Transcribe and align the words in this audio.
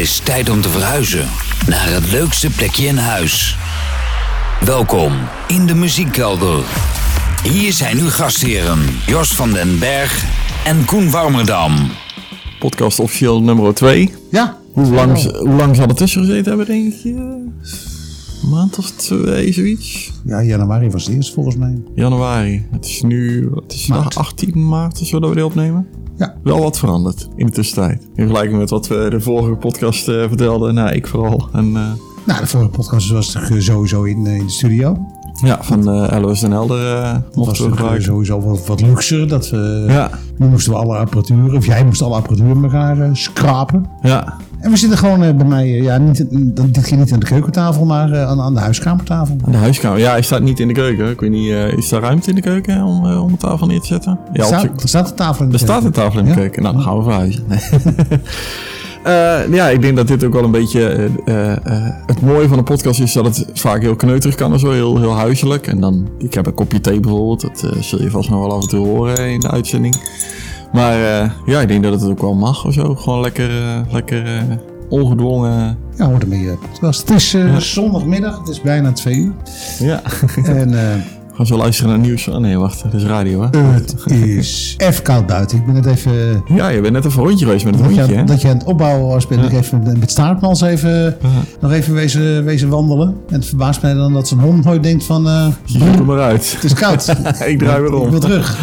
is 0.00 0.18
tijd 0.18 0.50
om 0.50 0.60
te 0.60 0.68
verhuizen 0.68 1.28
naar 1.66 1.92
het 1.92 2.10
leukste 2.10 2.50
plekje 2.50 2.86
in 2.86 2.96
huis. 2.96 3.56
Welkom 4.64 5.12
in 5.48 5.66
de 5.66 5.74
muziekkelder. 5.74 6.64
Hier 7.42 7.72
zijn 7.72 7.98
uw 7.98 8.08
gastheren 8.08 8.78
Jos 9.06 9.34
van 9.34 9.52
den 9.52 9.78
Berg 9.78 10.24
en 10.64 10.84
Koen 10.84 11.10
Warmerdam. 11.10 11.72
Podcast 12.58 13.00
officieel 13.00 13.42
nummer 13.42 13.74
2. 13.74 14.14
Ja. 14.30 14.58
Hoe 14.72 14.94
lang, 14.94 15.22
hoe 15.22 15.54
lang 15.54 15.76
zal 15.76 15.88
er 15.88 15.94
tussen 15.94 16.20
gezeten 16.20 16.48
hebben, 16.48 16.66
denk 16.66 16.92
je? 16.92 17.12
Een 17.12 18.48
maand 18.50 18.78
of 18.78 18.90
twee, 18.90 19.52
zoiets. 19.52 20.10
Ja, 20.24 20.42
januari 20.42 20.90
was 20.90 21.04
het 21.04 21.14
eerst 21.14 21.34
volgens 21.34 21.56
mij. 21.56 21.82
Januari. 21.94 22.66
Het 22.70 22.84
is 22.84 23.02
nu 23.02 23.50
het 23.54 23.72
is 23.72 23.86
Maart. 23.86 24.14
dag 24.14 24.18
18 24.18 24.68
maart, 24.68 24.98
zo 24.98 25.20
dat 25.20 25.28
we 25.28 25.34
dit 25.34 25.44
opnemen. 25.44 25.86
Ja. 26.20 26.34
Wel 26.42 26.60
wat 26.60 26.78
veranderd 26.78 27.28
in 27.36 27.46
de 27.46 27.52
tussentijd. 27.52 28.02
In 28.02 28.10
vergelijking 28.14 28.58
met 28.58 28.70
wat 28.70 28.88
we 28.88 29.06
de 29.10 29.20
vorige 29.20 29.54
podcast 29.54 30.08
eh, 30.08 30.14
vertelden. 30.28 30.74
Nou, 30.74 30.92
ik 30.92 31.06
vooral. 31.06 31.48
En 31.52 31.76
eh, 31.76 31.92
Nou, 32.24 32.40
de 32.40 32.46
vorige 32.46 32.70
podcast 32.70 33.10
was 33.10 33.36
sowieso 33.58 34.02
in, 34.02 34.26
eh, 34.26 34.36
in 34.36 34.44
de 34.44 34.50
studio. 34.50 35.06
Ja, 35.44 35.58
van 35.60 35.90
eh 35.90 36.20
LOS 36.20 36.42
en 36.42 36.50
Helder 36.50 36.96
eh 36.96 37.12
was 37.34 37.58
mochten 37.60 37.70
we 37.70 37.94
eh, 37.96 38.00
sowieso 38.02 38.40
wat, 38.40 38.66
wat 38.66 38.80
luxer. 38.80 39.28
Dat 39.28 39.50
we, 39.50 39.84
Ja, 39.88 40.10
Nu 40.36 40.46
moesten 40.46 40.72
we 40.72 40.78
alle 40.78 40.96
apparatuur, 40.96 41.54
of 41.56 41.66
jij 41.66 41.84
moest 41.84 42.02
alle 42.02 42.14
apparatuur 42.14 42.56
met 42.56 42.72
elkaar 42.72 43.00
eh, 43.00 43.08
schrapen. 43.12 43.86
ja. 44.02 44.34
En 44.60 44.70
we 44.70 44.76
zitten 44.76 44.98
gewoon 44.98 45.22
eh, 45.22 45.34
bij 45.34 45.46
mij, 45.46 45.68
ja, 45.68 45.98
niet, 45.98 46.26
dan 46.30 46.70
dit 46.70 46.84
keer 46.86 46.96
niet 46.98 47.12
aan 47.12 47.18
de 47.20 47.26
keukentafel, 47.26 47.84
maar 47.84 48.12
eh, 48.12 48.26
aan, 48.26 48.40
aan 48.40 48.54
de 48.54 48.60
huiskamertafel. 48.60 49.36
Aan 49.46 49.52
de 49.52 49.58
huiskamer. 49.58 49.98
Ja, 49.98 50.10
hij 50.10 50.22
staat 50.22 50.42
niet 50.42 50.60
in 50.60 50.68
de 50.68 50.74
keuken. 50.74 51.10
Ik 51.10 51.20
weet 51.20 51.30
niet, 51.30 51.50
eh, 51.50 51.72
is 51.72 51.88
daar 51.88 52.00
ruimte 52.00 52.28
in 52.28 52.34
de 52.34 52.40
keuken 52.40 52.82
om, 52.84 53.06
eh, 53.10 53.22
om 53.22 53.30
de 53.30 53.36
tafel 53.36 53.66
neer 53.66 53.80
te 53.80 53.86
zetten? 53.86 54.18
Ja, 54.32 54.40
Er 54.42 54.46
op 54.48 54.54
staat, 54.58 54.82
er 54.82 54.88
staat 54.88 55.10
een 55.10 55.16
tafel 55.16 55.44
in 55.44 55.50
de 55.50 55.54
Er 55.56 55.60
staat 55.60 55.84
een 55.84 55.90
tafel 55.92 56.18
in 56.18 56.24
de 56.24 56.30
Ja? 56.30 56.36
keuken. 56.36 56.62
Nou, 56.62 56.74
dan 56.74 56.84
gaan 56.84 56.96
we 56.96 57.02
verhuizen. 57.02 57.44
Eh, 59.02 59.52
ja, 59.52 59.68
ik 59.68 59.82
denk 59.82 59.96
dat 59.96 60.08
dit 60.08 60.24
ook 60.24 60.32
wel 60.32 60.44
een 60.44 60.50
beetje... 60.50 61.10
eh, 61.24 61.52
eh, 61.52 61.94
het 62.06 62.20
mooie 62.20 62.48
van 62.48 62.58
een 62.58 62.64
podcast 62.64 63.00
is 63.00 63.12
dat 63.12 63.24
het 63.24 63.46
vaak 63.54 63.80
heel 63.80 63.96
kneuterig 63.96 64.34
kan 64.34 64.52
en 64.52 64.58
zo. 64.58 64.70
Heel, 64.70 64.98
heel 64.98 65.14
huiselijk. 65.14 65.66
En 65.66 65.80
dan... 65.80 66.08
Ik 66.18 66.34
heb 66.34 66.46
een 66.46 66.54
kopje 66.54 66.80
thee 66.80 67.00
bijvoorbeeld. 67.00 67.40
Dat 67.40 67.66
zul 67.80 68.02
je 68.02 68.10
vast 68.10 68.30
nog 68.30 68.40
wel 68.40 68.52
af 68.56 68.62
en 68.62 68.68
toe 68.68 68.86
horen 68.86 69.30
in 69.30 69.40
de 69.40 69.50
uitzending. 69.50 69.96
Maar 70.72 70.96
ja, 71.46 71.60
ik 71.60 71.68
denk 71.68 71.82
dat 71.82 72.00
het 72.00 72.10
ook 72.10 72.20
wel 72.20 72.34
mag 72.34 72.66
of 72.66 72.72
zo. 72.72 72.94
Gewoon 72.94 73.20
lekker, 73.20 73.50
lekker 73.90 74.24
ongedwongen... 74.88 75.78
Ja, 75.96 76.06
hoort 76.06 76.22
ermee 76.22 76.56
podcast. 76.70 77.08
Het 77.08 77.16
is 77.16 77.72
zondagmiddag, 77.72 78.38
het 78.38 78.48
is 78.48 78.60
bijna 78.60 78.92
twee 78.92 79.16
uur. 79.16 79.32
Ja, 79.78 80.02
en 80.44 80.74
gaan 81.46 81.56
zo 81.56 81.62
luisteren 81.62 81.90
naar 81.90 82.00
nieuws. 82.00 82.28
Oh 82.28 82.36
nee, 82.36 82.58
wacht. 82.58 82.82
Dat 82.82 82.92
is 82.94 83.04
radio, 83.04 83.40
hè? 83.50 83.58
het 83.58 83.94
is 84.06 84.74
even 84.76 85.02
koud 85.02 85.26
buiten. 85.26 85.58
Ik 85.58 85.64
ben 85.66 85.74
net 85.74 85.86
even... 85.86 86.42
Ja, 86.46 86.68
je 86.68 86.80
bent 86.80 86.92
net 86.92 87.04
even 87.04 87.20
een 87.20 87.26
rondje 87.26 87.44
geweest 87.44 87.64
met 87.64 87.74
het 87.74 87.84
Dat 87.84 87.92
hondje, 87.92 88.14
hè? 88.14 88.24
dat 88.24 88.40
je 88.40 88.48
aan 88.48 88.56
het 88.56 88.66
opbouwen 88.66 89.06
was, 89.06 89.26
ben 89.26 89.38
ik 89.38 89.52
even 89.52 89.82
met 89.98 90.10
staartmans 90.10 90.60
even, 90.60 91.16
nog 91.60 91.72
even 91.72 91.94
wezen, 91.94 92.44
wezen 92.44 92.68
wandelen. 92.68 93.08
En 93.28 93.34
het 93.34 93.46
verbaast 93.46 93.82
mij 93.82 93.94
dan 93.94 94.12
dat 94.12 94.28
zo'n 94.28 94.40
hond 94.40 94.64
nooit 94.64 94.82
denkt 94.82 95.04
van, 95.04 95.26
eh, 95.28 95.46
Kom 95.96 96.06
maar 96.06 96.20
uit. 96.20 96.52
het 96.54 96.64
is 96.64 96.74
koud. 96.74 97.08
Ik 97.46 97.58
draai 97.58 97.80
weer 97.82 97.94
om. 97.94 98.04
Ik 98.04 98.10
wil 98.10 98.20
terug. 98.20 98.58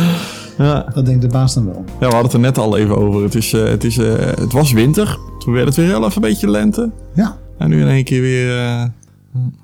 Ja. 0.57 0.85
Dat 0.93 1.05
denkt 1.05 1.21
de 1.21 1.27
baas 1.27 1.53
dan 1.53 1.65
wel. 1.65 1.83
Ja, 1.87 1.93
we 1.99 2.03
hadden 2.05 2.23
het 2.23 2.33
er 2.33 2.39
net 2.39 2.57
al 2.57 2.77
even 2.77 2.97
over. 2.97 3.23
Het, 3.23 3.35
is, 3.35 3.53
eh, 3.53 3.63
het, 3.63 3.83
is, 3.83 3.97
eh, 3.97 4.13
het 4.19 4.51
was 4.53 4.71
winter. 4.71 5.17
Toen 5.39 5.53
werd 5.53 5.65
het 5.65 5.75
weer 5.75 5.85
heel 5.85 6.05
even 6.05 6.15
een 6.23 6.29
beetje 6.29 6.49
lente. 6.49 6.91
Ja. 7.13 7.37
En 7.57 7.69
nu 7.69 7.81
in 7.81 7.87
één 7.87 8.03
keer 8.03 8.21
weer... 8.21 8.57
eh, 8.59 8.83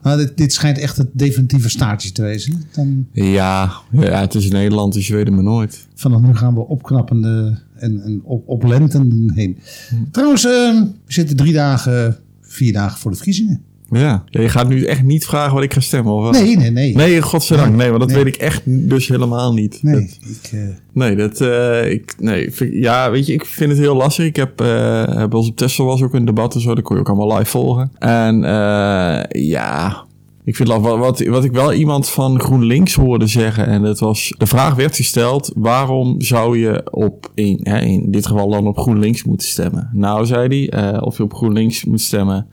Maar 0.01 0.17
dit, 0.17 0.37
dit 0.37 0.53
schijnt 0.53 0.77
echt 0.77 0.97
het 0.97 1.09
definitieve 1.13 1.69
staartje 1.69 2.11
te 2.11 2.21
wezen. 2.21 2.63
Dan, 2.71 3.07
ja, 3.11 3.71
ja, 3.91 4.19
het 4.21 4.35
is 4.35 4.49
Nederland, 4.49 4.93
dus 4.93 5.07
je 5.07 5.15
weet 5.15 5.25
het 5.25 5.33
maar 5.33 5.43
nooit. 5.43 5.87
vanaf 5.95 6.21
nu 6.21 6.35
gaan 6.35 6.53
we 6.53 6.67
opknappende 6.67 7.59
en, 7.75 8.01
en 8.01 8.21
op, 8.23 8.47
oplentenden 8.47 9.31
heen. 9.33 9.57
Hm. 9.89 9.95
Trouwens, 10.11 10.45
eh, 10.45 10.51
we 11.05 11.13
zitten 11.13 11.35
drie 11.35 11.53
dagen, 11.53 12.17
vier 12.41 12.73
dagen 12.73 12.99
voor 12.99 13.11
de 13.11 13.17
verkiezingen. 13.17 13.61
Ja. 13.99 14.23
ja, 14.25 14.41
je 14.41 14.49
gaat 14.49 14.69
nu 14.69 14.83
echt 14.85 15.03
niet 15.03 15.25
vragen 15.25 15.53
wat 15.53 15.63
ik 15.63 15.73
ga 15.73 15.79
stemmen, 15.79 16.13
of 16.13 16.23
wat? 16.23 16.31
Nee, 16.31 16.57
nee, 16.57 16.71
nee. 16.71 16.95
Nee, 16.95 17.21
godzijdank. 17.21 17.75
Nee, 17.75 17.87
want 17.87 17.99
dat 17.99 18.09
Nee. 18.11 18.23
weet 18.23 18.35
ik 18.35 18.41
echt 18.41 18.61
dus 18.65 19.07
helemaal 19.07 19.53
niet. 19.53 19.79
Nee, 19.81 19.93
Dat- 19.95 20.17
ik, 20.43 20.51
eh, 20.51 20.59
nee, 20.93 21.15
dat... 21.15 21.41
eh, 21.41 21.91
ik, 21.91 22.15
nee, 22.19 22.51
vind- 22.51 22.73
ja, 22.73 23.11
weet 23.11 23.25
je, 23.27 23.33
ik 23.33 23.45
vind 23.45 23.69
het 23.71 23.79
heel 23.79 23.95
lastig. 23.95 24.25
Ik 24.25 24.35
heb... 24.35 24.61
eh 24.61 25.05
bij 25.05 25.27
ons 25.39 25.47
op 25.49 25.55
Tesla 25.57 25.85
was 25.85 26.01
ook 26.01 26.13
een 26.13 26.25
debat 26.25 26.55
en 26.55 26.61
zo. 26.61 26.75
Dat 26.75 26.83
kon 26.83 26.95
je 26.95 27.01
ook 27.01 27.09
allemaal 27.09 27.37
live 27.37 27.49
volgen. 27.51 27.91
En 27.99 28.43
eh, 28.43 29.41
ja... 29.47 30.03
Ik 30.45 30.55
vind 30.55 30.69
dat 30.69 30.81
wat, 30.81 30.97
wat, 30.97 31.25
wat 31.25 31.43
ik 31.43 31.51
wel 31.51 31.73
iemand 31.73 32.09
van 32.09 32.39
GroenLinks 32.39 32.93
hoorde 32.95 33.27
zeggen, 33.27 33.67
en 33.67 33.81
dat 33.81 33.99
was, 33.99 34.33
de 34.37 34.45
vraag 34.47 34.75
werd 34.75 34.95
gesteld, 34.95 35.51
waarom 35.55 36.21
zou 36.21 36.59
je 36.59 36.87
op, 36.91 37.31
in, 37.35 37.59
hè, 37.63 37.79
in 37.79 38.11
dit 38.11 38.27
geval 38.27 38.49
dan 38.49 38.67
op 38.67 38.77
GroenLinks 38.77 39.23
moeten 39.23 39.47
stemmen? 39.47 39.89
Nou, 39.93 40.25
zei 40.25 40.67
hij, 40.69 40.93
eh, 40.93 41.01
of 41.01 41.17
je 41.17 41.23
op 41.23 41.33
GroenLinks 41.33 41.85
moet 41.85 42.01
stemmen, 42.01 42.47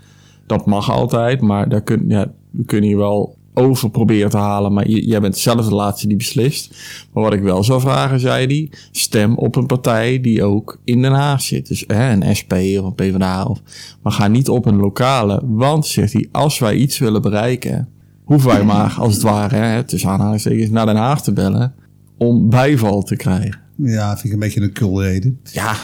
dat 0.50 0.66
mag 0.66 0.90
altijd, 0.90 1.40
maar 1.40 1.68
daar 1.68 1.82
kun, 1.82 2.04
ja, 2.08 2.32
we 2.50 2.64
kunnen 2.64 2.90
je 2.90 2.96
wel 2.96 3.38
over 3.54 3.90
proberen 3.90 4.30
te 4.30 4.36
halen, 4.36 4.72
maar 4.72 4.88
jij 4.88 5.20
bent 5.20 5.36
zelf 5.36 5.68
de 5.68 5.74
laatste 5.74 6.06
die 6.06 6.16
beslist. 6.16 6.76
Maar 7.12 7.22
wat 7.22 7.32
ik 7.32 7.42
wel 7.42 7.64
zou 7.64 7.80
vragen, 7.80 8.20
zei 8.20 8.46
hij, 8.46 8.78
stem 8.90 9.36
op 9.36 9.56
een 9.56 9.66
partij 9.66 10.20
die 10.20 10.44
ook 10.44 10.80
in 10.84 11.02
Den 11.02 11.12
Haag 11.12 11.40
zit. 11.40 11.68
Dus 11.68 11.84
hè, 11.86 12.12
een 12.12 12.36
SP 12.38 12.52
of 12.52 12.84
een 12.84 12.94
PvdA, 12.94 13.44
of, 13.44 13.60
maar 14.02 14.12
ga 14.12 14.28
niet 14.28 14.48
op 14.48 14.66
een 14.66 14.76
lokale, 14.76 15.42
want, 15.44 15.86
zegt 15.86 16.12
hij, 16.12 16.28
als 16.32 16.58
wij 16.58 16.74
iets 16.74 16.98
willen 16.98 17.22
bereiken, 17.22 17.88
hoeven 18.24 18.50
wij 18.50 18.64
maar, 18.64 18.94
als 18.98 19.14
het 19.14 19.22
ware, 19.22 19.56
hè, 19.56 19.84
tussen 19.84 20.10
aanhalingstekens, 20.10 20.70
naar 20.70 20.86
Den 20.86 20.96
Haag 20.96 21.22
te 21.22 21.32
bellen 21.32 21.74
om 22.18 22.50
bijval 22.50 23.02
te 23.02 23.16
krijgen. 23.16 23.60
ja, 23.76 24.10
vind 24.12 24.24
ik 24.24 24.32
een 24.32 24.38
beetje 24.38 24.60
een 24.60 24.72
kulreden. 24.72 25.40
Ja, 25.52 25.76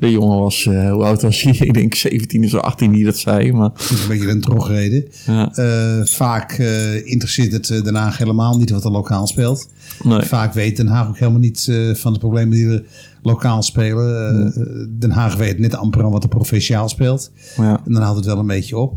de 0.00 0.10
jongen 0.10 0.38
was, 0.38 0.66
eh, 0.66 0.90
hoe 0.92 1.04
oud 1.04 1.22
was 1.22 1.42
hij? 1.42 1.52
Ik 1.68 1.74
denk 1.74 1.94
17 1.94 2.44
of 2.44 2.50
zo, 2.50 2.58
18 2.58 2.92
die 2.92 3.04
dat 3.04 3.16
zei, 3.16 3.52
maar... 3.52 3.70
Dat 3.70 3.90
is 3.90 4.02
een 4.02 4.08
beetje 4.08 4.28
een 4.28 4.40
drogreden. 4.40 5.04
Ja. 5.26 5.52
Eh, 5.54 6.06
vaak 6.06 6.52
eh, 6.52 7.06
interesseert 7.06 7.52
het 7.52 7.84
Den 7.84 7.94
Haag 7.94 8.18
helemaal 8.18 8.58
niet 8.58 8.70
wat 8.70 8.84
er 8.84 8.90
lokaal 8.90 9.26
speelt. 9.26 9.68
Nee. 10.02 10.22
Vaak 10.22 10.52
weet 10.52 10.76
Den 10.76 10.86
Haag 10.86 11.08
ook 11.08 11.18
helemaal 11.18 11.40
niet 11.40 11.72
van 11.92 12.12
de 12.12 12.18
problemen 12.18 12.50
die 12.50 12.68
er 12.68 12.84
lokaal 13.22 13.62
spelen. 13.62 14.52
Den 14.98 15.10
Haag 15.10 15.36
weet 15.36 15.58
net 15.58 15.74
amper 15.74 16.04
aan 16.04 16.10
wat 16.10 16.22
er 16.22 16.28
provinciaal 16.28 16.88
speelt. 16.88 17.30
Ja. 17.56 17.80
En 17.86 17.92
dan 17.92 18.02
houdt 18.02 18.16
het 18.16 18.26
wel 18.26 18.38
een 18.38 18.46
beetje 18.46 18.78
op. 18.78 18.96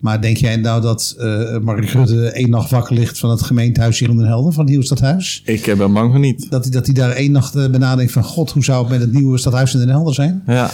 Maar 0.00 0.20
denk 0.20 0.36
jij 0.36 0.56
nou 0.56 0.80
dat 0.80 1.14
eh 1.18 1.58
Mark 1.58 1.90
Rutte 1.90 2.30
één 2.30 2.50
nacht 2.50 2.70
wakker 2.70 2.94
ligt 2.94 3.18
van 3.18 3.30
het 3.30 3.42
gemeentehuis 3.42 3.98
hier 3.98 4.08
in 4.08 4.16
Den 4.16 4.26
Helder, 4.26 4.52
van 4.52 4.60
het 4.60 4.68
nieuwe 4.68 4.84
stadhuis? 4.84 5.42
Ik 5.44 5.66
eh, 5.66 5.76
ben 5.76 5.92
bang 5.92 6.12
van 6.12 6.20
niet. 6.20 6.50
Dat 6.50 6.62
hij, 6.62 6.72
dat 6.72 6.86
hij 6.86 6.94
daar 6.94 7.10
één 7.10 7.32
nacht 7.32 7.54
eh, 7.54 7.70
bij 7.70 7.78
nadenkt 7.78 8.12
van 8.12 8.24
god, 8.24 8.50
hoe 8.50 8.64
zou 8.64 8.80
het 8.80 8.90
met 8.90 9.00
het 9.00 9.12
nieuwe 9.12 9.38
stadhuis 9.38 9.74
in 9.74 9.80
Den 9.80 9.88
Helder 9.88 10.14
zijn? 10.14 10.42
Ja. 10.46 10.70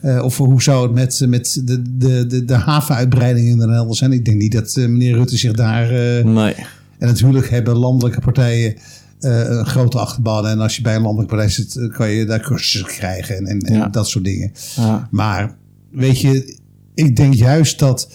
Eh, 0.00 0.24
of 0.24 0.36
hoe 0.36 0.62
zou 0.62 0.82
het 0.82 0.94
met, 0.94 1.24
met 1.28 1.62
de, 1.64 1.96
de, 1.96 2.26
de, 2.26 2.44
de 2.44 2.54
havenuitbreiding 2.54 3.48
in 3.48 3.58
Den 3.58 3.70
Helder 3.70 3.96
zijn? 3.96 4.12
Ik 4.12 4.24
denk 4.24 4.40
niet 4.40 4.52
dat 4.52 4.76
meneer 4.76 5.14
Rutte 5.14 5.36
zich 5.36 5.52
daar... 5.52 5.92
Nee. 6.24 6.54
en 6.98 7.06
natuurlijk 7.06 7.50
hebben 7.50 7.76
landelijke 7.76 8.20
partijen 8.20 8.74
een 9.20 9.66
grote 9.66 9.98
achterban. 9.98 10.46
En 10.46 10.60
als 10.60 10.76
je 10.76 10.82
bij 10.82 10.96
een 10.96 11.02
landelijke 11.02 11.34
partij 11.34 11.50
zit, 11.50 11.88
kan 11.92 12.10
je 12.10 12.24
daar 12.24 12.40
cursussen 12.40 12.86
krijgen 12.86 13.36
en, 13.36 13.46
en, 13.46 13.60
en 13.60 13.90
dat 13.90 14.08
soort 14.08 14.24
dingen. 14.24 14.52
Ja. 14.76 15.08
Maar 15.10 15.56
weet 15.90 16.20
je, 16.20 16.56
ik 16.94 17.16
denk 17.16 17.34
juist 17.34 17.78
dat 17.78 18.08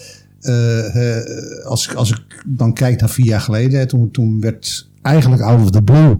eh, 0.44 1.66
als, 1.66 1.88
ik, 1.88 1.94
als 1.94 2.10
ik 2.10 2.42
dan 2.46 2.72
kijk 2.74 3.00
naar 3.00 3.10
vier 3.10 3.26
jaar 3.26 3.40
geleden, 3.40 3.78
hè, 3.78 3.86
toen, 3.86 4.10
toen 4.10 4.40
werd 4.40 4.88
eigenlijk 5.02 5.42
out 5.42 5.62
of 5.62 5.70
the 5.70 5.82
blue, 5.82 6.16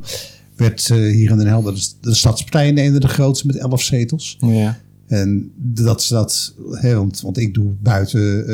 werd 0.56 0.90
eh, 0.90 0.96
hier 0.96 1.30
in 1.30 1.36
Den 1.36 1.46
Helder 1.46 1.74
de, 1.74 1.88
de 2.00 2.14
Stadspartij 2.14 2.68
in 2.68 2.92
de, 2.92 3.00
de 3.00 3.08
grootste 3.08 3.46
met 3.46 3.56
elf 3.56 3.82
zetels. 3.82 4.36
Ja. 4.40 4.78
En 5.06 5.50
dat 5.56 6.02
ze 6.02 6.14
dat, 6.14 6.54
hè, 6.70 6.94
want, 6.94 7.20
want 7.20 7.38
ik 7.38 7.54
doe 7.54 7.72
buiten 7.82 8.46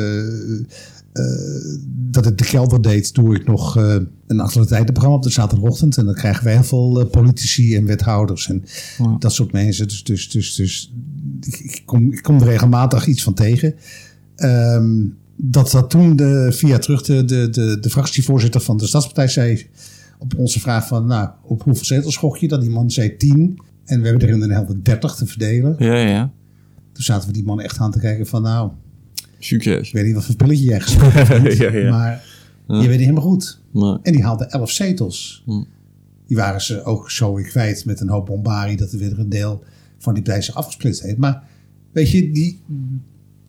dat 2.11 2.25
ik 2.25 2.37
de 2.37 2.43
kelder 2.43 2.81
deed, 2.81 3.13
doe 3.13 3.35
ik 3.35 3.45
nog 3.45 3.77
eh, 3.77 3.95
een 4.27 4.39
actualiteitenprogramma 4.39 5.17
op 5.17 5.23
de 5.23 5.29
zaterdagochtend. 5.29 5.97
En 5.97 6.05
dan 6.05 6.13
krijgen 6.13 6.43
we 6.43 6.49
heel 6.49 6.63
veel 6.63 7.05
politici 7.05 7.75
en 7.75 7.85
wethouders 7.85 8.49
en 8.49 8.63
Ja. 8.97 9.15
dat 9.19 9.33
soort 9.33 9.51
mensen. 9.51 9.87
Dus, 9.87 10.03
dus, 10.03 10.29
dus, 10.29 10.55
dus 10.55 10.93
ik, 11.41 11.59
ik 11.59 11.81
kom, 11.85 12.11
ik 12.11 12.21
kom 12.21 12.39
er 12.39 12.45
regelmatig 12.45 13.05
iets 13.07 13.23
van 13.23 13.33
tegen. 13.33 13.75
Ehm, 14.35 15.03
dat 15.43 15.71
dat 15.71 15.89
toen 15.89 16.15
de, 16.15 16.57
jaar 16.59 16.79
terug 16.79 17.01
de, 17.01 17.25
de, 17.25 17.49
de, 17.49 17.77
de 17.79 17.89
fractievoorzitter 17.89 18.61
van 18.61 18.77
de 18.77 18.87
Stadspartij 18.87 19.27
zei 19.27 19.67
op 20.19 20.37
onze 20.37 20.59
vraag 20.59 20.87
van, 20.87 21.05
nou, 21.05 21.29
op 21.43 21.63
hoeveel 21.63 21.85
zetels 21.85 22.17
gok 22.17 22.37
je? 22.37 22.47
Dat 22.47 22.61
die 22.61 22.69
man 22.69 22.91
zei 22.91 23.17
10. 23.17 23.59
En 23.85 24.01
we 24.01 24.07
hebben 24.07 24.27
er 24.27 24.33
in 24.33 24.39
de 24.39 24.53
helft 24.53 24.85
30 24.85 25.15
te 25.15 25.25
verdelen. 25.25 25.75
Ja, 25.79 25.95
ja. 25.95 26.31
Toen 26.91 27.03
zaten 27.03 27.27
we 27.27 27.33
die 27.33 27.43
man 27.43 27.61
echt 27.61 27.77
aan 27.77 27.91
te 27.91 27.99
kijken 27.99 28.27
van, 28.27 28.41
nou, 28.41 28.71
Succes. 29.39 29.87
ik 29.87 29.93
weet 29.93 30.05
niet 30.05 30.13
wat 30.13 30.25
voor 30.25 30.35
pilletje 30.35 30.63
jij 30.63 30.81
hebt. 30.83 31.57
Ja, 31.57 31.71
ja. 31.71 31.89
Maar 31.89 32.23
je 32.67 32.87
weet 32.87 32.89
niet 32.89 32.99
helemaal 32.99 33.23
goed. 33.23 33.61
Nee. 33.71 33.97
En 34.01 34.11
die 34.11 34.23
haalde 34.23 34.45
11 34.45 34.71
zetels. 34.71 35.43
Hm. 35.45 35.63
Die 36.27 36.37
waren 36.37 36.61
ze 36.61 36.83
ook 36.83 37.11
zo 37.11 37.33
weer 37.33 37.45
kwijt 37.47 37.85
met 37.85 37.99
een 37.99 38.09
hoop 38.09 38.25
bombarie 38.25 38.77
dat 38.77 38.91
er 38.91 38.99
weer 38.99 39.19
een 39.19 39.29
deel 39.29 39.63
van 39.97 40.13
die 40.13 40.23
partij 40.23 40.41
zich 40.41 40.55
afgesplitst 40.55 41.01
heeft. 41.01 41.17
Maar 41.17 41.43
weet 41.91 42.09
je, 42.09 42.31
die 42.31 42.61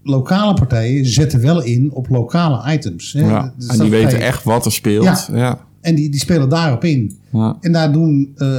lokale 0.03 0.55
partijen 0.55 1.07
zetten 1.07 1.41
wel 1.41 1.63
in 1.63 1.93
op 1.93 2.09
lokale 2.09 2.73
items. 2.73 3.13
Hè. 3.13 3.21
Ja. 3.21 3.55
De 3.59 3.67
En 3.67 3.79
die 3.79 3.91
weten 3.91 4.21
echt 4.21 4.45
wat 4.45 4.65
er 4.65 4.73
speelt. 4.73 5.05
Ja. 5.05 5.27
Ja. 5.33 5.59
En 5.81 5.95
die, 5.95 6.11
die 6.11 6.21
spelen 6.21 6.49
daarop 6.49 6.85
in. 6.85 7.19
Ja. 7.33 7.57
En 7.61 7.73
daar 7.73 7.93
doen 7.93 8.33
eh, 8.37 8.59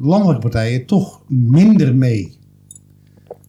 landelijke 0.00 0.40
partijen 0.42 0.86
toch 0.86 1.20
minder 1.26 1.94
mee 1.94 2.36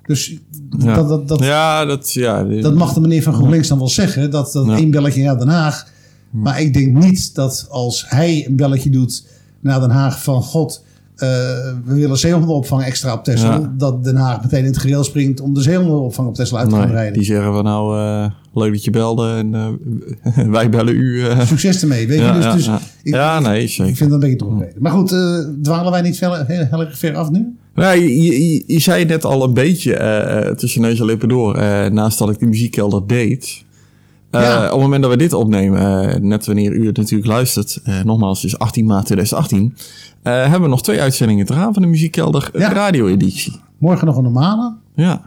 Dus 0.06 0.38
Ja. 0.78 0.96
dat, 0.96 1.10
dat, 1.10 1.28
dat, 1.28 1.40
ja, 1.40 1.86
dat, 1.86 2.14
ja, 2.14 2.44
dat 2.44 2.76
mag 2.76 2.94
de 2.94 3.00
meneer 3.02 3.24
van 3.24 3.34
GroenLinks 3.34 3.68
dan 3.68 3.78
wel 3.78 3.88
zeggen. 3.90 4.32
Dat, 4.32 4.52
dat 4.52 4.68
één 4.70 4.92
belletje 4.92 5.24
naar 5.24 5.38
Den 5.38 5.48
Haag. 5.48 5.88
Maar 6.30 6.62
ik 6.62 6.74
denk 6.74 7.04
niet 7.04 7.36
dat 7.36 7.68
als 7.70 8.06
hij 8.08 8.46
een 8.48 8.56
belletje 8.56 8.90
doet 8.90 9.28
naar 9.60 9.80
Den 9.80 9.90
Haag 9.90 10.24
van... 10.24 10.42
God, 10.44 10.84
we 11.20 11.94
willen 11.94 12.18
zeehondenopvang 12.18 12.84
extra 12.84 13.14
op 13.14 13.24
Texel. 13.24 13.52
Ja. 13.52 13.74
Dat 13.78 14.04
Den 14.04 14.16
Haag 14.16 14.42
meteen 14.42 14.60
in 14.60 14.66
het 14.66 14.78
gereel 14.78 15.04
springt 15.04 15.42
om 15.42 15.54
de 15.54 15.62
zeehondenopvang 15.62 16.28
op 16.28 16.36
Texel 16.36 16.58
uit 16.58 16.70
te 16.70 16.76
gaan 16.76 16.86
nee, 16.86 16.96
rijden. 16.96 17.14
die 17.14 17.24
zeggen 17.24 17.54
van 17.54 17.64
nou, 17.64 17.98
eh, 17.98 18.32
leuk 18.54 18.72
dat 18.72 18.84
je 18.84 18.92
belde 18.92 19.30
en 19.36 19.54
eh, 19.56 20.48
wij 20.58 20.70
bellen 20.70 20.96
u. 20.96 21.24
eh. 21.28 21.40
Succes 21.42 21.82
ermee, 21.82 22.08
weet 22.08 22.20
ja, 22.20 22.28
je. 22.28 22.34
Dus, 22.34 22.44
ja, 22.44 22.54
dus 22.54 22.66
ja. 22.66 22.80
Ik, 23.04 23.14
ja, 23.14 23.40
nee, 23.40 23.64
ik 23.64 23.70
zeker. 23.70 23.96
vind 23.96 24.10
dat 24.10 24.24
een 24.24 24.30
beetje 24.30 24.46
doorgereden. 24.48 24.82
Maar 24.82 24.92
goed, 24.92 25.12
eh, 25.12 25.40
dwalen 25.62 25.92
wij 25.92 26.02
niet 26.02 26.18
ver, 26.18 26.46
heel, 26.48 26.66
heel 26.70 26.80
erg 26.86 26.98
ver 26.98 27.16
af 27.16 27.30
nu? 27.30 27.58
Nou, 27.76 28.00
je, 28.00 28.24
je, 28.24 28.64
je 28.68 28.80
zei 28.80 29.06
net 29.06 29.26
al 29.26 29.44
een 29.44 29.54
beetje 29.54 29.96
eh, 29.96 30.48
eh, 30.48 30.56
tussen 30.56 30.82
neus 30.82 31.00
en 31.00 31.06
lippen 31.06 31.30
door, 31.30 31.56
eh, 31.56 31.90
naast 31.92 32.18
dat 32.20 32.30
ik 32.30 32.40
de 32.40 32.46
muziekkelder 32.46 33.08
deed. 33.08 33.64
Eh. 34.32 34.64
Op 34.66 34.72
het 34.72 34.80
moment 34.80 35.02
dat 35.02 35.12
we 35.12 35.18
dit 35.18 35.34
opnemen, 35.34 36.10
eh, 36.14 36.20
net 36.20 36.46
wanneer 36.46 36.72
u 36.72 36.86
het 36.88 36.98
natuurlijk 36.98 37.30
luistert, 37.30 37.80
eh, 37.84 38.02
nogmaals, 38.04 38.42
het 38.42 38.52
is 38.52 38.60
18 38.60 38.86
maart 38.86 39.06
2018, 39.06 39.76
eh, 40.24 40.34
hebben 40.42 40.62
we 40.62 40.68
nog 40.68 40.82
twee 40.82 41.02
uitzendingen 41.02 41.46
te 41.46 41.54
gaan 41.54 41.74
van 41.74 41.82
de 41.82 41.88
muziekkelder 41.88 42.50
Ja. 42.54 42.74
radio-editie. 42.74 43.60
Morgen 43.78 44.08
nog 44.08 44.18
een 44.18 44.24
normale. 44.24 44.76
Ja. 44.96 45.22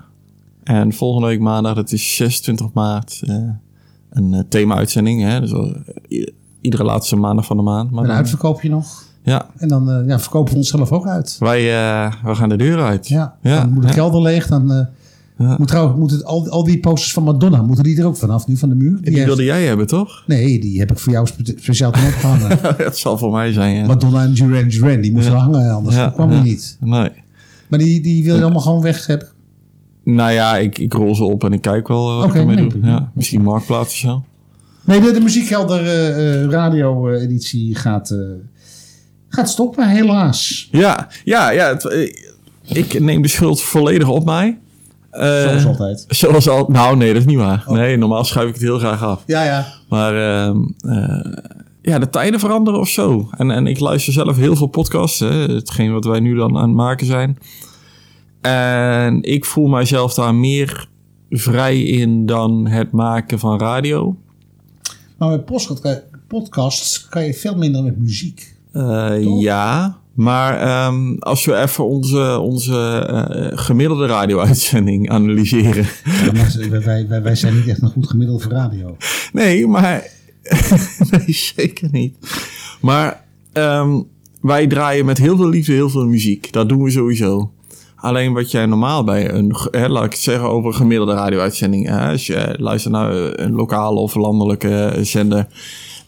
En 0.64 0.92
volgende 0.92 1.26
week 1.26 1.40
maandag, 1.40 1.74
dat 1.74 1.92
is 1.92 2.16
26 2.16 2.72
maart, 2.72 3.22
een 4.10 4.44
thema-uitzending. 4.48 5.22
Hè? 5.22 5.40
Dus 5.40 5.52
iedere 6.60 6.84
laatste 6.84 7.16
maandag 7.16 7.44
van 7.44 7.56
de 7.56 7.62
maand. 7.62 7.90
Maar 7.90 8.02
Een 8.02 8.08
dan- 8.08 8.16
uitverkoopje 8.16 8.68
nog. 8.68 9.02
ja, 9.22 9.46
En 9.56 9.68
dan 9.68 10.04
ja, 10.06 10.18
verkopen 10.18 10.52
we 10.52 10.58
onszelf 10.58 10.92
ook 10.92 11.06
uit. 11.06 11.36
wij, 11.38 11.62
we 12.24 12.34
gaan 12.34 12.48
de 12.48 12.56
deur 12.56 12.82
uit. 12.82 13.08
Ja, 13.08 13.36
Ja. 13.42 13.60
dan 13.60 13.72
moet 13.72 13.86
de 13.86 13.92
kelder 13.94 14.22
leeg. 14.22 14.46
Dan 14.46 14.86
Ja. 15.42 15.54
moet 15.58 15.68
trouwens, 15.68 15.98
moet 15.98 16.10
het, 16.10 16.24
al, 16.24 16.48
al 16.48 16.64
die 16.64 16.80
posters 16.80 17.12
van 17.12 17.22
Madonna, 17.22 17.62
moeten 17.62 17.84
die 17.84 17.98
er 17.98 18.06
ook 18.06 18.16
vanaf 18.16 18.46
nu 18.46 18.56
van 18.56 18.68
de 18.68 18.74
muur? 18.74 18.98
Die 19.02 19.14
heeft- 19.14 19.26
wilde 19.26 19.44
jij 19.44 19.64
hebben, 19.64 19.86
toch? 19.86 20.22
Nee, 20.26 20.60
die 20.60 20.78
heb 20.78 20.90
ik 20.90 20.98
voor 20.98 21.12
jou 21.12 21.26
spe- 21.26 21.54
speciaal 21.60 21.90
toen 21.90 22.06
opgehangen. 22.06 22.58
dat 22.78 22.98
zal 22.98 23.18
voor 23.18 23.32
mij 23.32 23.52
zijn, 23.52 23.74
ja. 23.76 23.86
Madonna 23.86 24.22
en 24.22 24.32
Duran 24.34 24.68
Duran, 24.68 25.00
die 25.00 25.12
moesten 25.12 25.34
hangen, 25.34 25.70
anders 25.74 25.96
Ja, 25.96 26.08
kwam 26.10 26.30
die 26.30 26.40
niet. 26.40 26.76
Nee. 26.80 27.10
Maar 27.68 27.78
die, 27.78 28.00
die 28.00 28.24
wil 28.24 28.36
je 28.36 28.42
allemaal 28.42 28.60
gewoon 28.60 28.82
weg 28.82 29.06
hebben. 29.06 29.28
Nou 30.04 30.32
ja, 30.32 30.56
ik, 30.56 30.78
ik 30.78 30.92
rol 30.92 31.14
ze 31.14 31.24
op 31.24 31.44
en 31.44 31.52
ik 31.52 31.60
kijk 31.60 31.88
wel 31.88 32.16
wat 32.16 32.28
ik 32.28 32.34
ermee 32.34 32.56
nee, 32.56 32.66
doe. 32.68 32.80
Ja, 32.84 33.10
misschien 33.14 33.42
marktplaats 33.42 33.88
of 33.88 33.96
zo. 33.98 34.24
Nee, 34.84 35.00
de, 35.00 35.10
de 35.12 35.20
muziekhelder 35.20 35.80
eh, 35.86 36.44
radio-editie 36.50 37.74
gaat, 37.74 38.10
eh, 38.10 38.18
gaat 39.28 39.48
stoppen, 39.50 39.88
helaas. 39.88 40.68
Ja, 40.70 41.08
ja, 41.24 41.50
ja. 41.50 41.68
het- 41.68 42.14
ik 42.66 43.00
neem 43.00 43.22
de 43.22 43.28
schuld 43.28 43.62
volledig 43.62 44.08
op 44.08 44.24
mij. 44.24 44.58
Eh, 45.12 45.42
Zoals 45.42 45.66
altijd. 45.66 46.04
Oh. 46.08 46.16
Zoals 46.16 46.48
al. 46.48 46.66
Nou, 46.68 46.96
nee, 46.96 47.08
dat 47.12 47.22
is 47.22 47.26
niet 47.26 47.38
waar. 47.38 47.64
Nee, 47.66 47.96
normaal 47.96 48.24
schuif 48.24 48.48
ik 48.48 48.54
het 48.54 48.62
heel 48.62 48.78
graag 48.78 49.02
af. 49.02 49.22
Ja, 49.26 49.44
ja. 49.44 49.66
Maar 49.88 50.14
ehm, 50.14 50.58
eh, 50.78 51.32
ja, 51.82 51.98
de 51.98 52.10
tijden 52.10 52.40
veranderen 52.40 52.80
of 52.80 52.88
zo. 52.88 53.28
En, 53.36 53.50
en 53.50 53.66
ik 53.66 53.80
luister 53.80 54.12
zelf 54.12 54.36
heel 54.36 54.56
veel 54.56 54.66
podcasts. 54.66 55.18
Hè, 55.18 55.28
hetgeen 55.28 55.92
wat 55.92 56.04
wij 56.04 56.20
nu 56.20 56.34
dan 56.34 56.56
aan 56.56 56.68
het 56.68 56.76
maken 56.76 57.06
zijn. 57.06 57.38
En 58.40 59.22
ik 59.22 59.44
voel 59.44 59.66
mijzelf 59.68 60.14
daar 60.14 60.34
meer 60.34 60.88
vrij 61.30 61.82
in 61.82 62.26
dan 62.26 62.66
het 62.66 62.92
maken 62.92 63.38
van 63.38 63.58
radio. 63.58 64.16
Maar 65.18 65.28
met 65.28 65.44
podcast- 65.44 66.02
podcasts 66.28 67.08
kan 67.08 67.24
je 67.24 67.34
veel 67.34 67.56
minder 67.56 67.82
met 67.82 67.98
muziek. 67.98 68.54
Toch? 68.72 69.40
ja, 69.40 69.96
maar 70.14 70.60
ehm, 70.60 71.14
als 71.18 71.44
we 71.44 71.56
even 71.56 71.86
onze, 71.86 72.38
onze 72.38 73.06
eh, 73.08 73.58
gemiddelde 73.58 74.06
radio-uitzending 74.06 75.10
analyseren. 75.10 75.86
Ja, 76.04 76.32
maar 76.32 76.80
wij, 76.84 77.08
wij, 77.08 77.22
wij, 77.22 77.34
zijn 77.34 77.54
niet 77.54 77.68
echt 77.68 77.82
een 77.82 77.88
goed 77.88 78.08
gemiddelde 78.08 78.42
voor 78.42 78.52
radio. 78.52 78.96
Nee, 79.32 79.66
maar. 79.66 80.06
nee, 81.10 81.32
zeker 81.34 81.88
niet. 81.92 82.16
Maar 82.80 83.24
ehm, 83.52 84.00
wij 84.40 84.66
draaien 84.66 85.04
met 85.04 85.18
heel 85.18 85.36
veel 85.36 85.48
liefde 85.48 85.72
heel 85.72 85.90
veel 85.90 86.06
muziek. 86.06 86.52
Dat 86.52 86.68
doen 86.68 86.82
we 86.82 86.90
sowieso. 86.90 87.52
Alleen 87.96 88.32
wat 88.32 88.50
jij 88.50 88.66
normaal 88.66 89.04
bij 89.04 89.32
een, 89.32 89.56
hè, 89.70 89.88
laat 89.88 90.04
ik 90.04 90.12
het 90.12 90.20
zeggen 90.20 90.48
over 90.48 90.68
een 90.70 90.76
gemiddelde 90.76 91.14
radio-uitzending. 91.14 91.88
hè, 91.88 92.10
als 92.10 92.26
je 92.26 92.54
luistert 92.58 92.94
naar 92.94 93.12
een 93.14 93.52
lokale 93.52 94.00
of 94.00 94.14
landelijke 94.14 94.98
zender. 95.00 95.46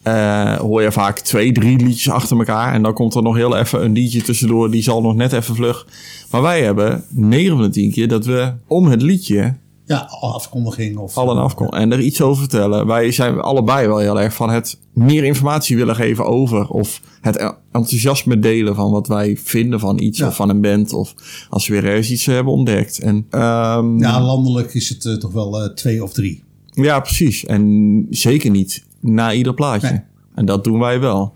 Eh, 0.04 0.54
hoor 0.56 0.82
je 0.82 0.92
vaak 0.92 1.18
twee, 1.18 1.52
drie 1.52 1.76
liedjes 1.78 2.10
achter 2.10 2.38
elkaar. 2.38 2.72
En 2.72 2.82
dan 2.82 2.92
komt 2.92 3.14
er 3.14 3.22
nog 3.22 3.36
heel 3.36 3.56
even 3.56 3.84
een 3.84 3.92
liedje 3.92 4.22
tussendoor. 4.22 4.70
Die 4.70 4.82
zal 4.82 5.00
nog 5.00 5.14
net 5.14 5.32
even 5.32 5.54
vlug. 5.54 5.86
Maar 6.30 6.42
wij 6.42 6.62
hebben 6.62 7.04
9 7.08 7.56
van 7.56 7.62
de 7.64 7.70
10 7.70 7.90
keer 7.90 8.08
dat 8.08 8.24
we 8.24 8.52
om 8.66 8.86
het 8.86 9.02
liedje 9.02 9.54
Ja, 9.86 10.08
afkondiging 10.20 10.96
of... 10.98 11.16
al 11.16 11.30
een 11.30 11.36
afkom 11.42 11.68
en 11.68 11.92
er 11.92 12.00
iets 12.00 12.20
over 12.20 12.38
vertellen. 12.40 12.86
Wij 12.86 13.12
zijn 13.12 13.40
allebei 13.40 13.86
wel 13.88 13.98
heel 13.98 14.20
erg 14.20 14.34
van 14.34 14.50
het 14.50 14.78
meer 14.92 15.24
informatie 15.24 15.76
willen 15.76 15.94
geven 15.94 16.24
over 16.26 16.68
of 16.68 17.00
het 17.20 17.54
enthousiasme 17.72 18.38
delen 18.38 18.74
van 18.74 18.90
wat 18.90 19.06
wij 19.08 19.36
vinden 19.44 19.80
van 19.80 19.98
iets 20.00 20.18
Ja. 20.18 20.26
of 20.26 20.36
van 20.36 20.48
een 20.48 20.60
band 20.60 20.92
of 20.92 21.14
als 21.50 21.66
we 21.68 21.74
weer 21.80 21.90
ergens 21.90 22.10
iets 22.10 22.26
hebben 22.26 22.52
ontdekt. 22.52 22.98
En 22.98 23.26
ehm, 23.30 23.98
Ja, 23.98 24.22
landelijk 24.22 24.74
is 24.74 24.88
het 24.88 25.04
eh, 25.04 25.14
toch 25.14 25.32
wel 25.32 25.62
eh, 25.62 25.68
twee 25.74 26.02
of 26.02 26.12
drie. 26.12 26.42
ja, 26.72 27.00
precies. 27.00 27.44
En 27.44 28.06
zeker 28.10 28.50
niet 28.50 28.84
na 29.04 29.32
ieder 29.32 29.54
plaatje. 29.54 29.90
Nee. 29.90 30.00
En 30.34 30.44
dat 30.44 30.64
doen 30.64 30.78
wij 30.78 31.00
wel. 31.00 31.32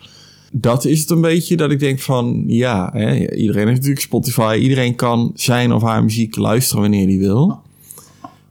Dat 0.52 0.84
is 0.84 1.00
het 1.00 1.10
een 1.10 1.20
beetje 1.20 1.56
dat 1.56 1.70
ik 1.70 1.78
denk 1.78 2.00
van, 2.00 2.44
ja, 2.46 2.90
hè, 2.92 3.34
iedereen 3.34 3.66
heeft 3.66 3.76
natuurlijk 3.76 4.00
Spotify. 4.00 4.58
Iedereen 4.60 4.94
kan 4.94 5.30
zijn 5.34 5.72
of 5.72 5.82
haar 5.82 6.04
muziek 6.04 6.36
luisteren 6.36 6.82
wanneer 6.82 7.06
hij 7.06 7.18
wil. 7.18 7.60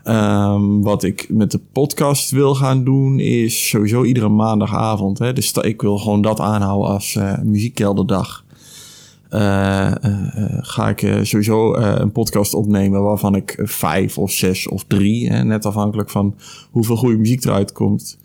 Ehm, 0.03 0.79
wat 0.79 1.03
ik 1.03 1.25
met 1.29 1.51
de 1.51 1.59
podcast 1.71 2.31
wil 2.31 2.55
gaan 2.55 2.83
doen 2.83 3.19
is 3.19 3.69
sowieso 3.69 4.03
iedere 4.03 4.29
maandagavond. 4.29 5.19
Hè, 5.19 5.33
dus 5.33 5.51
ik 5.51 5.81
wil 5.81 5.97
gewoon 5.97 6.21
dat 6.21 6.39
aanhouden 6.39 6.89
als 6.89 7.15
eh 7.15 7.37
muziekkelderdag. 7.43 8.45
Eh, 9.29 10.03
eh, 10.03 10.57
ga 10.61 10.89
ik 10.89 11.19
sowieso 11.21 11.75
een 11.75 12.11
podcast 12.11 12.53
opnemen 12.53 13.03
waarvan 13.03 13.35
ik 13.35 13.59
vijf 13.63 14.17
of 14.17 14.31
zes 14.31 14.67
of 14.67 14.83
drie, 14.87 15.29
hè, 15.29 15.43
net 15.43 15.65
afhankelijk 15.65 16.09
van 16.09 16.35
hoeveel 16.71 16.95
goede 16.95 17.17
muziek 17.17 17.45
eruit 17.45 17.71
komt. 17.71 18.17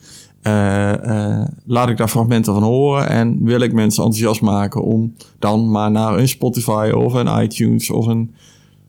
Eh, 0.42 1.40
eh, 1.40 1.48
laat 1.64 1.88
ik 1.88 1.96
daar 1.96 2.08
fragmenten 2.08 2.52
van 2.52 2.62
horen 2.62 3.08
en 3.08 3.44
wil 3.44 3.60
ik 3.60 3.72
mensen 3.72 4.04
enthousiast 4.04 4.40
maken 4.40 4.82
om 4.82 5.14
dan 5.38 5.70
maar 5.70 5.90
naar 5.90 6.18
een 6.18 6.28
Spotify 6.28 6.90
of 6.94 7.12
een 7.12 7.42
iTunes 7.42 7.90
of 7.90 8.06
een 8.06 8.34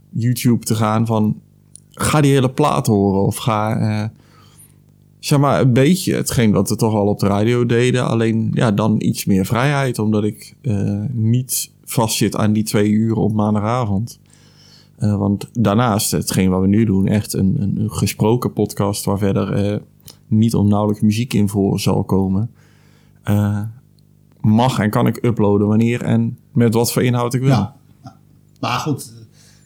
YouTube 0.10 0.66
te 0.66 0.76
gaan 0.76 1.06
van 1.06 1.36
ga 1.92 2.22
die 2.22 2.32
hele 2.32 2.50
plaat 2.50 2.88
horen 2.88 3.22
of 3.22 3.36
ga 3.36 3.78
eh, 3.78 4.10
zeg 5.20 5.40
maar 5.40 5.62
een 5.62 5.74
beetje 5.74 6.16
hetgeen 6.16 6.52
wat 6.52 6.70
we 6.70 6.76
toch 6.76 6.94
al 6.94 7.08
op 7.08 7.20
de 7.20 7.28
radio 7.28 7.66
deden, 7.66 8.08
alleen 8.08 8.52
ja 8.54 8.72
dan 8.72 8.96
iets 8.98 9.26
meer 9.26 9.46
vrijheid 9.46 10.00
omdat 10.00 10.24
ik 10.24 10.56
niet 11.12 11.72
vastzit 11.86 12.36
aan 12.36 12.54
die 12.54 12.64
twee 12.64 12.90
uur 12.90 13.16
op 13.16 13.34
maandagavond. 13.34 14.20
Want 14.98 15.50
daarnaast, 15.52 16.12
hetgeen 16.12 16.50
wat 16.50 16.62
we 16.62 16.68
nu 16.68 16.86
doen, 16.86 17.08
echt 17.08 17.34
een, 17.34 17.56
een, 17.60 17.90
gesproken 17.92 18.54
podcast 18.54 19.06
waar 19.06 19.18
verder 19.18 19.82
niet 20.28 20.56
onnauwelijks 20.56 21.02
muziek 21.04 21.34
in 21.34 21.50
voor 21.50 21.80
zal 21.80 22.04
komen. 22.04 22.50
eh, 23.24 23.60
mag 24.42 24.80
en 24.80 24.90
kan 24.90 25.08
ik 25.08 25.20
uploaden 25.26 25.68
wanneer 25.68 26.02
en 26.02 26.38
met 26.52 26.74
wat 26.74 26.92
voor 26.92 27.04
inhoud 27.04 27.34
ik 27.34 27.42
wil. 27.42 27.50
Ja. 27.50 27.76
Maar 28.60 28.80
goed, 28.80 29.14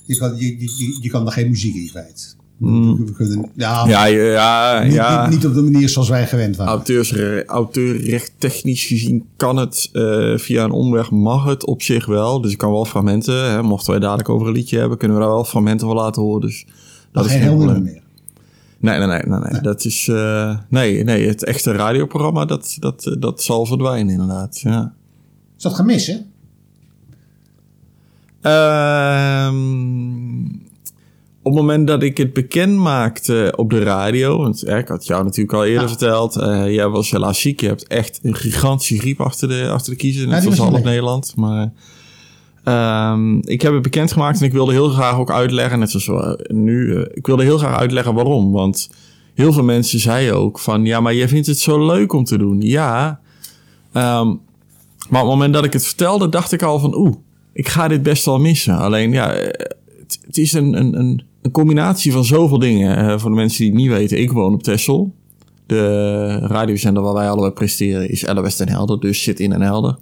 je 0.05 0.17
kan, 0.17 0.35
je, 0.37 0.59
je, 0.59 0.97
je 1.01 1.09
kan 1.09 1.25
er 1.25 1.31
geen 1.31 1.49
muziek 1.49 1.75
in 1.75 1.87
kwijt. 1.89 2.35
We 2.57 3.11
kunnen, 3.15 3.49
ja. 3.55 3.87
Ja, 3.87 4.05
ja, 4.05 4.83
niet, 4.83 4.93
ja. 4.93 5.21
Niet, 5.27 5.35
niet 5.35 5.45
op 5.45 5.53
de 5.53 5.61
manier 5.61 5.89
zoals 5.89 6.09
wij 6.09 6.27
gewend 6.27 6.55
waren. 6.55 6.73
Auteursre- 6.73 7.45
Auteurrecht 7.45 8.31
technisch 8.37 8.85
gezien 8.85 9.25
kan 9.35 9.57
het 9.57 9.89
eh, 9.93 10.37
via 10.37 10.63
een 10.63 10.71
omweg, 10.71 11.11
mag 11.11 11.45
het 11.45 11.65
op 11.65 11.81
zich 11.81 12.05
wel. 12.05 12.41
Dus 12.41 12.51
ik 12.51 12.57
kan 12.57 12.71
wel 12.71 12.85
fragmenten, 12.85 13.51
hè, 13.51 13.63
mochten 13.63 13.91
wij 13.91 13.99
dadelijk 13.99 14.29
over 14.29 14.47
een 14.47 14.53
liedje 14.53 14.77
hebben, 14.79 14.97
kunnen 14.97 15.17
we 15.17 15.23
daar 15.23 15.31
wel 15.33 15.43
fragmenten 15.45 15.87
van 15.87 15.95
laten 15.95 16.21
horen. 16.21 16.41
Dus 16.41 16.65
dat 17.11 17.23
maar 17.23 17.25
is 17.25 17.31
geen 17.31 17.41
heel 17.41 17.79
meer. 17.81 18.01
Nee, 18.79 18.97
nee, 18.97 19.07
nee, 19.07 19.21
nee, 19.25 19.39
nee. 19.51 19.61
Dat 19.61 19.85
is, 19.85 20.07
eh, 20.07 20.57
nee, 20.69 21.03
nee, 21.03 21.27
het 21.27 21.43
echte 21.43 21.71
radioprogramma, 21.71 22.45
dat, 22.45 22.77
dat, 22.79 23.05
eh, 23.05 23.13
dat 23.19 23.43
zal 23.43 23.65
verdwijnen 23.65 24.11
inderdaad, 24.13 24.59
ja. 24.59 24.93
Is 25.57 25.63
dat 25.63 25.73
gemis, 25.73 26.07
hè? 26.07 26.15
Ehm, 28.77 30.45
op 31.41 31.53
het 31.53 31.61
moment 31.61 31.87
dat 31.87 32.03
ik 32.03 32.17
het 32.17 32.33
bekend 32.33 32.77
maakte 32.77 33.53
op 33.55 33.69
de 33.69 33.83
radio, 33.83 34.37
want 34.37 34.63
eh, 34.63 34.77
ik 34.77 34.87
had 34.87 35.05
jou 35.05 35.23
natuurlijk 35.23 35.53
al 35.57 35.65
eerder 35.65 35.81
Ja. 35.81 35.87
verteld, 35.87 36.35
eh, 36.35 36.73
jij 36.73 36.87
was 36.87 37.11
helaas 37.11 37.41
ziek, 37.41 37.61
je 37.61 37.67
hebt 37.67 37.87
echt 37.87 38.19
een 38.23 38.35
gigantische 38.35 38.97
griep 38.99 39.21
achter 39.21 39.47
de, 39.47 39.69
achter 39.69 39.91
de 39.91 39.97
kiezer, 39.97 40.27
net 40.27 40.43
zoals 40.43 40.59
op 40.59 40.83
Nederland. 40.83 41.35
Maar 41.35 41.71
ehm, 42.67 43.37
ik 43.37 43.61
heb 43.61 43.73
het 43.73 43.81
bekendgemaakt 43.81 44.39
en 44.39 44.45
ik 44.45 44.51
wilde 44.51 44.71
heel 44.71 44.89
graag 44.89 45.17
ook 45.17 45.31
uitleggen, 45.31 45.79
net 45.79 45.91
zoals 45.91 46.07
we 46.07 46.49
nu, 46.53 46.95
eh, 46.95 47.01
ik 47.13 47.27
wilde 47.27 47.43
heel 47.43 47.57
graag 47.57 47.79
uitleggen 47.79 48.13
waarom, 48.13 48.51
want 48.51 48.89
heel 49.33 49.53
veel 49.53 49.63
mensen 49.63 49.99
zeiden 49.99 50.35
ook 50.35 50.59
van, 50.59 50.85
ja, 50.85 50.99
maar 50.99 51.15
jij 51.15 51.27
vindt 51.27 51.47
het 51.47 51.59
zo 51.59 51.85
leuk 51.85 52.13
om 52.13 52.23
te 52.23 52.37
doen. 52.37 52.61
Ja, 52.61 53.19
ehm, 53.91 54.27
maar 55.09 55.21
op 55.21 55.27
het 55.27 55.35
moment 55.35 55.53
dat 55.53 55.65
ik 55.65 55.73
het 55.73 55.85
vertelde, 55.85 56.29
dacht 56.29 56.51
ik 56.51 56.61
al 56.61 56.79
van, 56.79 56.95
oeh, 56.95 57.15
ik 57.53 57.67
ga 57.67 57.87
dit 57.87 58.03
best 58.03 58.25
wel 58.25 58.39
missen. 58.39 58.77
Alleen 58.77 59.11
ja, 59.11 59.33
eh, 59.33 59.65
het, 60.25 60.37
is 60.37 60.53
een, 60.53 60.73
een, 60.73 60.99
een, 60.99 61.51
combinatie 61.51 62.11
van 62.11 62.25
zoveel 62.25 62.59
dingen. 62.59 62.97
Eh, 62.97 63.19
voor 63.19 63.29
de 63.29 63.35
mensen 63.35 63.59
die 63.59 63.71
het 63.71 63.77
niet 63.77 63.89
weten, 63.89 64.19
ik 64.19 64.31
woon 64.31 64.53
op 64.53 64.63
Texel. 64.63 65.13
De 65.65 66.37
radiozender 66.37 67.03
waar 67.03 67.13
wij 67.13 67.29
allebei 67.29 67.51
presteren 67.51 68.09
is 68.09 68.27
LOS 68.27 68.55
Den 68.55 68.69
Helder, 68.69 68.99
dus 68.99 69.23
zit 69.23 69.39
in 69.39 69.49
Den 69.49 69.61
Helder. 69.61 69.97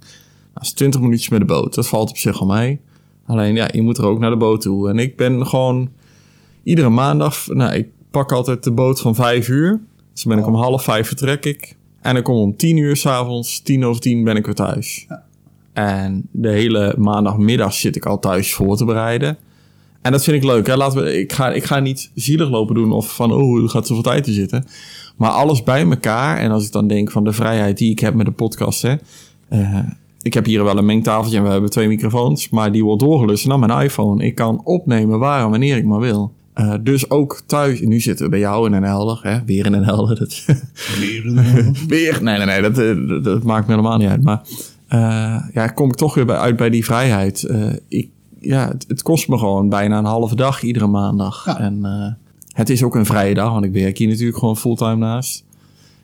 Dat 0.56 0.64
is 0.64 0.72
20 0.72 1.00
minuutjes 1.00 1.28
met 1.28 1.40
de 1.40 1.46
boot. 1.46 1.74
Dat 1.74 1.88
valt 1.88 2.10
op 2.10 2.16
zich 2.16 2.40
al 2.40 2.46
mee. 2.46 2.80
Alleen 3.26 3.54
ja, 3.54 3.68
je 3.72 3.82
moet 3.82 3.98
er 3.98 4.04
ook 4.04 4.18
naar 4.18 4.30
de 4.30 4.36
boot 4.36 4.60
toe. 4.60 4.88
En 4.88 4.98
ik 4.98 5.16
ben 5.16 5.46
gewoon 5.46 5.90
iedere 6.62 6.88
maandag, 6.88 7.46
nou, 7.46 7.74
ik 7.74 7.88
pak 8.10 8.32
altijd 8.32 8.64
de 8.64 8.70
boot 8.70 9.00
van 9.00 9.14
5 9.14 9.48
uur. 9.48 9.80
Dus 10.12 10.22
dan 10.22 10.34
ben 10.34 10.42
ik 10.42 10.48
om 10.48 10.54
half 10.54 10.82
vijf 10.82 11.06
vertrek 11.06 11.44
ik. 11.44 11.76
En 12.00 12.14
dan 12.14 12.22
kom 12.22 12.36
om 12.36 12.56
10 12.56 12.76
uur 12.76 12.96
s'avonds, 12.96 13.60
tien 13.60 13.84
over 13.84 14.00
tien 14.00 14.24
ben 14.24 14.36
ik 14.36 14.44
weer 14.44 14.54
thuis. 14.54 15.06
En 15.72 16.28
de 16.30 16.48
hele 16.48 16.94
maandagmiddag 16.98 17.72
zit 17.72 17.96
ik 17.96 18.06
al 18.06 18.18
thuis 18.18 18.54
voor 18.54 18.76
te 18.76 18.84
bereiden. 18.84 19.38
En 20.02 20.12
dat 20.12 20.24
vind 20.24 20.36
ik 20.36 20.44
leuk. 20.44 20.66
Hè? 20.66 20.76
Laten 20.76 21.02
we, 21.02 21.18
ik, 21.18 21.32
ga, 21.32 21.52
ik 21.52 21.64
ga 21.64 21.78
niet 21.78 22.10
zielig 22.14 22.50
lopen 22.50 22.74
doen 22.74 22.92
of 22.92 23.14
van, 23.14 23.32
oh, 23.32 23.62
er 23.62 23.68
gaat 23.68 23.86
zoveel 23.86 24.02
tijd 24.02 24.24
te 24.24 24.32
zitten. 24.32 24.64
Maar 25.16 25.30
alles 25.30 25.62
bij 25.62 25.84
elkaar. 25.84 26.38
En 26.38 26.50
als 26.50 26.66
ik 26.66 26.72
dan 26.72 26.86
denk 26.86 27.10
van 27.10 27.24
de 27.24 27.32
vrijheid 27.32 27.78
die 27.78 27.90
ik 27.90 27.98
heb 27.98 28.14
met 28.14 28.26
de 28.26 28.32
podcast. 28.32 28.82
Hè, 28.82 28.94
eh, 29.48 29.78
ik 30.26 30.34
heb 30.34 30.44
hier 30.44 30.64
wel 30.64 30.78
een 30.78 30.86
mengtafeltje 30.86 31.38
en 31.38 31.44
we 31.44 31.50
hebben 31.50 31.70
twee 31.70 31.88
microfoons. 31.88 32.48
Maar 32.48 32.72
die 32.72 32.84
wordt 32.84 33.02
doorgelust 33.02 33.46
naar 33.46 33.58
mijn 33.58 33.82
iPhone. 33.82 34.24
Ik 34.24 34.34
kan 34.34 34.60
opnemen 34.64 35.18
waar 35.18 35.44
en 35.44 35.50
wanneer 35.50 35.76
ik 35.76 35.84
maar 35.84 36.00
wil. 36.00 36.32
Uh, 36.54 36.74
dus 36.80 37.10
ook 37.10 37.42
thuis. 37.46 37.80
Nu 37.80 38.00
zitten 38.00 38.24
we 38.24 38.30
bij 38.30 38.40
jou 38.40 38.66
in 38.66 38.72
een 38.72 38.82
helder. 38.82 39.20
Hè? 39.22 39.44
Weer 39.44 39.66
in 39.66 39.72
een 39.72 39.84
helder. 39.84 40.18
Dat, 40.18 40.44
Weer 40.98 41.24
in 41.24 41.36
een 41.36 41.76
weer. 41.88 42.18
Nee, 42.22 42.36
nee, 42.36 42.46
nee. 42.46 42.62
Dat, 42.62 42.78
eh, 42.78 43.08
dat, 43.08 43.24
dat, 43.24 43.42
maakt 43.42 43.66
me 43.66 43.74
helemaal 43.74 43.98
niet 43.98 44.08
uit. 44.08 44.22
Maar 44.22 44.42
uh, 44.88 45.48
ja, 45.52 45.68
kom 45.68 45.88
ik 45.88 45.94
toch 45.94 46.14
weer 46.14 46.26
bij, 46.26 46.36
uit 46.36 46.56
bij 46.56 46.70
die 46.70 46.84
vrijheid. 46.84 47.46
Uh, 47.50 47.72
ik, 47.88 48.08
ja, 48.40 48.68
het, 48.68 48.84
het, 48.88 49.02
kost 49.02 49.28
me 49.28 49.38
gewoon 49.38 49.68
bijna 49.68 49.98
een 49.98 50.04
halve 50.04 50.36
dag 50.36 50.62
iedere 50.62 50.86
maandag. 50.86 51.44
Ja. 51.44 51.58
En 51.60 52.18
het 52.52 52.70
is 52.70 52.82
ook 52.82 52.94
een 52.94 53.06
vrije 53.06 53.34
dag, 53.34 53.50
want 53.50 53.64
ik 53.64 53.72
werk 53.72 53.98
hier 53.98 54.08
natuurlijk 54.08 54.38
gewoon 54.38 54.56
fulltime 54.56 54.96
naast. 54.96 55.44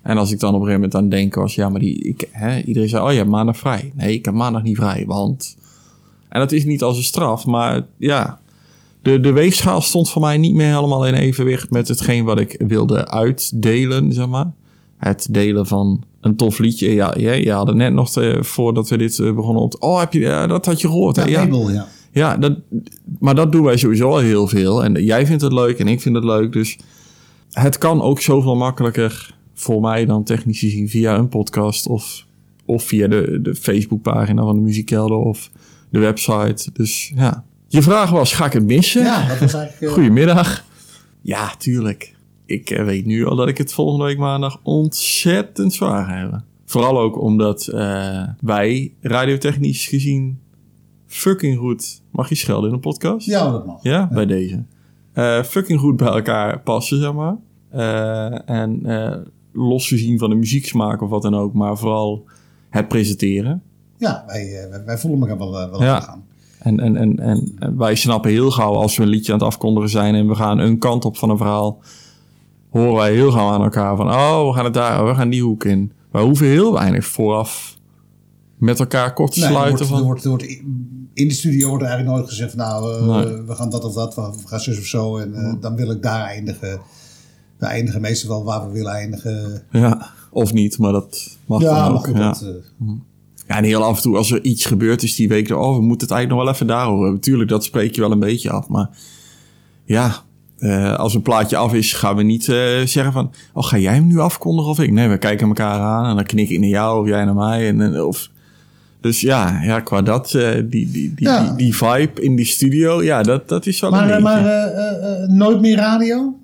En 0.03 0.19
als 0.19 0.33
ik 0.33 0.41
dan 0.41 0.55
op 0.55 0.61
een 0.61 0.67
gegeven 0.67 0.81
moment 0.81 1.03
aan 1.03 1.09
denk 1.09 1.35
was, 1.35 1.55
ja, 1.55 1.69
maar 1.69 1.81
die, 1.81 1.99
ik, 1.99 2.29
hè, 2.31 2.61
iedereen 2.61 2.89
zei, 2.89 3.05
oh 3.05 3.11
je 3.11 3.17
hebt 3.17 3.31
maandag 3.31 3.57
vrij. 3.57 3.93
Nee, 3.95 4.15
ik 4.15 4.25
heb 4.25 4.35
maandag 4.35 4.63
niet 4.63 4.77
vrij, 4.77 5.05
want... 5.07 5.57
En 6.29 6.41
dat 6.41 6.53
is 6.53 6.65
niet 6.65 6.83
als 6.83 6.97
een 6.97 7.03
straf, 7.03 7.47
maar 7.47 7.87
ja, 7.97 8.41
de, 9.03 9.21
de 9.21 9.33
weegschaal 9.33 9.81
stond 9.81 10.11
voor 10.11 10.23
mij 10.23 10.39
niet 10.39 10.55
meer 10.55 10.75
helemaal 10.75 11.07
in 11.07 11.15
evenwicht 11.15 11.71
met 11.71 11.89
hetgeen 11.89 12.25
wat 12.25 12.41
ik 12.41 12.63
wilde 12.67 13.09
uitdelen, 13.09 14.13
zeg 14.13 14.29
maar. 14.29 14.51
Het 14.97 15.27
delen 15.31 15.67
van 15.67 16.03
een 16.21 16.37
tof 16.37 16.59
liedje. 16.59 16.95
Ja, 16.95 17.15
je, 17.19 17.45
je 17.45 17.53
had 17.53 17.67
het 17.67 17.77
net 17.77 17.93
nog 17.93 18.11
te, 18.11 18.39
voordat 18.41 18.89
we 18.89 18.97
dit 18.97 19.17
begonnen 19.17 19.63
op. 19.63 19.77
Oh, 19.79 19.99
heb 19.99 20.13
je, 20.13 20.21
ja, 20.21 20.47
dat 20.47 20.67
had 20.67 20.81
je 20.81 20.87
gehoord? 20.87 21.17
Ja, 21.17 21.23
hè? 21.23 21.29
ja. 21.29 21.41
label, 21.41 21.71
ja. 21.71 21.87
Ja, 22.13 22.37
dat, 22.37 22.59
maar 23.19 23.35
dat 23.35 23.53
doen 23.53 23.63
wij 23.63 23.77
sowieso 23.77 24.11
al 24.11 24.19
heel 24.19 24.49
veel. 24.49 24.85
En 24.85 25.05
jij 25.05 25.27
vindt 25.27 25.43
het 25.43 25.53
leuk 25.53 25.79
en 25.79 25.89
ik 25.89 26.01
vind 26.01 26.15
het 26.15 26.25
leuk. 26.25 26.53
Dus 26.53 26.79
het 27.51 27.79
kan 27.79 28.03
ook 28.03 28.21
zoveel 28.21 28.57
makkelijker 28.57 29.35
voor 29.63 29.81
mij 29.81 30.07
dan 30.07 30.25
technisch 30.25 30.59
gezien 30.59 30.89
via 30.89 31.17
een 31.17 31.29
podcast 31.29 31.87
of, 31.87 32.27
of 32.65 32.85
via 32.85 33.09
de, 33.09 33.39
de 33.43 33.55
Facebookpagina 33.55 34.43
van 34.43 34.55
de 34.55 34.61
Muziekkelder 34.61 35.17
of 35.17 35.51
de 35.91 35.99
website. 35.99 36.71
Dus 36.73 37.13
ja. 37.15 37.45
Je 37.69 37.83
vraag 37.83 38.11
was, 38.11 38.33
ga 38.33 38.47
ik 38.47 38.53
het 38.53 38.65
missen? 38.65 39.03
Ja, 39.03 39.29
dat 39.29 39.39
was 39.39 39.55
eigenlijk... 39.55 39.81
Uh... 39.81 39.93
Goedemiddag. 39.93 40.65
Ja, 41.21 41.55
tuurlijk. 41.59 42.15
Ik 42.47 42.71
uh, 42.71 42.85
weet 42.85 43.07
nu 43.07 43.27
al 43.27 43.37
dat 43.37 43.49
ik 43.49 43.59
het 43.59 43.73
volgende 43.73 44.05
week 44.05 44.19
maandag 44.19 44.61
ontzettend 44.63 45.73
zwaar 45.73 46.05
ga 46.05 46.17
hebben. 46.17 46.45
Vooral 46.65 47.01
ook 47.01 47.21
omdat 47.21 47.69
uh, 47.73 48.29
wij 48.41 48.93
radiotechnisch 49.01 49.87
gezien 49.87 50.39
fucking 51.07 51.59
goed... 51.59 52.03
Mag 52.11 52.29
je 52.29 52.35
schelden 52.35 52.69
in 52.69 52.75
een 52.75 52.81
podcast? 52.81 53.27
Ja, 53.27 53.51
dat 53.51 53.67
mag. 53.67 53.83
Ja, 53.83 53.91
ja. 53.91 54.09
bij 54.09 54.27
deze. 54.27 54.65
Fucking 55.45 55.81
goed 55.81 55.97
bij 55.97 56.09
elkaar 56.09 56.61
passen, 56.61 57.01
zeg 57.01 57.13
maar. 57.13 57.37
En 58.47 58.87
los 59.53 59.89
gezien 59.89 60.19
van 60.19 60.31
de 60.31 60.37
muzieksmaak 60.37 61.03
of 61.03 61.11
wat 61.11 61.23
dan 61.23 61.35
ook, 61.35 61.53
maar 61.53 61.79
vooral 61.79 62.25
het 62.71 62.89
presenteren. 62.89 63.63
Ja, 63.97 64.25
wij, 64.27 64.69
wij, 64.71 64.85
wij 64.85 64.99
voelen 64.99 65.21
elkaar 65.21 65.39
wel, 65.39 65.71
wel 65.71 65.83
ja. 65.83 66.01
gaan. 66.01 66.25
En, 66.59 66.81
en, 66.81 66.97
en, 66.97 67.19
en 67.19 67.55
wij 67.77 67.95
snappen 67.95 68.31
heel 68.31 68.51
gauw 68.51 68.75
als 68.75 68.97
we 68.97 69.03
een 69.03 69.09
liedje 69.09 69.33
aan 69.33 69.39
het 69.39 69.47
afkondigen 69.47 69.91
zijn 69.91 70.15
en 70.15 70.29
we 70.29 70.35
gaan 70.35 70.59
een 70.59 70.79
kant 70.79 71.05
op 71.05 71.17
van 71.17 71.31
een 71.31 71.37
verhaal, 71.37 71.79
horen 72.71 72.95
wij 72.95 73.13
heel 73.13 73.31
gauw 73.31 73.51
aan 73.51 73.63
elkaar 73.63 73.97
van, 73.97 74.09
oh, 74.09 74.47
we 74.49 74.55
gaan 74.55 74.65
het 74.65 74.75
daar, 74.75 75.07
we 75.07 75.15
gaan 75.15 75.31
die 75.31 75.43
hoek 75.43 75.65
in. 75.65 75.93
Wij 76.11 76.23
hoeven 76.23 76.47
heel 76.47 76.73
weinig 76.73 77.05
vooraf 77.05 77.79
met 78.57 78.81
elkaar 78.81 79.13
kort 79.13 79.33
te 79.33 79.41
nee, 79.41 79.49
sluiten. 79.49 79.87
Er 79.87 79.87
wordt, 79.87 79.91
van... 79.91 79.99
er 79.99 80.05
wordt, 80.05 80.25
er 80.25 80.31
wordt, 80.31 80.45
in 81.15 81.29
de 81.29 81.35
studio 81.35 81.69
wordt 81.69 81.83
er 81.83 81.89
eigenlijk 81.89 82.19
nooit 82.19 82.31
gezegd 82.31 82.51
van, 82.51 82.59
nou, 82.59 83.03
uh, 83.03 83.25
nee. 83.25 83.43
we 83.43 83.55
gaan 83.55 83.71
dat 83.71 83.85
of 83.85 83.95
dat, 83.95 84.15
we 84.15 84.49
gaan 84.49 84.61
zus 84.61 84.79
of 84.79 84.85
zo 84.85 85.17
en 85.17 85.33
uh, 85.35 85.55
dan 85.61 85.77
wil 85.77 85.91
ik 85.91 86.03
daar 86.03 86.25
eindigen. 86.25 86.81
We 87.63 87.69
eindigen 87.69 88.01
meestal 88.01 88.29
wel 88.29 88.45
waar 88.45 88.67
we 88.67 88.73
willen 88.73 88.93
eindigen. 88.93 89.63
Ja, 89.71 90.11
of 90.31 90.53
niet, 90.53 90.79
maar 90.79 90.93
dat 90.93 91.37
mag 91.47 91.63
ja, 91.63 91.85
dan 91.85 91.97
ook. 91.97 92.07
Goed, 92.07 92.17
ja. 92.17 92.29
dat, 92.29 92.43
uh, 92.43 92.89
Ja, 93.49 93.57
en 93.57 93.65
heel 93.65 93.85
af 93.85 93.97
en 93.97 94.03
toe 94.03 94.17
als 94.17 94.31
er 94.31 94.45
iets 94.45 94.65
gebeurd 94.65 95.03
is 95.03 95.15
die 95.15 95.29
week, 95.29 95.51
oh, 95.51 95.77
we 95.77 95.83
moeten 95.83 96.07
het 96.07 96.17
eigenlijk 96.17 96.29
nog 96.29 96.39
wel 96.39 96.53
even 96.53 96.67
daarover 96.67 97.03
hebben. 97.03 97.21
Tuurlijk, 97.21 97.49
dat 97.49 97.65
spreek 97.65 97.95
je 97.95 98.01
wel 98.01 98.11
een 98.11 98.19
beetje 98.19 98.51
af. 98.51 98.69
Maar 98.69 98.89
ja, 99.85 100.15
uh, 100.59 100.95
als 100.95 101.15
een 101.15 101.23
plaatje 101.23 101.57
af 101.57 101.75
is, 101.75 101.93
gaan 101.93 102.17
we 102.17 102.23
niet 102.23 102.47
uh, 102.47 102.57
zeggen 102.85 103.13
van, 103.13 103.33
oh, 103.53 103.65
ga 103.65 103.79
jij 103.79 103.95
hem 103.95 104.07
nu 104.07 104.19
afkondigen 104.19 104.71
of 104.71 104.81
ik? 104.81 104.93
Nee, 104.93 105.09
we 105.09 105.19
kijken 105.19 105.47
elkaar 105.47 105.81
aan 105.81 106.09
en 106.09 106.17
dan 106.17 106.25
knik 106.25 106.51
ik 106.51 106.61
naar 106.61 106.69
jou 106.69 107.01
of 107.01 107.09
jij 107.09 107.25
naar 107.25 107.35
mij. 107.35 107.69
En, 107.69 108.03
of, 108.03 108.31
dus 109.01 109.21
ja, 109.21 109.63
ja, 109.63 109.81
qua 109.81 110.03
dat, 110.03 110.33
uh, 110.33 110.51
die, 110.55 110.67
die, 110.69 110.91
die, 110.91 111.13
Ja. 111.17 111.45
die, 111.45 111.57
die 111.57 111.77
vibe 111.77 112.23
in 112.23 112.37
die 112.37 112.47
studio, 112.47 113.03
ja, 113.03 113.23
dat, 113.23 113.49
dat 113.49 113.67
is 113.67 113.81
wel 113.81 113.91
maar 113.91 114.03
een 114.03 114.09
eh, 114.09 114.15
beetje. 114.17 114.23
maar 114.23 114.45
eh, 114.45 115.23
eh, 115.23 115.29
nooit 115.29 115.61
meer 115.61 115.77
radio? 115.77 116.37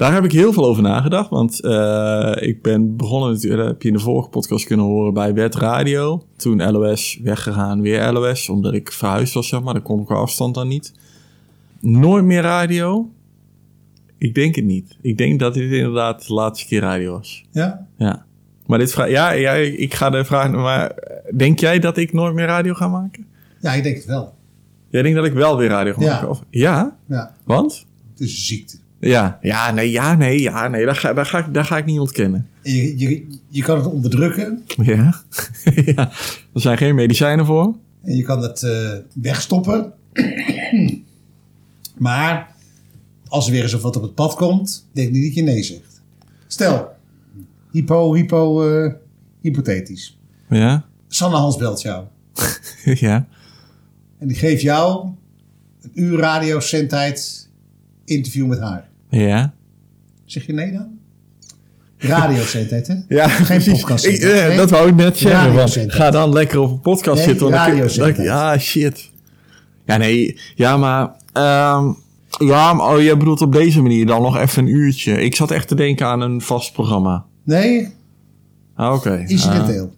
Daar 0.00 0.12
heb 0.12 0.24
ik 0.24 0.32
heel 0.32 0.52
veel 0.52 0.64
over 0.66 0.82
nagedacht, 0.82 1.30
want 1.30 1.64
uh, 1.64 2.32
ik 2.38 2.62
ben 2.62 2.96
begonnen 2.96 3.32
natuurlijk, 3.32 3.68
heb 3.68 3.82
je 3.82 3.88
in 3.88 3.94
de 3.94 4.00
vorige 4.00 4.28
podcast 4.28 4.64
kunnen 4.66 4.86
horen, 4.86 5.14
bij 5.14 5.34
Wet 5.34 5.54
Radio. 5.54 6.22
Toen 6.36 6.70
LOS 6.70 7.20
weggegaan, 7.22 7.80
weer 7.80 8.12
LOS, 8.12 8.48
omdat 8.48 8.74
ik 8.74 8.92
verhuisd 8.92 9.34
was, 9.34 9.48
zeg 9.48 9.62
maar. 9.62 9.74
Daar 9.74 9.82
kon 9.82 10.00
ik 10.00 10.10
afstand 10.10 10.54
dan 10.54 10.68
niet. 10.68 10.92
Nooit 11.80 12.24
meer 12.24 12.42
radio? 12.42 13.10
Ik 14.18 14.34
denk 14.34 14.54
het 14.54 14.64
niet. 14.64 14.96
Ik 15.00 15.18
denk 15.18 15.40
dat 15.40 15.54
dit 15.54 15.72
inderdaad 15.72 16.26
de 16.26 16.34
laatste 16.34 16.66
keer 16.66 16.80
radio 16.80 17.12
was. 17.12 17.44
Ja? 17.50 17.86
Ja. 17.96 18.24
Maar 18.66 18.78
dit 18.78 18.92
vraag, 18.92 19.08
ja, 19.10 19.30
ja, 19.30 19.52
ik 19.54 19.94
ga 19.94 20.10
de 20.10 20.24
vraag, 20.24 20.50
maar 20.50 20.94
denk 21.36 21.58
jij 21.60 21.78
dat 21.78 21.96
ik 21.96 22.12
nooit 22.12 22.34
meer 22.34 22.46
radio 22.46 22.74
ga 22.74 22.88
maken? 22.88 23.26
Ja, 23.60 23.72
ik 23.72 23.82
denk 23.82 23.96
het 23.96 24.04
wel. 24.04 24.34
Jij 24.88 25.02
denkt 25.02 25.16
dat 25.16 25.26
ik 25.26 25.32
wel 25.32 25.56
weer 25.56 25.68
radio 25.68 25.92
ga 25.92 26.02
Ja. 26.02 26.12
maken? 26.12 26.28
Of, 26.28 26.42
ja? 26.50 26.96
Ja, 27.08 27.34
Want? 27.44 27.86
het 28.12 28.20
is 28.20 28.30
een 28.30 28.42
ziekte. 28.44 28.78
Ja, 29.00 29.38
ja, 29.42 29.70
nee, 29.70 29.90
ja, 29.90 30.14
nee, 30.14 30.40
ja, 30.40 30.68
nee, 30.68 30.84
dat 30.86 30.98
ga, 30.98 31.24
ga, 31.24 31.62
ga 31.62 31.76
ik 31.76 31.84
niet 31.84 31.98
ontkennen. 31.98 32.48
En 32.62 32.72
Je, 32.72 32.98
je, 32.98 33.26
je 33.48 33.62
kan 33.62 33.76
het 33.76 33.86
onderdrukken 33.86 34.64
Ja. 34.82 35.22
ja, 35.94 36.10
er 36.54 36.60
zijn 36.60 36.78
geen 36.78 36.94
medicijnen 36.94 37.46
voor. 37.46 37.74
en 38.02 38.16
je 38.16 38.22
kan 38.22 38.42
het 38.42 38.62
eh, 38.62 38.90
wegstoppen. 39.14 39.92
maar 41.98 42.54
als 43.28 43.46
er 43.46 43.52
weer 43.52 43.62
eens 43.62 43.72
wat 43.72 43.96
op 43.96 44.02
het 44.02 44.14
pad 44.14 44.34
komt, 44.34 44.86
denk 44.92 45.10
niet 45.10 45.24
dat 45.24 45.34
je 45.34 45.42
nee 45.42 45.62
zegt. 45.62 46.02
Stel, 46.46 46.88
hypo, 47.70 48.14
hypo, 48.14 48.68
eh, 48.68 48.92
hypothetisch. 49.40 50.18
Ja, 50.48 50.84
Sanne 51.08 51.36
Hans 51.36 51.56
belt 51.56 51.82
jou. 51.82 52.04
ja. 52.84 53.26
En 54.18 54.28
die 54.28 54.36
geeft 54.36 54.62
jou 54.62 55.08
een 55.82 55.90
uur 55.94 56.18
radiocentheid 56.18 57.48
interview 58.04 58.46
met 58.46 58.60
haar. 58.60 58.88
Ja. 59.10 59.52
Zeg 60.24 60.46
je 60.46 60.52
nee 60.52 60.72
dan? 60.72 60.88
Radiocentheid, 61.98 62.86
hè? 62.86 62.94
Ja, 63.16 63.28
Geen 63.28 63.62
podcast. 63.72 64.04
Ik, 64.04 64.18
eh, 64.20 64.56
dat 64.56 64.70
wou 64.70 64.88
ik 64.88 64.94
net 64.94 65.18
zeggen. 65.18 65.54
want 65.54 65.76
ga 65.86 66.10
dan 66.10 66.32
lekker 66.32 66.58
op 66.60 66.70
een 66.70 66.80
podcast 66.80 67.16
Nee, 67.16 67.26
zitten. 67.26 67.50
want 67.50 67.56
dan 67.58 67.66
radiocentheid. 67.66 68.16
dan- 68.16 68.24
ja, 68.24 68.58
shit. 68.58 69.10
Ja, 69.84 69.96
nee. 69.96 70.38
Ja, 70.54 70.76
maar... 70.76 71.10
ehm, 71.32 71.92
ja, 72.46 72.72
maar 72.72 72.94
oh, 72.94 73.02
je 73.02 73.16
bedoelt 73.16 73.40
op 73.42 73.52
deze 73.52 73.82
manier 73.82 74.06
dan 74.06 74.22
nog 74.22 74.36
even 74.38 74.62
een 74.66 74.74
uurtje. 74.74 75.12
Ik 75.22 75.36
zat 75.36 75.50
echt 75.50 75.68
te 75.68 75.74
denken 75.74 76.06
aan 76.06 76.20
een 76.20 76.40
vast 76.40 76.72
programma. 76.72 77.24
Nee, 77.44 77.88
Ah, 78.74 78.94
Oké. 78.94 79.10
Ah. 79.10 79.30
incidenteel. 79.30 79.94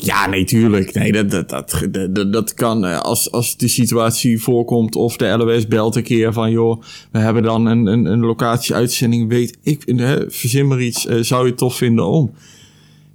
Ja, 0.00 0.26
nee. 0.26 0.44
Nee, 0.92 1.12
dat, 1.12 1.30
dat, 1.30 1.88
dat, 2.10 2.32
dat, 2.32 2.54
kan 2.54 2.84
eh, 2.84 3.00
als, 3.00 3.32
als 3.32 3.56
de 3.56 3.68
situatie 3.68 4.42
voorkomt 4.42 4.96
of 4.96 5.16
de 5.16 5.36
LOS 5.36 5.66
belt 5.66 5.96
een 5.96 6.02
keer 6.02 6.32
van... 6.32 6.50
joh, 6.50 6.82
we 7.10 7.18
hebben 7.18 7.42
dan 7.42 7.66
een, 7.66 7.86
een, 7.86 8.04
een 8.04 8.20
locatie-uitzending, 8.20 9.28
weet 9.28 9.58
ik, 9.62 9.82
hè, 9.96 10.30
verzin 10.30 10.66
maar 10.66 10.80
iets, 10.80 11.06
eh, 11.06 11.18
zou 11.20 11.42
je 11.42 11.48
het 11.48 11.58
tof 11.58 11.76
vinden 11.76 12.06
om? 12.06 12.32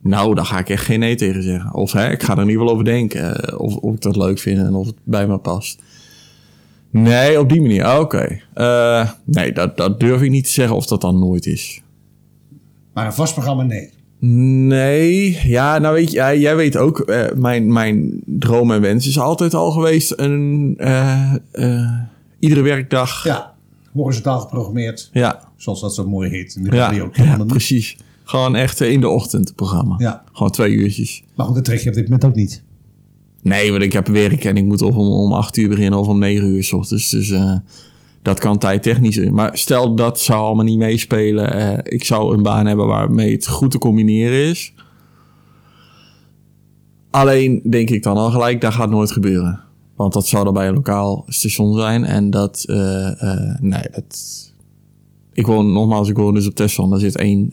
Nou, 0.03 0.35
daar 0.35 0.45
ga 0.45 0.59
ik 0.59 0.69
echt 0.69 0.85
geen 0.85 0.99
nee 0.99 1.15
tegen 1.15 1.43
zeggen. 1.43 1.73
Of 1.73 1.91
hè, 1.91 2.11
ik 2.11 2.23
ga 2.23 2.33
er 2.33 2.39
ieder 2.39 2.53
geval 2.53 2.69
over 2.69 2.85
denken 2.85 3.35
eh, 3.35 3.59
of, 3.59 3.75
of 3.75 3.93
ik 3.93 4.01
dat 4.01 4.15
leuk 4.15 4.39
vind 4.39 4.59
en 4.59 4.73
of 4.73 4.85
het 4.85 4.95
bij 5.03 5.27
me 5.27 5.37
past. 5.37 5.81
Nee, 6.89 7.39
op 7.39 7.49
die 7.49 7.61
manier. 7.61 7.83
Ah, 7.83 7.99
Oké. 7.99 8.39
Eh, 8.53 9.09
nee, 9.23 9.51
dat, 9.51 9.77
dat 9.77 9.99
durf 9.99 10.21
ik 10.21 10.29
niet 10.29 10.45
te 10.45 10.51
zeggen 10.51 10.75
of 10.75 10.85
dat 10.85 11.01
dan 11.01 11.19
nooit 11.19 11.45
is. 11.45 11.81
Maar 12.93 13.05
een 13.05 13.13
vast 13.13 13.33
programma, 13.33 13.63
nee. 13.63 13.89
Nee, 14.25 15.39
ja, 15.43 15.77
nou 15.77 15.93
weet 15.93 16.11
je, 16.11 16.39
jij 16.39 16.55
weet 16.55 16.77
ook, 16.77 16.99
eh, 16.99 17.31
mijn, 17.35 17.73
mijn 17.73 18.21
droom 18.25 18.71
en 18.71 18.81
wens 18.81 19.07
is 19.07 19.19
altijd 19.19 19.53
al 19.53 19.71
geweest 19.71 20.13
een, 20.15 20.73
eh, 20.77 21.33
eh, 21.51 21.91
iedere 22.39 22.61
werkdag. 22.61 23.23
Ja, 23.23 23.53
horizontaal 23.93 24.39
geprogrammeerd. 24.39 25.09
Ja, 25.13 25.51
Zoals 25.55 25.81
dat 25.81 25.95
zo 25.95 26.07
mooi 26.07 26.29
heet 26.29 26.55
in 26.55 26.63
de 26.63 26.75
ja, 26.75 26.85
radio. 26.85 27.09
ja, 27.13 27.37
precies. 27.37 27.97
Gewoon 28.23 28.55
echt 28.55 28.81
in 28.81 28.99
de 28.99 29.09
ochtend 29.09 29.55
programma. 29.55 29.95
Ja. 29.97 30.23
Gewoon 30.31 30.51
twee 30.51 30.71
uurtjes. 30.71 31.23
Maar 31.35 31.45
goed, 31.45 31.55
dat 31.55 31.65
trek 31.65 31.79
je 31.79 31.89
op 31.89 31.95
dit 31.95 32.03
moment 32.03 32.25
ook 32.25 32.35
niet. 32.35 32.63
Nee, 33.41 33.71
want 33.71 33.83
ik 33.83 33.93
heb 33.93 34.07
werk 34.07 34.43
en 34.43 34.57
ik 34.57 34.65
moet 34.65 34.81
of 34.81 34.95
om, 34.95 35.07
om 35.07 35.33
acht 35.33 35.57
uur 35.57 35.69
beginnen 35.69 35.99
of 35.99 36.07
om 36.07 36.19
negen 36.19 36.47
uur 36.47 36.63
s 36.63 36.73
ochtends. 36.73 37.09
Dus 37.09 37.33
dat 38.23 38.39
kan 38.39 38.57
tijdtechnisch. 38.57 39.29
Maar 39.29 39.57
stel 39.57 39.95
dat 39.95 40.19
zou 40.19 40.41
allemaal 40.41 40.65
niet 40.65 40.77
meespelen. 40.77 41.53
eh, 41.53 41.93
ik 41.93 42.03
zou 42.03 42.35
een 42.35 42.43
baan 42.43 42.65
hebben 42.65 42.87
waarmee 42.87 43.31
het 43.31 43.47
goed 43.47 43.71
te 43.71 43.77
combineren 43.77 44.49
is. 44.49 44.73
Alleen 47.11 47.61
denk 47.69 47.89
ik 47.89 48.03
dan 48.03 48.17
al 48.17 48.31
gelijk, 48.31 48.61
dat 48.61 48.73
gaat 48.73 48.89
nooit 48.89 49.11
gebeuren. 49.11 49.59
Want 49.95 50.13
dat 50.13 50.27
zou 50.27 50.43
dan 50.43 50.53
bij 50.53 50.67
een 50.67 50.73
lokaal 50.73 51.23
station 51.27 51.77
zijn. 51.77 52.05
En 52.05 52.29
dat, 52.29 52.63
eh, 52.67 53.21
eh, 53.21 53.59
nee, 53.59 53.83
dat... 53.91 54.41
Ik 55.33 55.45
woon, 55.45 55.71
nogmaals, 55.71 56.09
ik 56.09 56.17
woon 56.17 56.33
dus 56.33 56.47
op 56.47 56.55
Tesson. 56.55 56.89
Daar 56.89 56.99
zit 56.99 57.17
één 57.17 57.49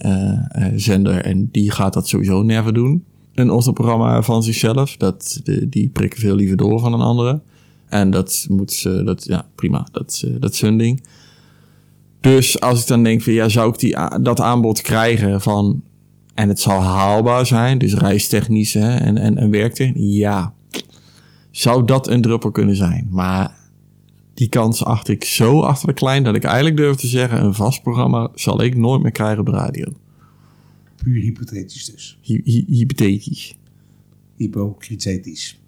zender 0.77 1.25
en 1.25 1.49
die 1.53 1.71
gaat 1.71 1.93
dat 1.93 2.09
sowieso 2.09 2.43
never 2.43 2.75
doen. 2.75 3.05
Een 3.35 3.51
ochtendprogramma 3.51 4.23
van 4.23 4.43
zichzelf. 4.43 4.97
Dat, 4.97 5.41
die 5.69 5.89
prikken 5.89 6.21
veel 6.21 6.35
liever 6.35 6.57
door 6.57 6.81
van 6.81 6.93
een 6.93 7.01
andere. 7.01 7.41
En 7.91 8.11
dat 8.11 8.47
moet 8.49 8.73
ze, 8.73 9.03
dat, 9.05 9.25
ja, 9.25 9.47
prima. 9.55 9.89
Dat, 9.93 10.11
is, 10.13 10.25
eh, 10.25 10.31
dat 10.41 10.53
is 10.53 10.61
hun 10.61 10.79
ding. 10.79 11.03
Dus 12.21 12.61
als 12.61 12.81
ik 12.81 12.87
dan 12.87 13.03
denk 13.03 13.23
van, 13.23 13.33
ja, 13.33 13.49
zou 13.49 13.73
ik 13.73 13.79
die, 13.79 13.97
dat 14.23 14.41
aanbod 14.41 14.81
krijgen 14.81 15.41
van... 15.41 15.83
En 16.35 16.49
het 16.49 16.61
zal 16.61 16.81
haalbaar 16.81 17.47
zijn, 17.47 17.79
dus 17.79 17.95
reistechnisch 17.95 18.75
hè, 18.75 18.97
en, 18.97 19.19
en, 19.19 19.39
en 19.39 19.51
werktechnisch. 19.51 20.17
Ja, 20.17 20.55
zou 21.51 21.85
dat 21.85 22.09
een 22.09 22.23
druppel 22.23 22.51
kunnen 22.51 22.77
zijn. 22.77 23.07
Maar 23.11 23.59
die 24.35 24.49
kans 24.49 24.85
acht 24.85 25.09
ik 25.09 25.25
zo 25.25 25.61
achter 25.61 25.89
de 25.89 25.95
klein... 25.95 26.23
dat 26.23 26.35
ik 26.35 26.45
eigenlijk 26.45 26.77
durf 26.77 26.97
te 26.97 27.07
zeggen... 27.07 27.45
een 27.45 27.55
vast 27.55 27.83
programma 27.83 28.31
zal 28.35 28.63
ik 28.63 28.77
nooit 28.77 29.03
meer 29.03 29.13
krijgen 29.13 29.39
op 29.39 29.47
de 29.47 29.53
radio. 29.53 29.93
Puur 30.97 31.23
hypothetisch 31.23 31.85
dus. 31.85 32.19
Hy- 32.23 32.41
hy- 32.45 32.65
hypothetisch. 32.67 33.57
Hypocritisch. 34.37 35.60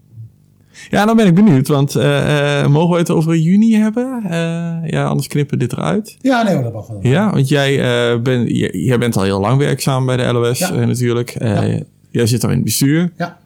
Ja, 0.90 1.04
dan 1.06 1.16
ben 1.16 1.26
ik 1.26 1.34
benieuwd, 1.34 1.68
want 1.68 1.94
eh, 1.96 2.60
eh, 2.60 2.68
mogen 2.70 2.92
we 2.92 2.98
het 2.98 3.10
over 3.10 3.36
juni 3.36 3.74
hebben? 3.74 4.20
Eh, 4.24 4.90
ja, 4.90 5.04
anders 5.04 5.26
knippen 5.28 5.58
we 5.58 5.64
dit 5.66 5.72
eruit. 5.78 6.16
Ja, 6.20 6.42
nee, 6.42 6.62
dat 6.62 6.72
mag 6.72 6.86
wel. 6.86 6.98
Ja, 7.02 7.30
want 7.32 7.48
jij, 7.48 7.76
ben, 8.22 8.46
jij, 8.84 8.98
bent 8.98 9.16
al 9.16 9.22
heel 9.22 9.40
lang 9.40 9.58
werkzaam 9.58 10.06
bij 10.06 10.16
de 10.16 10.32
LOS 10.32 10.58
Ja. 10.58 10.74
natuurlijk. 10.74 11.30
Eh, 11.30 11.80
Jij 12.10 12.26
zit 12.26 12.40
daar 12.40 12.50
in 12.50 12.56
het 12.56 12.64
bestuur, 12.64 13.12
Ja, 13.16 13.38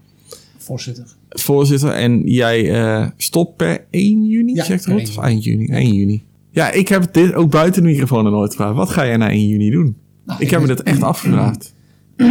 voorzitter. 0.58 1.04
voorzitter. 1.28 1.90
En 1.90 2.20
jij 2.24 3.12
stopt 3.16 3.56
per 3.56 3.84
1 3.90 4.24
juni, 4.26 4.54
Ja, 4.54 4.64
zegt 4.64 4.86
Rot? 4.86 4.98
1 4.98 5.08
Of 5.08 5.18
eind 5.18 5.44
juni? 5.44 5.66
1 5.66 5.94
juni. 5.94 6.22
Ja, 6.50 6.70
ik 6.70 6.88
heb 6.88 7.12
dit 7.12 7.34
ook 7.34 7.50
buiten 7.50 7.82
de 7.82 7.88
microfoon 7.88 8.24
nog 8.24 8.32
nooit 8.32 8.50
gevraagd. 8.50 8.74
Wat 8.76 8.90
ga 8.90 9.06
jij 9.06 9.16
na 9.16 9.30
1 9.30 9.46
juni 9.48 9.70
doen? 9.70 9.96
Nou, 10.26 10.40
ik 10.42 10.50
heb 10.50 10.60
me 10.60 10.66
dat 10.66 10.80
echt 10.80 11.02
afgevraagd. 11.02 11.72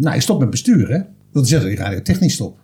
Nou, 0.00 0.14
ik 0.14 0.20
stop 0.20 0.40
met 0.40 0.50
bestuur, 0.50 0.88
hè. 0.88 0.98
Dat 1.32 1.44
is 1.44 1.50
dat 1.50 1.64
ik 1.64 1.78
radiotechnisch 1.78 2.34
stop. 2.34 2.56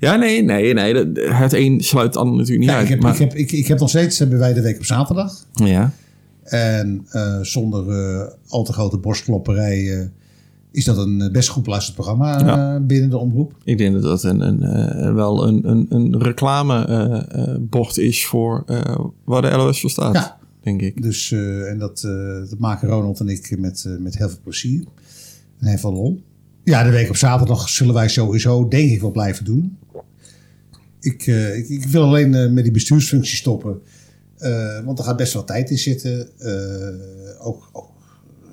Ja, 0.00 0.16
nee, 0.16 0.42
nee, 0.42 0.74
nee. 0.74 0.94
Het 1.32 1.52
een 1.52 1.80
sluit 1.80 2.06
het 2.06 2.16
ander 2.16 2.36
natuurlijk 2.36 2.60
niet 2.60 2.68
Ja, 2.68 2.74
uit. 2.76 2.84
ik, 2.84 2.90
heb, 2.90 3.00
maar, 3.00 3.12
ik, 3.12 3.18
heb, 3.18 3.34
ik, 3.34 3.52
ik 3.52 3.66
heb 3.66 3.78
nog 3.78 3.88
steeds, 3.88 4.18
hebben 4.18 4.38
wij 4.38 4.52
de 4.52 4.60
week 4.62 4.76
op 4.76 4.84
zaterdag. 4.84 5.46
ja. 5.52 5.92
En 6.44 7.06
eh, 7.10 7.38
zonder 7.40 7.88
eh, 7.90 8.26
al 8.48 8.64
te 8.64 8.72
grote 8.72 8.98
borstklopperij 8.98 9.98
eh, 10.00 10.06
is 10.72 10.84
dat 10.84 10.96
een 10.98 11.20
eh, 11.20 11.30
best 11.30 11.48
goed 11.48 11.62
beluisterd 11.62 11.94
programma 11.96 12.40
eh, 12.40 12.46
Ja. 12.46 12.80
binnen 12.80 13.10
de 13.10 13.18
omroep. 13.18 13.52
Ik 13.64 13.78
denk 13.78 13.92
dat 13.92 14.02
dat 14.02 14.22
een, 14.22 14.40
een, 14.40 14.62
eh, 14.62 15.14
wel 15.14 15.46
een, 15.48 15.68
een, 15.70 15.86
een 15.88 16.22
reclamebord 16.22 17.98
is 17.98 18.26
voor 18.26 18.62
eh, 18.66 18.98
waar 19.24 19.42
de 19.42 19.50
LOS 19.50 19.80
voor 19.80 19.90
staat. 19.90 20.14
Ja. 20.14 20.38
Denk 20.62 20.80
ik. 20.82 21.02
Dus, 21.02 21.32
eh, 21.32 21.70
en 21.70 21.78
dat, 21.78 22.02
eh, 22.04 22.50
dat 22.50 22.58
maken 22.58 22.88
Ronald 22.88 23.20
en 23.20 23.28
ik 23.28 23.56
met, 23.58 23.84
eh, 23.86 23.96
met 23.98 24.18
heel 24.18 24.28
veel 24.28 24.38
plezier. 24.42 24.84
En 25.60 25.66
heel 25.66 25.78
veel 25.78 25.92
lol. 25.92 26.22
Ja, 26.64 26.82
de 26.84 26.90
week 26.90 27.08
op 27.08 27.16
zaterdag 27.16 27.68
zullen 27.68 27.94
wij 27.94 28.08
sowieso 28.08 28.68
denk 28.68 28.90
ik 28.90 29.00
wel 29.00 29.10
blijven 29.10 29.44
doen. 29.44 29.76
Ik, 31.00 31.26
eh, 31.26 31.56
ik, 31.58 31.68
ik 31.68 31.84
wil 31.86 32.02
alleen 32.02 32.34
eh, 32.34 32.50
met 32.50 32.62
die 32.64 32.72
bestuursfunctie 32.72 33.36
stoppen. 33.36 33.80
Eh, 34.38 34.80
want 34.84 34.98
er 34.98 35.04
gaat 35.04 35.16
best 35.16 35.32
wel 35.32 35.44
tijd 35.44 35.70
in 35.70 35.78
zitten. 35.78 36.28
Ook, 37.40 37.68
ook 37.72 37.90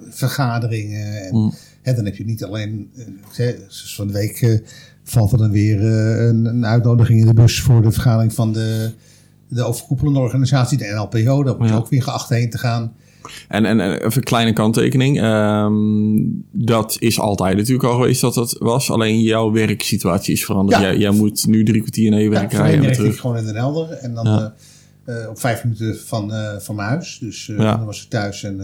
vergaderingen. 0.10 1.22
En, 1.26 1.36
Mm. 1.36 1.54
hè, 1.82 1.94
dan 1.94 2.06
heb 2.06 2.16
je 2.16 2.26
niet 2.26 2.44
alleen... 2.44 2.90
hè, 3.36 3.52
zoals 3.68 3.96
van 3.96 4.08
de 4.08 4.14
week 4.14 4.62
valt 5.04 5.32
er 5.32 5.38
dan 5.38 5.52
weer 5.52 5.84
een, 5.84 6.46
een 6.46 6.66
uitnodiging 6.66 7.20
in 7.20 7.26
de 7.26 7.34
bus... 7.34 7.62
voor 7.62 7.82
de 7.82 7.92
vergadering 7.92 8.34
van 8.34 8.54
de, 8.54 8.92
de 9.48 9.64
overkoepelende 9.64 10.20
organisatie, 10.20 10.78
de 10.78 10.92
NLPO. 10.96 11.44
Daar 11.44 11.58
moet 11.58 11.68
je 11.68 11.74
Ja. 11.74 11.80
ook 11.80 11.90
weer 11.90 12.04
geacht 12.04 12.30
heen 12.30 12.50
te 12.50 12.58
gaan. 12.58 12.94
En, 13.48 13.66
en, 13.66 13.80
en 13.80 13.94
even 13.94 14.18
een 14.18 14.24
kleine 14.24 14.54
kanttekening. 14.54 15.22
Ehm, 15.22 15.76
dat 16.52 16.96
is 17.00 17.20
altijd 17.20 17.58
natuurlijk 17.58 17.84
al 17.88 17.96
geweest 17.96 18.22
dat 18.22 18.34
dat 18.34 18.56
was. 18.60 18.92
Alleen 18.92 19.22
jouw 19.22 19.52
werksituatie 19.52 20.34
is 20.34 20.46
veranderd. 20.46 20.82
Ja. 20.82 20.88
Jij, 20.88 20.98
jij 20.98 21.12
moet 21.12 21.46
nu 21.48 21.64
drie 21.64 21.80
kwartier 21.82 22.10
naar 22.10 22.20
je 22.20 22.26
Ja, 22.26 22.32
werk 22.32 22.52
voorheen 22.52 22.66
rijden 22.66 22.86
werkte 22.86 23.06
ik 23.08 23.18
gewoon 23.20 23.38
in 23.38 23.46
Den 23.46 23.56
Helder. 23.56 23.90
En 23.90 24.14
dan 24.14 24.26
Ja. 24.26 24.54
eh, 25.06 25.24
eh, 25.24 25.30
op 25.30 25.40
vijf 25.40 25.64
minuten 25.64 26.00
van, 26.06 26.34
eh, 26.34 26.58
van 26.60 26.76
mijn 26.76 26.88
huis. 26.88 27.18
Dus 27.22 27.46
Ja. 27.46 27.76
dan 27.78 27.86
was 27.86 28.04
ik 28.04 28.10
thuis. 28.10 28.44
En 28.44 28.56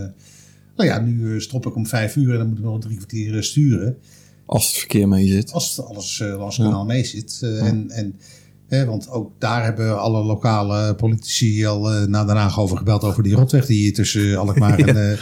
nou 0.76 0.90
ja, 0.90 1.00
nu 1.00 1.42
stop 1.42 1.66
ik 1.66 1.76
om 1.76 1.88
vijf 1.88 2.16
uur. 2.16 2.32
En 2.32 2.38
dan 2.38 2.48
moet 2.48 2.58
ik 2.58 2.64
nog 2.64 2.80
drie 2.80 2.96
kwartier 2.96 3.44
sturen. 3.44 3.98
Als 4.46 4.68
het 4.68 4.78
verkeer 4.78 5.08
mee 5.08 5.28
zit. 5.28 5.52
Als 5.52 5.76
het 5.76 5.86
alles 5.86 6.24
langs 6.38 6.58
het 6.58 6.66
kanaal 6.66 6.86
mee 6.86 7.04
zit. 7.04 7.40
En, 7.42 7.90
en, 7.90 8.16
want 8.86 9.10
ook 9.10 9.32
daar 9.40 9.64
hebben 9.64 10.00
alle 10.00 10.24
lokale 10.24 10.96
politici 10.96 11.66
al 11.66 11.92
eh, 11.92 12.08
naar 12.08 12.26
Den 12.26 12.36
Haag 12.36 12.60
over 12.60 12.78
gebeld. 12.78 13.04
Over 13.04 13.24
die 13.24 13.36
rotweg 13.36 13.66
die 13.66 13.78
hier 13.78 13.94
tussen 13.94 14.38
Alkmaar 14.38 14.80
en... 14.88 15.12
eh, 15.12 15.18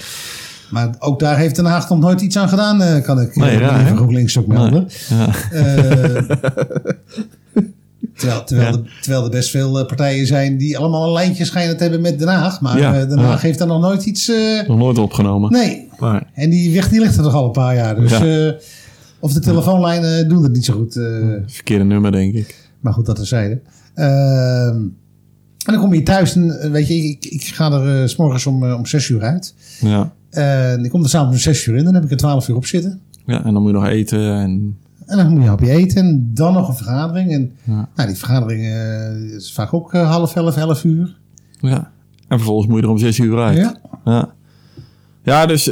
maar 0.69 0.95
ook 0.99 1.19
daar 1.19 1.37
heeft 1.37 1.55
Den 1.55 1.65
Haag 1.65 1.89
nog 1.89 1.99
nooit 1.99 2.21
iets 2.21 2.37
aan 2.37 2.49
gedaan, 2.49 3.01
kan 3.01 3.21
ik 3.21 3.35
Nee, 3.35 3.51
even 3.51 3.85
hè? 3.85 3.95
GroenLinks 3.95 4.37
ook 4.37 4.47
melden. 4.47 4.87
Ja. 5.09 5.29
Terwijl, 8.15 8.43
terwijl, 8.43 8.73
er, 8.73 8.97
terwijl 9.01 9.23
er 9.23 9.29
best 9.29 9.49
veel 9.49 9.85
partijen 9.85 10.27
zijn 10.27 10.57
die 10.57 10.77
allemaal 10.77 11.05
een 11.05 11.11
lijntje 11.11 11.45
schijnen 11.45 11.77
te 11.77 11.83
hebben 11.83 12.01
met 12.01 12.19
Den 12.19 12.27
Haag. 12.27 12.61
Maar 12.61 13.07
Den 13.07 13.19
Haag 13.19 13.41
heeft 13.41 13.59
daar 13.59 13.67
nog 13.67 13.81
nooit 13.81 14.05
iets... 14.05 14.31
Nog 14.67 14.77
nooit 14.77 14.97
opgenomen. 14.97 15.51
nee. 15.51 15.89
Maar, 15.99 16.29
En 16.33 16.49
die 16.49 16.73
weg 16.73 16.89
die 16.89 16.99
ligt 16.99 17.17
er 17.17 17.23
toch 17.23 17.33
al 17.33 17.45
een 17.45 17.51
paar 17.51 17.75
jaar. 17.75 17.95
Dus, 17.95 18.13
of 19.19 19.33
de 19.33 19.39
telefoonlijnen 19.39 20.29
doen 20.29 20.43
het 20.43 20.51
niet 20.51 20.65
zo 20.65 20.73
goed. 20.73 20.93
verkeerde 21.45 21.83
nummer, 21.83 22.11
denk 22.11 22.33
ik. 22.33 22.60
Maar 22.81 22.93
goed, 22.93 23.05
dat 23.05 23.15
terzijde. 23.15 23.61
Ehm 23.93 24.83
en 25.65 25.73
dan 25.73 25.81
kom 25.81 25.93
je 25.93 26.03
thuis 26.03 26.35
en 26.35 26.59
eh, 26.59 26.71
weet 26.71 26.87
je, 26.87 26.93
ik, 26.93 27.25
ik 27.25 27.43
ga 27.43 27.71
er 27.71 28.01
eh, 28.01 28.07
s 28.07 28.15
morgens 28.15 28.45
om, 28.45 28.63
eh, 28.65 28.73
om 28.73 28.85
zes 28.85 29.09
uur 29.09 29.21
uit. 29.21 29.55
Ja. 29.79 30.13
En 30.29 30.83
ik 30.83 30.89
kom 30.89 31.03
er 31.03 31.09
s'avonds 31.09 31.35
om 31.35 31.41
zes 31.41 31.65
uur 31.65 31.75
in. 31.75 31.83
Dan 31.83 31.93
heb 31.93 32.03
ik 32.03 32.11
er 32.11 32.17
twaalf 32.17 32.47
uur 32.47 32.55
op 32.55 32.65
zitten. 32.65 33.01
ja, 33.25 33.43
en 33.43 33.53
dan 33.53 33.61
moet 33.61 33.71
je 33.71 33.77
nog 33.77 33.87
eten. 33.87 34.33
En, 34.33 34.77
En 35.05 35.17
dan 35.17 35.25
moet 35.25 35.35
je 35.35 35.41
een 35.43 35.49
hapje 35.49 35.71
eten 35.71 35.97
en 36.03 36.31
dan 36.33 36.53
nog 36.53 36.67
een 36.67 36.75
vergadering. 36.75 37.31
En 37.31 37.51
Ja. 37.63 37.89
nou, 37.95 38.07
die 38.07 38.17
vergadering 38.17 38.65
is 39.35 39.53
vaak 39.53 39.73
ook 39.73 39.91
half 39.91 40.35
elf, 40.35 40.57
elf 40.57 40.83
uur. 40.83 41.17
ja. 41.59 41.91
en 42.27 42.37
vervolgens 42.37 42.67
moet 42.67 42.77
je 42.79 42.83
er 42.83 42.89
om 42.91 42.97
zes 42.97 43.17
uur 43.17 43.37
uit. 43.37 43.57
Ja. 43.57 43.75
Ja, 44.05 44.33
ja 45.23 45.45
dus... 45.45 45.69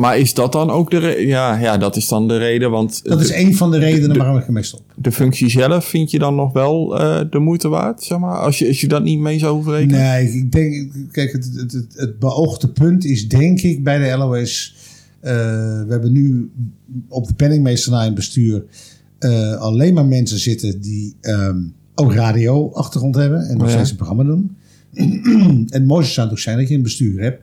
maar 0.00 0.18
is 0.18 0.34
dat 0.34 0.52
dan 0.52 0.70
ook 0.70 0.90
de 0.90 0.98
reden? 0.98 1.26
Ja, 1.26 1.58
ja, 1.58 1.78
dat 1.78 1.96
is 1.96 2.08
dan 2.08 2.28
de 2.28 2.36
reden. 2.36 2.70
Want 2.70 3.00
Dat 3.04 3.20
is 3.20 3.32
een 3.32 3.54
van 3.56 3.70
de 3.70 3.78
redenen 3.78 4.16
waarom 4.18 4.36
ik 4.38 4.46
ermee 4.46 4.62
stop. 4.62 4.82
de 4.96 5.12
functie 5.12 5.50
zelf 5.50 5.84
vind 5.84 6.10
je 6.10 6.18
dan 6.18 6.34
nog 6.34 6.52
wel 6.52 7.00
eh, 7.00 7.20
de 7.30 7.38
moeite 7.38 7.68
waard, 7.68 8.02
zeg 8.02 8.18
maar? 8.18 8.38
Als 8.38 8.58
je, 8.58 8.66
als 8.66 8.80
je 8.80 8.88
dat 8.88 9.02
niet 9.02 9.18
mee 9.18 9.38
zou 9.38 9.54
hoeven 9.54 9.72
rekenen? 9.72 10.00
Nee, 10.00 10.28
ik 10.32 10.52
denk, 10.52 10.92
kijk, 11.12 11.32
het, 11.32 11.50
het, 11.56 11.72
het, 11.72 11.86
het 11.96 12.18
beoogde 12.18 12.68
punt 12.68 13.04
is 13.04 13.28
denk 13.28 13.60
ik 13.60 13.84
bij 13.84 13.98
de 14.10 14.16
LOS. 14.16 14.74
eh, 15.20 15.32
we 15.32 15.86
hebben 15.88 16.12
nu 16.12 16.50
op 17.08 17.26
de 17.26 17.34
penningmeester 17.34 18.04
in 18.04 18.14
bestuur 18.14 18.64
eh, 19.18 19.54
alleen 19.56 19.94
maar 19.94 20.06
mensen 20.06 20.38
zitten 20.38 20.80
die 20.80 21.14
ehm, 21.20 21.58
ook 21.94 22.12
radio-achtergrond 22.12 23.14
hebben 23.14 23.40
en 23.48 23.56
nog 23.56 23.66
Ja. 23.66 23.72
steeds 23.72 23.90
een 23.90 23.96
programma 23.96 24.24
doen. 24.24 24.56
en 24.94 25.66
het 25.70 25.86
mooiste 25.86 26.12
zou 26.12 26.28
toch 26.28 26.38
zijn 26.38 26.58
dat 26.58 26.68
je 26.68 26.74
een 26.74 26.82
bestuur 26.82 27.22
hebt 27.22 27.42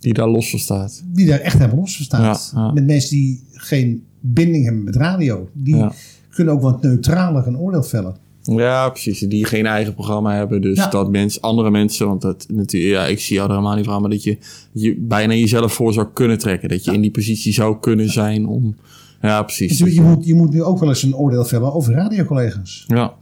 Die 0.00 0.12
daar 0.14 0.28
los 0.28 0.50
van 0.50 0.58
staat. 0.58 1.02
die 1.06 1.26
daar 1.26 1.38
echt 1.40 1.58
helemaal 1.58 1.78
los 1.78 1.96
van 1.96 2.04
staat. 2.04 2.50
Ja, 2.54 2.60
ja. 2.60 2.72
Met 2.72 2.86
mensen 2.86 3.10
die 3.16 3.42
geen 3.52 4.02
binding 4.20 4.64
hebben 4.64 4.84
met 4.84 4.96
radio. 4.96 5.48
Die 5.52 5.76
Ja. 5.76 5.92
kunnen 6.30 6.54
ook 6.54 6.62
wat 6.62 6.82
neutraler 6.82 7.46
een 7.46 7.58
oordeel 7.58 7.82
vellen. 7.82 8.16
Ja, 8.42 8.88
precies. 8.88 9.18
Die 9.20 9.44
geen 9.44 9.66
eigen 9.66 9.94
programma 9.94 10.34
hebben. 10.34 10.60
Dus 10.62 10.86
dat 10.90 11.10
mensen, 11.10 11.40
andere 11.42 11.70
mensen, 11.70 12.06
want 12.06 12.22
dat 12.22 12.46
natuurlijk, 12.52 12.92
ja, 12.92 13.06
ik 13.06 13.20
zie 13.20 13.34
jou 13.36 13.48
er 13.48 13.54
helemaal 13.54 13.76
niet 13.76 13.84
van, 13.84 14.00
maar 14.00 14.10
dat 14.10 14.22
je, 14.22 14.38
je 14.72 14.94
bijna 14.98 15.34
jezelf 15.34 15.72
voor 15.72 15.92
zou 15.92 16.06
kunnen 16.12 16.38
trekken. 16.38 16.68
Dat 16.68 16.84
je 16.84 16.92
in 16.92 17.00
die 17.00 17.10
positie 17.10 17.52
zou 17.52 17.76
kunnen 17.80 18.10
zijn 18.10 18.46
om. 18.46 18.76
Ja, 19.22 19.42
precies. 19.42 19.78
Dus 19.78 19.94
je, 19.94 20.00
moet, 20.00 20.26
je 20.26 20.34
moet 20.34 20.52
nu 20.52 20.62
ook 20.62 20.78
wel 20.78 20.88
eens 20.88 21.02
een 21.02 21.16
oordeel 21.16 21.44
vellen 21.44 21.74
over 21.74 21.94
radiocollega's. 21.94 22.84
Ja, 22.88 23.14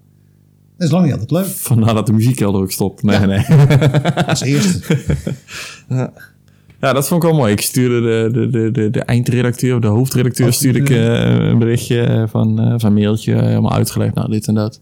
Dat 0.77 0.87
is 0.87 0.91
lang 0.91 1.05
niet 1.05 1.13
altijd 1.13 1.31
leuk. 1.31 1.47
vandaar 1.47 1.95
dat 1.95 2.07
de 2.07 2.13
muziekkelder 2.13 2.61
ook 2.61 2.73
stopt. 2.73 3.03
Nee, 3.03 3.19
Ja. 3.21 3.27
nee. 3.27 3.45
Als 4.27 4.41
eerste. 4.41 4.81
Ja, 5.89 6.13
dat 6.93 7.09
vond 7.09 7.23
ik 7.23 7.29
wel 7.29 7.39
mooi. 7.39 7.53
Ik 7.53 7.61
stuurde 7.61 8.01
de, 8.01 8.31
de, 8.33 8.51
de, 8.51 8.71
de, 8.71 8.91
de 8.91 9.01
eindredacteur, 9.01 9.75
of 9.75 9.81
de 9.81 9.87
hoofdredacteur, 9.87 10.53
stuurde 10.53 10.79
ik 10.79 10.91
eh, 10.91 11.49
een 11.49 11.59
berichtje 11.59 12.01
eh, 12.01 12.23
van, 12.27 12.61
eh, 12.61 12.75
van 12.77 12.91
een 12.91 12.95
mailtje, 12.95 13.35
helemaal 13.35 13.73
uitgelegd, 13.73 14.15
nou 14.15 14.31
dit 14.31 14.47
en 14.49 14.55
dat. 14.55 14.81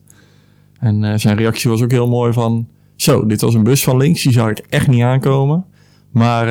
En 0.79 1.21
zijn 1.21 1.37
reactie 1.37 1.71
was 1.71 1.83
ook 1.83 1.91
heel 1.91 2.09
mooi 2.09 2.33
van, 2.33 2.69
zo, 2.97 3.27
dit 3.27 3.41
was 3.41 3.55
een 3.55 3.63
bus 3.63 3.85
van 3.85 3.97
links, 3.97 4.23
die 4.23 4.33
zag 4.33 4.51
ik 4.51 4.59
echt 4.59 4.89
niet 4.89 5.03
aankomen. 5.03 5.65
Maar 6.11 6.47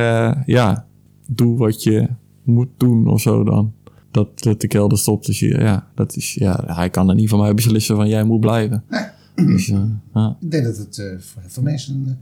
ja, 0.45 0.85
doe 1.27 1.57
wat 1.57 1.83
je 1.83 2.07
moet 2.43 2.69
doen 2.77 3.07
of 3.07 3.21
zo 3.21 3.43
dan. 3.43 3.73
Dat, 4.11 4.43
dat 4.43 4.61
de 4.61 4.67
kelder 4.67 4.97
stopt. 4.97 5.25
Dus 5.25 5.39
ja, 5.39 5.87
dat 5.95 6.15
is, 6.15 6.33
ja, 6.33 6.63
hij 6.65 6.89
kan 6.89 7.09
er 7.09 7.15
niet 7.15 7.29
van 7.29 7.39
mij 7.39 7.53
beslissen 7.53 7.95
van 7.95 8.07
jij 8.07 8.23
moet 8.23 8.39
blijven. 8.39 8.83
Dus, 9.35 9.65
ja. 10.13 10.37
Ik 10.39 10.51
denk 10.51 10.63
dat 10.63 10.77
het 10.77 11.03
voor, 11.47 11.63
mensen 11.63 12.19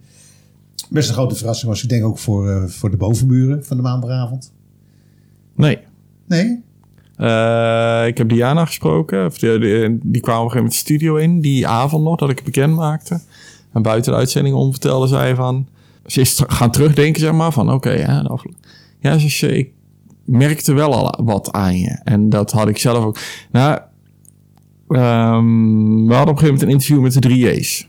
best 0.90 1.08
een 1.10 1.16
grote 1.16 1.36
verrassing 1.36 1.72
was. 1.72 1.84
Ik 1.84 1.90
denk 1.90 2.04
ook 2.06 2.18
voor, 2.20 2.50
eh, 2.50 2.64
voor 2.68 2.92
de 2.92 2.98
bovenburen 2.98 3.66
van 3.66 3.78
de 3.78 3.84
maandagavond. 3.84 4.54
Nee. 5.56 5.80
Nee? 6.28 6.64
Eh, 7.16 8.04
ik 8.08 8.18
heb 8.18 8.30
Diana 8.30 8.66
gesproken. 8.66 9.26
Of 9.26 9.38
die, 9.38 9.60
die, 9.60 10.00
die 10.04 10.22
kwam 10.22 10.38
op 10.38 10.44
een 10.44 10.52
gegeven 10.52 10.56
moment 10.56 10.72
de 10.72 10.78
studio 10.78 11.16
in. 11.16 11.42
Die 11.42 11.68
avond 11.68 12.04
nog, 12.04 12.16
dat 12.16 12.30
ik 12.30 12.36
het 12.36 12.46
bekend 12.46 12.76
maakte. 12.76 13.20
En 13.74 13.82
buiten 13.82 14.12
de 14.12 14.18
uitzending 14.18 14.56
om 14.56 14.72
vertelde 14.72 15.08
zij 15.08 15.36
van... 15.36 15.68
Ze 16.06 16.22
is 16.22 16.42
gaan 16.48 16.72
terugdenken, 16.72 17.22
zeg 17.22 17.32
maar. 17.32 17.52
Van 17.52 17.72
oké, 17.72 17.92
ja, 17.92 18.22
de 18.22 18.30
afgelopen- 18.30 18.62
ja 19.00 19.18
ze 19.18 19.30
zei, 19.30 19.54
ik 19.58 19.72
merkte 20.26 20.74
wel 20.74 20.94
al 20.94 21.26
wat 21.26 21.52
aan 21.52 21.80
je. 21.80 22.00
En 22.04 22.30
dat 22.30 22.52
had 22.52 22.68
ik 22.68 22.78
zelf 22.78 23.04
ook. 23.06 23.18
Nou, 23.52 23.80
ehm, 24.88 26.06
we 26.08 26.14
hadden 26.14 26.36
op 26.36 26.42
een 26.42 26.48
gegeven 26.48 26.48
moment 26.48 26.62
een 26.62 26.70
interview 26.70 27.02
met 27.02 27.14
de 27.14 27.20
3J's. 27.20 27.88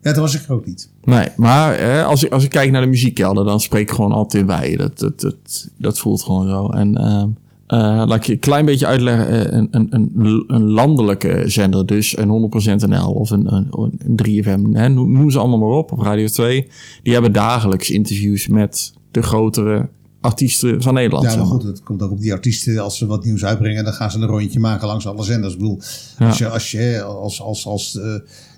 Ja, 0.00 0.12
dat 0.12 0.16
was 0.16 0.34
ik 0.34 0.50
ook 0.50 0.66
niet. 0.66 0.90
Nee, 1.06 1.28
maar 1.36 1.78
hè, 1.78 2.04
als, 2.04 2.24
ik, 2.24 2.32
als 2.32 2.44
ik 2.44 2.50
kijk 2.50 2.70
naar 2.70 2.80
de 2.82 2.86
muziekkelder, 2.88 3.44
dan 3.44 3.60
spreek 3.60 3.82
ik 3.90 3.94
gewoon 3.94 4.12
altijd 4.12 4.42
in 4.42 4.48
wij. 4.48 4.76
Dat, 4.76 4.98
dat, 4.98 5.20
dat, 5.20 5.68
dat 5.76 5.98
voelt 5.98 6.22
gewoon 6.22 6.48
zo. 6.48 6.68
En 6.68 6.96
ehm, 6.96 7.28
eh, 7.66 7.78
laat 8.06 8.14
ik 8.14 8.24
je 8.24 8.32
een 8.32 8.38
klein 8.38 8.64
beetje 8.64 8.86
uitleggen. 8.86 9.28
eh, 9.28 9.58
Een, 9.58 9.68
een, 9.70 9.86
een, 9.90 10.44
een 10.46 10.70
landelijke 10.70 11.42
zender, 11.46 11.86
dus 11.86 12.16
een 12.18 12.50
100% 12.84 12.88
NL 12.88 13.10
of 13.12 13.30
een, 13.30 13.54
een, 13.54 13.68
een 13.98 14.20
3FM, 14.44 14.72
hè, 14.72 14.88
noem, 14.88 15.30
ze 15.30 15.38
allemaal 15.38 15.58
maar 15.58 15.78
op, 15.78 15.92
of 15.92 16.02
Radio 16.02 16.26
2. 16.26 16.66
Die 17.02 17.12
hebben 17.12 17.32
dagelijks 17.32 17.90
interviews 17.90 18.48
met 18.48 18.92
de 19.10 19.22
grotere 19.22 19.88
artiesten 20.20 20.82
van 20.82 20.94
Nederland. 20.94 21.24
Ja, 21.24 21.30
zeg 21.30 21.38
maar 21.38 21.48
goed, 21.48 21.62
het 21.62 21.82
komt 21.82 22.02
ook 22.02 22.10
op 22.10 22.20
die 22.20 22.32
artiesten. 22.32 22.78
Als 22.78 22.98
ze 22.98 23.06
wat 23.06 23.24
nieuws 23.24 23.44
uitbrengen, 23.44 23.84
dan 23.84 23.92
gaan 23.92 24.10
ze 24.10 24.18
een 24.18 24.26
rondje 24.26 24.60
maken 24.60 24.86
langs 24.86 25.06
alle 25.06 25.22
zenders. 25.22 25.52
Ik 25.52 25.58
bedoel, 25.58 25.78
als 26.18 26.38
je, 26.38 26.48
als 26.48 26.70
je 26.70 27.02
als, 27.02 27.42
als, 27.42 27.66
als 27.66 27.98
eh, 27.98 28.04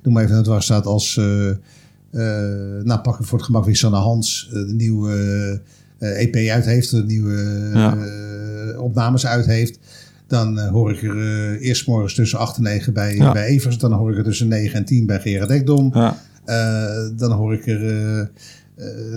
noem 0.02 0.14
maar 0.14 0.24
even 0.24 0.36
het 0.36 0.46
waar 0.46 0.62
staat, 0.62 0.86
als, 0.86 1.20
nou 2.84 3.00
pak 3.00 3.24
voor 3.24 3.38
het 3.38 3.46
gemak 3.46 3.64
weer 3.64 3.76
Sanne 3.76 3.96
Hans, 3.96 4.46
eh, 4.48 4.54
de 4.54 4.72
nieuwe 4.74 5.60
eh, 5.98 6.20
EP 6.22 6.50
uit 6.50 6.64
heeft, 6.64 6.90
de 6.90 7.04
nieuwe 7.04 7.70
Ja. 7.74 7.96
eh, 7.96 8.80
opnames 8.82 9.26
uit 9.26 9.46
heeft. 9.46 9.78
Dan 10.26 10.58
eh, 10.58 10.68
hoor 10.70 10.92
ik 10.92 11.02
er 11.02 11.16
eh, 11.20 11.66
eerst 11.66 11.86
morgens 11.86 12.14
tussen 12.14 12.38
8 12.38 12.56
en 12.56 12.62
9 12.62 12.92
bij, 12.92 13.16
Ja. 13.16 13.32
bij 13.32 13.46
Evers. 13.46 13.78
Dan 13.78 13.92
hoor 13.92 14.10
ik 14.12 14.18
er 14.18 14.24
tussen 14.24 14.48
9 14.48 14.74
en 14.78 14.84
10 14.84 15.06
bij 15.06 15.20
Gerard 15.20 15.50
Ekdom. 15.50 15.90
Ja. 15.94 16.16
Eh, 16.44 17.08
dan 17.16 17.32
hoor 17.32 17.54
ik 17.54 17.66
er 17.66 17.86
eh, 17.88 18.20
eh, 18.20 18.26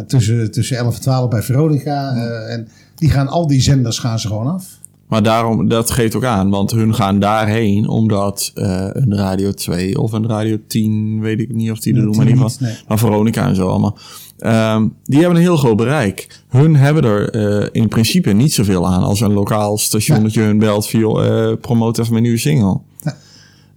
tussen, 0.07 0.51
tussen 0.51 0.77
11 0.77 0.95
en 0.95 1.01
12 1.01 1.29
bij 1.29 1.41
Veronica. 1.41 2.15
eh, 2.15 2.53
en 2.53 2.67
die 2.95 3.09
gaan, 3.09 3.27
al 3.27 3.47
die 3.47 3.61
zenders 3.61 3.99
gaan 3.99 4.19
ze 4.19 4.27
gewoon 4.27 4.47
af. 4.47 4.79
Maar 5.11 5.23
daarom, 5.23 5.67
dat 5.67 5.91
geeft 5.91 6.15
ook 6.15 6.23
aan, 6.23 6.49
want 6.49 6.71
hun 6.71 6.95
gaan 6.95 7.19
daarheen 7.19 7.87
omdat 7.87 8.51
eh, 8.53 8.87
een 8.91 9.15
Radio 9.15 9.51
2 9.51 9.97
of 9.97 10.11
een 10.11 10.27
Radio 10.27 10.57
10, 10.67 11.21
weet 11.21 11.39
ik 11.39 11.53
niet 11.53 11.71
of 11.71 11.79
die 11.79 11.95
er 11.95 12.01
doen, 12.01 12.15
maar 12.15 12.25
in 12.25 12.31
ieder 12.31 12.47
10 12.47 12.49
geval, 12.49 12.67
niet, 12.67 12.77
nee. 12.77 12.87
maar 12.87 12.99
Veronica 12.99 13.47
en 13.47 13.55
zo 13.55 13.67
allemaal. 13.67 13.97
Ehm, 14.37 14.87
die 15.03 15.19
hebben 15.19 15.35
een 15.37 15.43
heel 15.43 15.57
groot 15.57 15.75
bereik. 15.75 16.43
Hun 16.49 16.75
hebben 16.75 17.03
er 17.03 17.29
eh, 17.29 17.67
in 17.71 17.87
principe 17.87 18.31
niet 18.31 18.53
zoveel 18.53 18.87
aan 18.87 19.03
als 19.03 19.21
een 19.21 19.33
lokaal 19.33 19.77
stationnetje 19.77 20.41
hun 20.41 20.59
belt 20.59 20.87
via 20.87 21.07
eh 21.07 21.57
promote 21.61 22.01
even 22.01 22.11
mijn 22.11 22.23
nieuwe 22.23 22.39
single. 22.39 22.79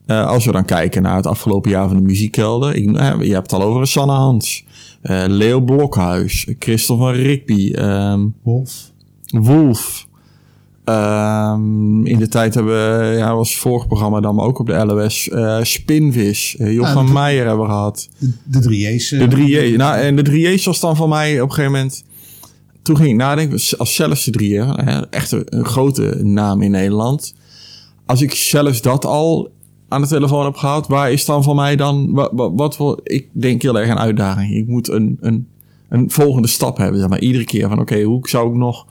Ja. 0.06 0.22
Als 0.22 0.44
we 0.44 0.52
dan 0.52 0.64
kijken 0.64 1.02
naar 1.02 1.16
het 1.16 1.26
afgelopen 1.26 1.70
jaar 1.70 1.88
van 1.88 1.96
de 1.96 2.02
muziekkelder. 2.02 2.74
Ik, 2.74 2.84
je 3.22 3.32
hebt 3.32 3.50
het 3.50 3.60
al 3.60 3.62
over 3.62 3.86
Sanne 3.86 4.12
Hans, 4.12 4.64
Leo 5.26 5.60
Blokhuis, 5.60 6.46
Christel 6.58 6.96
van 6.96 7.12
Rigby, 7.12 7.72
ehm, 7.72 8.26
Wolf. 8.42 8.90
Wolf. 9.26 10.06
Ehm, 10.84 12.06
in 12.06 12.18
de 12.18 12.28
tijd 12.28 12.54
hebben 12.54 12.74
we, 12.74 13.16
ja, 13.16 13.34
was 13.34 13.50
het 13.50 13.58
vorige 13.60 13.86
programma 13.86 14.20
dan 14.20 14.34
maar 14.34 14.44
ook 14.44 14.58
op 14.58 14.66
de 14.66 14.86
LOS. 14.86 15.28
eh 15.28 15.58
Spinvis, 15.62 16.56
uh, 16.58 16.72
Job 16.72 16.84
Ah, 16.84 16.92
van 16.92 17.12
Meijer 17.12 17.46
hebben 17.46 17.64
we 17.64 17.70
gehad. 17.70 18.08
De, 18.18 18.30
de 18.44 18.58
drie 18.60 18.94
J's. 18.94 19.12
eh, 19.12 19.20
De 19.20 19.36
3J. 19.36 19.76
Nou, 19.76 19.96
en 19.98 20.16
de 20.16 20.22
3J's 20.30 20.64
was 20.64 20.80
dan 20.80 20.96
van 20.96 21.08
mij 21.08 21.40
op 21.40 21.48
een 21.48 21.54
gegeven 21.54 21.72
moment. 21.76 22.04
Toen 22.82 22.96
ging 22.96 23.08
ik 23.08 23.16
nadenken, 23.16 23.60
als 23.78 23.94
zelfs 23.94 24.24
de 24.24 24.30
3 24.30 24.60
echt 25.10 25.32
een, 25.32 25.42
een 25.44 25.64
grote 25.64 26.20
naam 26.22 26.62
in 26.62 26.70
Nederland. 26.70 27.34
Als 28.06 28.20
ik 28.22 28.34
zelfs 28.34 28.82
dat 28.82 29.04
al 29.04 29.50
aan 29.88 30.00
de 30.02 30.08
telefoon 30.08 30.44
heb 30.44 30.56
gehad, 30.56 30.86
waar 30.86 31.12
is 31.12 31.24
dan 31.24 31.42
voor 31.42 31.54
mij 31.54 31.76
dan, 31.76 32.12
wat, 32.32 32.76
wat, 32.76 33.00
ik 33.02 33.28
denk 33.32 33.62
heel 33.62 33.78
erg 33.78 33.88
een 33.90 33.98
uitdaging. 33.98 34.54
Ik 34.54 34.66
moet 34.66 34.88
een, 34.88 35.16
een, 35.20 35.46
een 35.88 36.10
volgende 36.10 36.48
stap 36.48 36.76
hebben, 36.76 37.00
zeg 37.00 37.08
maar, 37.08 37.20
iedere 37.20 37.44
keer 37.44 37.68
van 37.68 37.80
oké, 37.80 38.02
hoe 38.02 38.28
zou 38.28 38.48
ik 38.48 38.54
nog... 38.56 38.86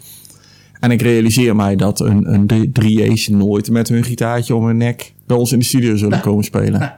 En 0.84 0.92
ik 0.92 1.02
realiseer 1.02 1.56
mij 1.56 1.76
dat 1.76 2.00
een, 2.00 2.34
een 2.34 2.72
3J's 2.82 3.28
nooit 3.28 3.70
met 3.72 3.90
hun 3.90 4.04
gitaartje 4.04 4.56
om 4.56 4.66
hun 4.66 4.78
nek 4.78 5.14
bij 5.26 5.38
ons 5.38 5.52
in 5.52 5.60
de 5.60 5.66
studio 5.66 5.96
zullen 5.96 6.22
komen 6.22 6.44
spelen. 6.44 6.94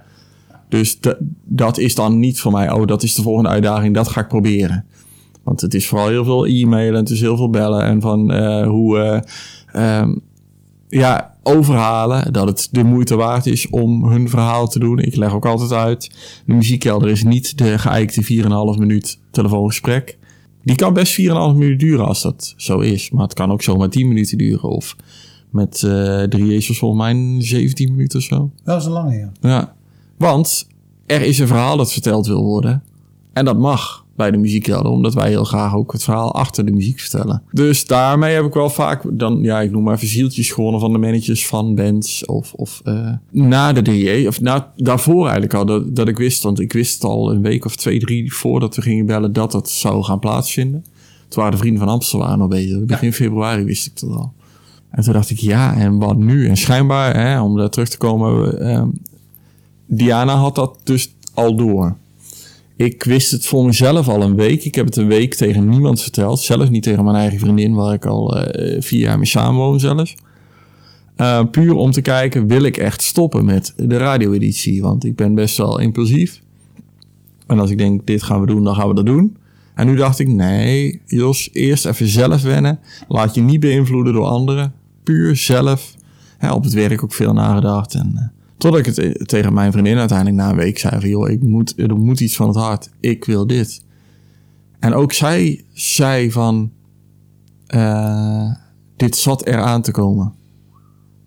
Dus 0.69 0.99
da- 0.99 1.17
dat 1.43 1.77
is 1.77 1.95
dan 1.95 2.19
niet 2.19 2.39
voor 2.39 2.51
mij, 2.51 2.71
oh, 2.71 2.85
dat 2.87 3.03
is 3.03 3.15
de 3.15 3.21
volgende 3.21 3.49
uitdaging, 3.49 3.95
dat 3.95 4.07
ga 4.07 4.21
ik 4.21 4.27
proberen. 4.27 4.85
Want 5.43 5.61
het 5.61 5.73
is 5.73 5.87
vooral 5.87 6.07
heel 6.07 6.23
veel 6.23 6.45
e-mailen, 6.47 6.99
het 6.99 7.09
is 7.09 7.21
heel 7.21 7.37
veel 7.37 7.49
bellen 7.49 7.83
en 7.83 8.01
van 8.01 8.31
eh, 8.31 8.67
hoe, 8.67 9.23
ehm, 9.71 10.15
ja, 10.89 11.35
overhalen 11.43 12.33
dat 12.33 12.47
het 12.47 12.67
de 12.71 12.83
moeite 12.83 13.15
waard 13.15 13.45
is 13.45 13.69
om 13.69 14.05
hun 14.05 14.29
verhaal 14.29 14.67
te 14.67 14.79
doen. 14.79 14.99
Ik 14.99 15.15
leg 15.15 15.33
ook 15.33 15.45
altijd 15.45 15.71
uit, 15.71 16.11
de 16.45 16.53
muziekkelder 16.53 17.09
is 17.09 17.23
niet 17.23 17.57
de 17.57 17.77
geëikte 17.77 18.23
4,5 18.23 18.79
minuut 18.79 19.19
telefoongesprek. 19.31 20.17
Die 20.65 20.75
kan 20.75 20.93
best 20.93 21.21
4,5 21.21 21.25
minuten 21.25 21.77
duren 21.77 22.05
als 22.05 22.21
dat 22.21 22.53
zo 22.57 22.79
is, 22.79 23.09
maar 23.09 23.23
het 23.23 23.33
kan 23.33 23.51
ook 23.51 23.61
zomaar 23.61 23.89
10 23.89 24.07
minuten 24.07 24.37
duren. 24.37 24.69
Of 24.69 24.95
met 25.49 25.83
eh 25.83 26.23
drie 26.23 26.55
is 26.55 26.77
volgens 26.77 27.01
mij 27.01 27.41
17 27.41 27.91
minuten 27.91 28.19
of 28.19 28.25
zo. 28.25 28.51
Dat 28.63 28.75
was 28.75 28.85
een 28.85 28.91
lange, 28.91 29.17
ja. 29.17 29.31
Ja, 29.41 29.75
want 30.17 30.67
er 31.05 31.21
is 31.21 31.39
een 31.39 31.47
verhaal 31.47 31.77
dat 31.77 31.91
verteld 31.93 32.27
wil 32.27 32.43
worden. 32.43 32.83
En 33.33 33.45
dat 33.45 33.57
mag 33.57 34.04
bij 34.15 34.31
de 34.31 34.37
muziekkelder, 34.37 34.91
omdat 34.91 35.13
wij 35.13 35.29
heel 35.29 35.43
graag 35.43 35.75
ook 35.75 35.91
het 35.91 36.03
verhaal 36.03 36.33
achter 36.33 36.65
de 36.65 36.71
muziek 36.71 36.99
vertellen. 36.99 37.41
Dus 37.51 37.87
daarmee 37.87 38.35
heb 38.35 38.45
ik 38.45 38.53
wel 38.53 38.69
vaak 38.69 39.01
dan, 39.11 39.39
ja, 39.41 39.61
ik 39.61 39.71
noem 39.71 39.83
maar 39.83 39.95
even 39.95 40.07
zieltjes 40.07 40.51
gewonnen 40.51 40.79
van 40.79 40.91
de 40.91 40.97
managers 40.97 41.47
van 41.47 41.75
bands. 41.75 42.25
Of, 42.25 42.53
of 42.53 42.81
eh, 42.83 43.11
na 43.31 43.73
de 43.73 43.81
DJ, 43.81 44.25
of 44.27 44.41
na, 44.41 44.73
daarvoor 44.75 45.23
eigenlijk 45.23 45.53
al, 45.53 45.65
dat, 45.65 45.95
dat 45.95 46.07
ik 46.07 46.17
wist, 46.17 46.43
want 46.43 46.59
ik 46.59 46.73
wist 46.73 47.03
al 47.03 47.31
een 47.31 47.41
week 47.41 47.65
of 47.65 47.75
twee, 47.75 47.99
drie 47.99 48.33
voordat 48.33 48.75
we 48.75 48.81
gingen 48.81 49.05
bellen 49.05 49.33
dat 49.33 49.51
dat 49.51 49.69
zou 49.69 50.03
gaan 50.03 50.19
plaatsvinden. 50.19 50.85
Toen 51.27 51.43
waren 51.43 51.51
de 51.51 51.57
vrienden 51.57 51.83
van 51.83 51.91
Amsterdam 51.91 52.27
waren 52.27 52.39
nog 52.39 52.49
bezig. 52.49 52.85
Begin 52.85 53.13
februari 53.13 53.63
wist 53.63 53.85
ik 53.85 53.99
dat 53.99 54.09
al. 54.09 54.33
En 54.89 55.03
toen 55.03 55.13
dacht 55.13 55.29
ik, 55.29 55.39
ja, 55.39 55.75
en 55.75 55.97
wat 55.97 56.17
nu? 56.17 56.47
En 56.47 56.57
schijnbaar, 56.57 57.15
hè, 57.15 57.41
om 57.41 57.57
daar 57.57 57.69
terug 57.69 57.89
te 57.89 57.97
komen, 57.97 58.59
ehm, 58.59 58.87
Diana 59.85 60.35
had 60.35 60.55
dat 60.55 60.79
dus 60.83 61.15
al 61.33 61.55
door. 61.55 61.95
Ik 62.77 63.03
wist 63.03 63.31
het 63.31 63.45
voor 63.45 63.65
mezelf 63.65 64.07
al 64.07 64.21
een 64.21 64.35
week. 64.35 64.63
Ik 64.63 64.75
heb 64.75 64.85
het 64.85 64.95
een 64.95 65.07
week 65.07 65.33
tegen 65.33 65.69
niemand 65.69 66.01
verteld. 66.01 66.39
Zelfs 66.39 66.69
niet 66.69 66.83
tegen 66.83 67.03
mijn 67.03 67.15
eigen 67.15 67.39
vriendin, 67.39 67.73
waar 67.73 67.93
ik 67.93 68.05
al 68.05 68.39
eh, 68.39 68.81
vier 68.81 68.99
jaar 68.99 69.17
mee 69.17 69.27
samenwoon 69.27 69.79
zelfs. 69.79 70.15
Eh, 71.15 71.43
puur 71.51 71.73
om 71.73 71.91
te 71.91 72.01
kijken, 72.01 72.47
wil 72.47 72.63
ik 72.63 72.77
echt 72.77 73.01
stoppen 73.01 73.45
met 73.45 73.73
de 73.77 73.97
radio-editie? 73.97 74.81
Want 74.81 75.05
ik 75.05 75.15
ben 75.15 75.35
best 75.35 75.57
wel 75.57 75.79
impulsief. 75.79 76.41
En 77.47 77.59
als 77.59 77.69
ik 77.69 77.77
denk, 77.77 78.05
dit 78.07 78.23
gaan 78.23 78.39
we 78.41 78.47
doen, 78.47 78.63
dan 78.63 78.75
gaan 78.75 78.87
we 78.87 78.95
dat 78.95 79.05
doen. 79.05 79.37
En 79.75 79.87
nu 79.87 79.95
dacht 79.95 80.19
ik, 80.19 80.27
nee, 80.27 81.01
Jos, 81.05 81.49
eerst 81.53 81.85
even 81.85 82.07
zelf 82.07 82.41
wennen. 82.41 82.79
Laat 83.07 83.35
je 83.35 83.41
niet 83.41 83.59
beïnvloeden 83.59 84.13
door 84.13 84.25
anderen. 84.25 84.73
Puur 85.03 85.35
zelf. 85.35 85.95
Hè, 86.37 86.51
op 86.51 86.63
het 86.63 86.73
werk 86.73 87.03
ook 87.03 87.13
veel 87.13 87.33
nagedacht. 87.33 87.93
En, 87.93 88.11
eh, 88.15 88.34
totdat 88.57 88.79
ik 88.79 88.85
het 88.85 88.97
eh, 88.97 89.11
tegen 89.11 89.53
mijn 89.53 89.71
vriendin 89.71 89.97
uiteindelijk 89.97 90.37
na 90.37 90.49
een 90.49 90.55
week 90.55 90.77
zei 90.79 90.99
van... 90.99 91.09
joh, 91.09 91.29
ik 91.29 91.41
moet, 91.43 91.73
er 91.77 91.95
moet 91.95 92.19
iets 92.19 92.35
van 92.35 92.47
het 92.47 92.57
hart. 92.57 92.89
Ik 92.99 93.25
wil 93.25 93.47
dit. 93.47 93.83
En 94.79 94.93
ook 94.93 95.13
zij 95.13 95.65
zei 95.73 96.31
van... 96.31 96.71
eh, 97.67 98.51
dit 98.95 99.15
zat 99.15 99.45
eraan 99.45 99.81
te 99.81 99.91
komen. 99.91 100.33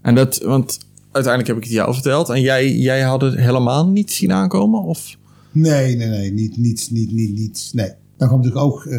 En 0.03 0.15
dat, 0.15 0.39
want 0.39 0.79
uiteindelijk 1.13 1.47
heb 1.47 1.57
ik 1.57 1.65
het 1.65 1.73
jou 1.73 1.95
verteld. 1.95 2.29
En 2.29 2.41
jij, 2.41 2.77
jij 2.77 3.03
had 3.03 3.21
het 3.21 3.35
helemaal 3.35 3.87
niet 3.89 4.13
zien 4.13 4.33
aankomen? 4.33 4.83
Of? 4.83 5.17
Nee, 5.53 5.97
nee, 5.97 6.09
nee. 6.09 6.33
Niet, 6.33 6.57
niet, 6.57 6.89
niet, 6.91 7.13
niet, 7.13 7.35
niet. 7.35 7.71
Nee. 7.73 7.91
Dan 8.17 8.29
kwam 8.29 8.41
natuurlijk 8.41 8.67
ook... 8.67 8.85
eh, 8.85 8.99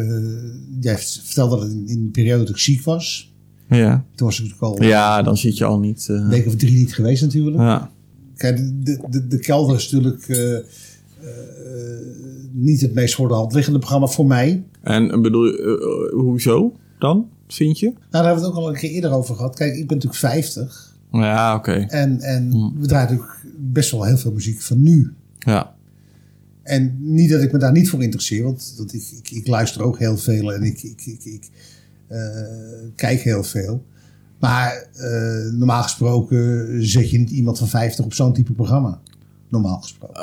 jij 0.80 0.98
vertelde 0.98 1.56
dat 1.56 1.68
in, 1.68 1.82
in 1.86 2.04
de 2.04 2.10
periode 2.10 2.38
dat 2.44 2.48
ik 2.54 2.58
ziek 2.58 2.82
was. 2.84 3.34
Ja. 3.68 4.04
Toen 4.14 4.26
was 4.26 4.40
ik 4.40 4.44
natuurlijk 4.44 4.80
al 4.80 4.86
Ja, 4.88 5.22
dan 5.22 5.36
zit 5.36 5.58
je 5.58 5.64
al 5.64 5.78
niet... 5.78 6.08
een 6.08 6.28
week 6.28 6.46
of 6.46 6.56
drie 6.56 6.72
niet 6.72 6.94
geweest 6.94 7.22
natuurlijk. 7.22 7.56
ja. 7.56 7.90
Kijk, 8.40 8.56
de, 8.56 8.80
de, 8.82 9.00
de, 9.10 9.26
de 9.26 9.38
kelder 9.38 9.76
is 9.76 9.90
natuurlijk 9.90 10.28
eh, 10.28 10.56
eh, 10.56 10.62
niet 12.52 12.80
het 12.80 12.94
meest 12.94 13.14
voor 13.14 13.28
de 13.28 13.34
hand 13.34 13.52
liggende 13.52 13.78
programma 13.78 14.06
voor 14.06 14.26
mij. 14.26 14.62
En 14.82 15.10
eh, 15.10 15.20
bedoel 15.20 15.44
je, 15.44 16.10
hoezo 16.12 16.76
dan, 16.98 17.28
vind 17.48 17.78
je? 17.78 17.86
Nou, 17.86 17.98
daar 18.10 18.24
hebben 18.24 18.42
we 18.42 18.48
het 18.48 18.58
ook 18.58 18.62
al 18.62 18.68
een 18.68 18.78
keer 18.78 18.90
eerder 18.90 19.10
over 19.12 19.36
gehad. 19.36 19.56
Kijk, 19.56 19.72
ik 19.72 19.86
ben 19.86 19.96
natuurlijk 19.96 20.20
50. 20.20 20.96
Ja, 21.12 21.54
oké. 21.54 21.72
En, 21.72 22.20
en 22.20 22.50
Hmm. 22.50 22.74
we 22.78 22.86
draaien 22.86 23.10
natuurlijk 23.10 23.44
best 23.56 23.90
wel 23.90 24.04
heel 24.04 24.18
veel 24.18 24.32
muziek 24.32 24.60
van 24.60 24.82
nu. 24.82 25.12
Ja. 25.38 25.74
En 26.62 26.96
niet 26.98 27.30
dat 27.30 27.42
ik 27.42 27.52
me 27.52 27.58
daar 27.58 27.72
niet 27.72 27.90
voor 27.90 28.02
interesseer, 28.02 28.42
want 28.42 28.74
dat 28.76 28.92
ik, 28.92 29.02
ik, 29.18 29.30
ik 29.30 29.46
luister 29.46 29.82
ook 29.82 29.98
heel 29.98 30.16
veel 30.16 30.52
en 30.52 30.62
ik, 30.62 30.82
ik, 30.82 31.02
ik, 31.06 31.24
ik 31.24 31.50
kijk 32.94 33.20
heel 33.20 33.44
veel. 33.44 33.84
Maar 34.40 34.86
eh, 34.94 35.52
normaal 35.52 35.82
gesproken 35.82 36.66
zet 36.86 37.10
je 37.10 37.18
niet 37.18 37.30
iemand 37.30 37.58
van 37.58 37.68
50 37.68 38.04
op 38.04 38.14
zo'n 38.14 38.32
type 38.32 38.52
programma. 38.52 39.00
Normaal 39.48 39.80
gesproken. 39.80 40.22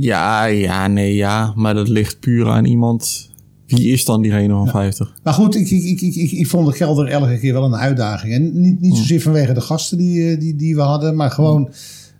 Ja, 0.00 0.44
ja, 0.44 0.86
nee, 0.86 1.14
ja. 1.14 1.52
Maar 1.56 1.74
dat 1.74 1.88
ligt 1.88 2.20
puur 2.20 2.48
aan 2.48 2.64
iemand. 2.64 3.30
Wie 3.66 3.92
is 3.92 4.04
dan 4.04 4.22
diegene 4.22 4.52
van 4.52 4.68
50? 4.68 5.12
Maar 5.22 5.34
goed, 5.34 5.54
ik, 5.54 5.70
ik, 5.70 6.00
ik, 6.00 6.14
ik, 6.14 6.30
ik, 6.32 6.46
vond 6.46 6.66
de 6.66 6.72
Gelder 6.72 7.06
elke 7.06 7.38
keer 7.38 7.52
wel 7.52 7.64
een 7.64 7.76
uitdaging. 7.76 8.32
En 8.34 8.60
niet, 8.60 8.80
niet 8.80 8.96
zozeer 8.96 9.20
vanwege 9.20 9.52
de 9.52 9.60
gasten 9.60 9.98
die, 9.98 10.30
eh, 10.30 10.40
die, 10.40 10.56
die 10.56 10.74
we 10.74 10.80
hadden, 10.82 11.16
maar 11.16 11.30
gewoon 11.30 11.70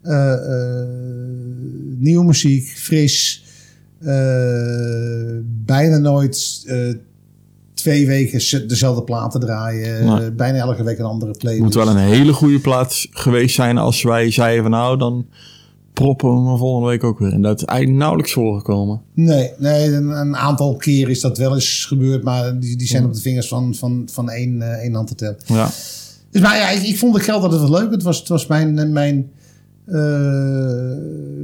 eh, 0.03 0.33
eh, 0.33 0.89
nieuwe 1.99 2.25
muziek, 2.25 2.69
fris. 2.69 3.45
eh, 3.99 5.39
bijna 5.65 5.99
nooit 5.99 6.63
eh, 6.67 6.77
twee 7.83 8.07
weken 8.07 8.69
dezelfde 8.69 9.03
platen 9.03 9.41
draaien. 9.41 10.01
Eh, 10.01 10.27
bijna 10.37 10.59
elke 10.59 10.83
week 10.83 10.99
een 10.99 11.05
andere 11.05 11.31
Het 11.31 11.41
playlist. 11.41 11.65
moet 11.65 11.75
wel 11.75 11.89
een 11.89 11.97
hele 11.97 12.33
goede 12.33 12.59
plaats 12.59 13.09
geweest 13.11 13.55
zijn 13.55 13.79
als 13.79 14.03
wij 14.03 14.31
zeiden 14.31 14.63
van 14.63 14.71
nou, 14.71 14.99
dan 14.99 15.27
proppen 15.93 16.53
we 16.53 16.57
volgende 16.59 16.89
week 16.89 17.05
ook 17.05 17.19
weer. 17.19 17.33
En 17.33 17.43
dat 17.43 17.59
is 17.59 17.65
eigenlijk 17.65 17.99
nauwelijks 17.99 18.33
voorgekomen. 18.33 19.01
Nee, 19.15 19.53
nee 19.59 19.95
een, 19.95 20.09
een 20.09 20.37
aantal 20.37 20.77
keer 20.77 21.09
is 21.09 21.21
dat 21.21 21.39
wel 21.39 21.55
eens 21.55 21.85
gebeurd, 21.85 22.23
maar 22.23 22.59
die, 22.59 22.77
die 22.77 22.87
zijn 22.87 23.05
op 23.05 23.15
de 23.15 23.21
vingers 23.21 23.49
van, 23.49 23.75
van, 23.75 24.09
van 24.13 24.31
één, 24.31 24.63
eh, 24.63 24.83
één 24.83 24.95
hand 24.95 25.09
te 25.09 25.15
tellen. 25.15 25.39
Ja. 25.47 25.71
Dus 26.31 26.41
maar 26.41 26.57
ja, 26.57 26.71
ik, 26.71 26.83
ik 26.83 26.99
vond 26.99 27.15
de 27.15 27.21
geld 27.21 27.43
altijd 27.43 27.61
wel 27.61 27.81
leuk. 27.81 27.91
Het 27.91 28.03
was, 28.03 28.19
het 28.19 28.29
was 28.29 28.47
mijn, 28.47 28.93
mijn, 28.93 29.31
eh, 29.87 29.95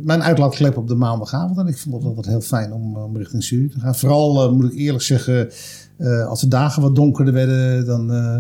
mijn 0.03 0.23
uitlaatklep 0.23 0.77
op 0.77 0.89
de 0.89 0.95
maandagavond. 0.95 1.59
En 1.59 1.67
ik 1.67 1.79
vond 1.79 1.95
het 1.95 2.05
altijd 2.05 2.27
heel 2.27 2.41
fijn 2.41 2.73
om, 2.73 2.97
om 2.97 3.17
richting 3.17 3.45
studie 3.45 3.69
te 3.69 3.81
gaan. 3.81 3.95
Vooral 3.95 4.55
moet 4.55 4.73
ik 4.73 4.79
eerlijk 4.79 5.05
zeggen, 5.05 5.49
eh, 5.99 6.27
als 6.27 6.41
de 6.41 6.49
dagen 6.49 6.83
wat 6.83 6.95
donkerder 6.95 7.35
werden, 7.35 7.87
dan 7.87 8.13
eh, 8.13 8.37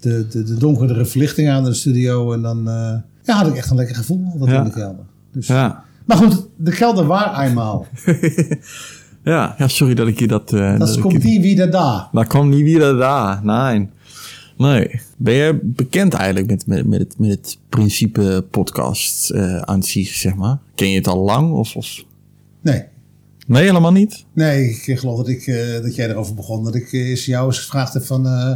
de, 0.00 0.26
de, 0.28 0.42
de 0.42 0.54
donkerdere 0.56 1.04
verlichting 1.04 1.48
aan 1.48 1.64
de 1.64 1.74
studio. 1.74 2.32
En 2.32 2.42
dan 2.42 2.68
eh, 2.68 2.94
ja, 3.22 3.34
had 3.36 3.46
ik 3.46 3.56
echt 3.56 3.70
een 3.70 3.76
lekker 3.76 3.96
gevoel 3.96 4.24
altijd 4.32 4.50
Ja. 4.50 4.58
in 4.58 4.64
de 4.64 4.70
kelder. 4.70 5.04
Dus, 5.32 5.46
Ja. 5.46 5.84
Maar 6.04 6.16
goed, 6.16 6.46
de 6.56 6.70
kelder 6.70 7.06
waar 7.06 7.40
eenmaal. 7.46 7.86
Ja, 9.24 9.54
ja, 9.58 9.68
sorry 9.68 9.94
dat 9.94 10.06
ik 10.08 10.18
je 10.18 10.26
dat... 10.26 10.48
Dat 10.50 10.94
ik 10.96 11.00
komt 11.00 11.22
die 11.22 11.40
wieder 11.40 11.70
daar. 11.70 12.08
Dat 12.12 12.26
komt 12.26 12.50
niet 12.50 12.62
weer 12.62 12.92
daar. 12.94 13.44
Nee. 13.44 13.88
Nee. 14.56 15.00
Ben 15.16 15.34
je 15.34 15.58
bekend 15.62 16.14
eigenlijk 16.14 16.46
met, 16.46 16.66
met, 16.66 16.86
met, 16.86 16.98
het, 16.98 17.18
met 17.18 17.30
het 17.30 17.58
principe 17.68 18.44
podcast 18.50 19.34
aan 19.64 19.82
zich, 19.82 20.08
zeg 20.08 20.34
maar? 20.34 20.58
Ken 20.74 20.90
je 20.90 20.96
het 20.96 21.06
al 21.06 21.18
lang? 21.24 21.52
Of, 21.52 21.76
of... 21.76 22.04
Nee, 22.60 22.84
Nee, 23.46 23.64
helemaal 23.64 23.92
niet? 23.92 24.24
nee, 24.32 24.80
ik 24.84 24.98
geloof 24.98 25.16
dat, 25.16 25.28
ik, 25.28 25.46
eh, 25.46 25.82
dat 25.82 25.94
jij 25.94 26.08
erover 26.10 26.34
begon. 26.34 26.64
Dat 26.64 26.74
ik 26.74 26.92
eh, 26.92 27.08
eens 27.08 27.24
jou 27.24 27.46
eens 27.46 27.58
gevraagd 27.58 27.92
heb 27.92 28.04
van... 28.04 28.26
eh, 28.26 28.52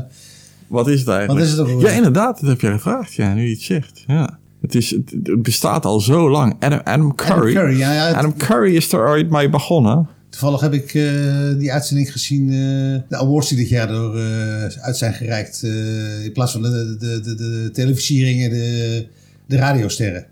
Wat 0.66 0.88
is 0.88 0.98
het 1.00 1.08
eigenlijk? 1.08 1.38
Wat 1.40 1.48
is 1.48 1.58
het 1.58 1.68
ook? 1.68 1.80
Ja, 1.80 1.90
inderdaad. 1.90 2.40
Dat 2.40 2.48
heb 2.48 2.60
je 2.60 2.70
gevraagd. 2.70 3.12
Ja, 3.14 3.34
nu 3.34 3.44
je 3.46 3.50
het 3.52 3.62
zegt. 3.62 4.04
Ja. 4.06 4.38
Het, 4.60 4.74
is, 4.74 4.90
het, 4.90 5.42
bestaat 5.42 5.84
al 5.84 6.00
zo 6.00 6.30
lang. 6.30 6.56
Adam, 6.60 6.80
Adam 6.84 7.14
Curry. 7.14 7.32
Adam 7.34 7.52
Curry, 7.54 7.78
ja, 7.78 7.92
ja, 7.92 8.06
het- 8.06 8.16
Adam 8.16 8.36
Curry 8.36 8.76
is 8.76 8.92
er 8.92 9.08
ooit 9.08 9.30
mee 9.30 9.48
begonnen. 9.48 10.08
Toevallig 10.30 10.60
heb 10.60 10.72
ik 10.72 10.94
eh, 10.94 11.12
die 11.58 11.72
uitzending 11.72 12.12
gezien, 12.12 12.48
eh, 12.48 12.56
de 13.08 13.16
awards 13.16 13.48
die 13.48 13.58
dit 13.58 13.68
jaar 13.68 13.88
door, 13.88 14.16
eh, 14.18 14.64
uit 14.80 14.96
zijn 14.96 15.12
gereikt. 15.14 15.62
eh, 15.62 16.24
in 16.24 16.32
plaats 16.32 16.52
van 16.52 16.62
de, 16.62 16.96
de, 16.98 17.20
de, 17.20 17.34
de 17.34 17.70
televisieringen, 17.72 18.50
de, 18.50 19.06
de 19.46 19.56
radiosterren. 19.56 20.26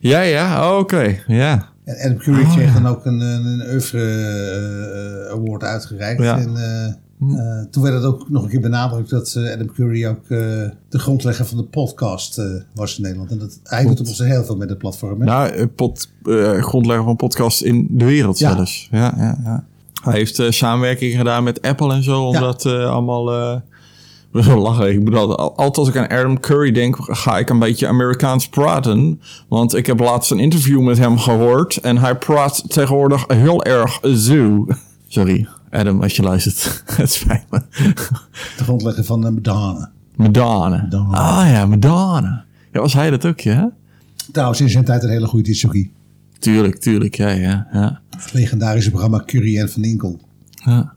Ja, 0.00 0.20
ja. 0.20 0.78
Oké. 0.78 1.18
Ja. 1.26 1.71
En 1.84 1.96
Adam 2.04 2.18
Curry 2.18 2.42
Oh, 2.42 2.52
kreeg 2.54 2.74
ja. 2.74 2.80
dan 2.80 2.86
ook 2.86 3.06
een, 3.06 3.20
een, 3.20 3.44
een 3.44 3.70
oeuvre 3.70 4.00
eh, 5.26 5.32
award 5.32 5.62
uitgereikt. 5.62 6.22
Ja. 6.22 6.40
Hm. 6.42 6.48
En, 6.48 6.56
eh, 6.56 6.86
eh, 7.38 7.66
toen 7.70 7.82
werd 7.82 7.94
het 7.94 8.04
ook 8.04 8.30
nog 8.30 8.42
een 8.42 8.48
keer 8.48 8.60
benadrukt 8.60 9.10
dat 9.10 9.34
eh, 9.36 9.52
Adam 9.52 9.72
Curry 9.72 10.06
ook 10.06 10.22
eh, 10.22 10.38
de 10.88 10.98
grondlegger 10.98 11.46
van 11.46 11.56
de 11.56 11.64
podcast 11.64 12.38
eh, 12.38 12.44
was 12.74 12.96
in 12.96 13.02
Nederland. 13.02 13.30
En 13.30 13.38
dat, 13.38 13.58
hij 13.64 13.84
doet 13.86 14.00
op 14.00 14.06
zich 14.06 14.26
heel 14.26 14.44
veel 14.44 14.56
met 14.56 14.68
het 14.68 14.78
platform. 14.78 15.20
hè? 15.20 15.26
Nou, 15.26 15.50
eh, 15.50 15.66
pod, 15.76 16.08
eh, 16.24 16.62
grondlegger 16.62 17.04
van 17.04 17.16
podcast 17.16 17.62
in 17.62 17.86
de 17.90 18.04
wereld 18.04 18.38
Ja. 18.38 18.54
zelfs. 18.54 18.88
Ja, 18.90 19.14
ja, 19.16 19.38
ja. 19.44 19.64
Hij 20.02 20.12
heeft 20.14 20.38
eh, 20.38 20.50
samenwerking 20.50 21.16
gedaan 21.16 21.44
met 21.44 21.62
Apple 21.62 21.92
en 21.94 22.02
zo, 22.02 22.22
om 22.22 22.32
Ja. 22.34 22.40
dat 22.40 22.66
eh, 22.66 22.90
allemaal... 22.90 23.62
eh 24.32 24.46
wel 24.46 24.58
lachen. 24.58 24.92
Ik 24.92 25.04
bedoel, 25.04 25.36
altijd, 25.36 25.76
als 25.76 25.88
ik 25.88 25.96
aan 25.96 26.18
Adam 26.18 26.40
Curry 26.40 26.72
denk, 26.72 26.96
ga 27.00 27.38
ik 27.38 27.50
een 27.50 27.58
beetje 27.58 27.86
Amerikaans 27.86 28.48
praten. 28.48 29.20
Want 29.48 29.74
ik 29.74 29.86
heb 29.86 29.98
laatst 30.00 30.30
een 30.30 30.38
interview 30.38 30.80
met 30.80 30.98
hem 30.98 31.18
gehoord. 31.18 31.76
En 31.76 31.98
hij 31.98 32.16
praat 32.16 32.64
tegenwoordig 32.72 33.24
heel 33.26 33.64
erg 33.64 34.00
zo. 34.16 34.66
Sorry, 35.08 35.48
Adam, 35.70 36.02
als 36.02 36.16
je 36.16 36.22
luistert. 36.22 36.82
Het 36.96 37.12
spijt 37.12 37.44
me. 37.50 37.62
De 38.56 38.64
grondlegger 38.64 39.04
van 39.04 39.26
uh, 39.26 39.32
Madonna. 39.32 39.90
Madonna. 40.16 40.76
Madonna. 40.82 41.16
Ah 41.18 41.48
ja, 41.50 41.66
Madonna. 41.66 42.44
Ja, 42.72 42.80
was 42.80 42.92
hij 42.92 43.10
dat 43.10 43.26
ook, 43.26 43.40
ja? 43.40 43.72
Trouwens, 44.32 44.60
in 44.60 44.68
zijn 44.70 44.84
tijd 44.84 45.02
een 45.02 45.10
hele 45.10 45.26
goede 45.26 45.44
disjockey. 45.44 45.90
Tuurlijk, 46.38 46.78
tuurlijk, 46.80 47.14
ja, 47.14 47.28
ja, 47.28 47.68
ja. 47.72 48.00
Het 48.10 48.32
legendarische 48.32 48.90
programma 48.90 49.22
Curry 49.26 49.58
en 49.58 49.70
Van 49.70 49.84
Inkel. 49.84 50.20
ja. 50.54 50.92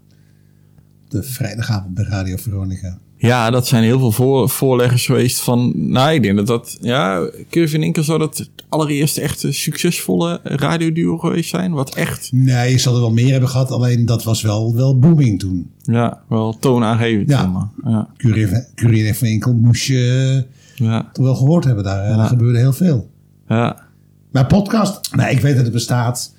De 1.08 1.24
vrijdagavond 1.24 1.94
bij 1.94 2.04
Radio 2.04 2.38
Veronica. 2.38 2.98
Ja, 3.18 3.50
dat 3.50 3.68
zijn 3.68 3.84
heel 3.84 4.00
veel 4.00 4.12
voor, 4.12 4.50
voorleggers 4.50 5.06
geweest 5.06 5.42
van... 5.42 5.72
Nou, 5.76 6.14
ik 6.14 6.24
denk 6.24 6.36
dat 6.36 6.48
dat... 6.48 6.78
Ja, 6.82 7.30
Kevin 7.50 7.84
Inkel 7.84 8.04
zou 8.04 8.20
dat 8.20 8.38
het 8.38 8.50
allereerste 8.70 9.22
echte 9.22 9.52
succesvolle 9.52 10.40
radioduo 10.44 11.18
geweest 11.18 11.50
zijn. 11.50 11.72
Wat 11.72 11.96
echt, 11.96 12.30
Nee, 12.32 12.72
je 12.72 12.78
zal 12.78 12.94
er 12.96 13.00
wel 13.02 13.12
meer 13.14 13.32
hebben 13.32 13.50
gehad. 13.50 13.72
Alleen 13.72 14.06
dat 14.06 14.24
was 14.24 14.42
wel, 14.42 14.76
wel 14.76 15.00
booming 15.00 15.40
toen. 15.40 15.70
ja, 15.82 16.22
wel 16.30 16.58
toonaangevend. 16.60 17.30
Ja. 17.30 17.72
Ja, 17.84 18.10
en, 18.18 19.16
Van 19.16 19.28
Inkel 19.28 19.54
moest 19.54 19.86
je 19.86 20.46
ja, 20.76 21.10
toch 21.14 21.26
wel 21.26 21.36
gehoord 21.36 21.64
hebben 21.64 21.84
daar. 21.84 22.06
En 22.06 22.20
er 22.20 22.26
gebeurde 22.28 22.60
heel 22.60 22.74
veel. 22.74 23.10
ja. 23.48 23.84
Maar 24.32 24.46
podcast, 24.46 25.16
nee, 25.16 25.32
ik 25.32 25.40
weet 25.40 25.56
dat 25.56 25.64
het 25.64 25.74
bestaat. 25.74 26.34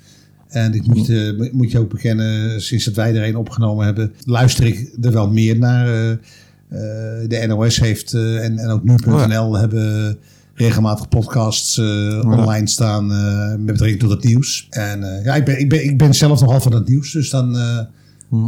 En 0.47 0.73
ik 0.73 0.87
moet, 0.87 1.09
eh, 1.09 1.51
moet 1.51 1.71
je 1.71 1.79
ook 1.79 1.89
bekennen, 1.89 2.61
sinds 2.61 2.85
dat 2.85 2.93
wij 2.93 3.15
er 3.15 3.27
een 3.27 3.35
opgenomen 3.35 3.85
hebben, 3.85 4.13
luister 4.25 4.65
ik 4.65 4.95
er 5.01 5.11
wel 5.11 5.29
meer 5.31 5.57
naar. 5.57 6.09
eh, 6.09 6.17
de 7.27 7.45
NOS 7.47 7.79
heeft 7.79 8.13
eh, 8.13 8.43
en, 8.45 8.57
en 8.57 8.69
ook 8.69 8.83
nu.nl 8.83 9.57
hebben 9.57 10.17
regelmatig 10.53 11.09
podcasts 11.09 11.77
eh, 11.77 12.19
online 12.25 12.67
staan 12.67 13.11
eh, 13.11 13.49
met 13.49 13.65
betrekking 13.65 13.99
tot 13.99 14.09
het 14.09 14.23
nieuws. 14.23 14.67
En 14.69 15.03
eh, 15.17 15.25
ja, 15.25 15.35
ik 15.35 15.45
ben, 15.45 15.59
ik, 15.59 15.69
ben, 15.69 15.83
ik 15.83 15.97
ben 15.97 16.13
zelf 16.13 16.41
nogal 16.41 16.59
van 16.59 16.73
het 16.73 16.87
nieuws, 16.87 17.11
dus 17.11 17.29
dan 17.29 17.57
eh, 17.57 17.77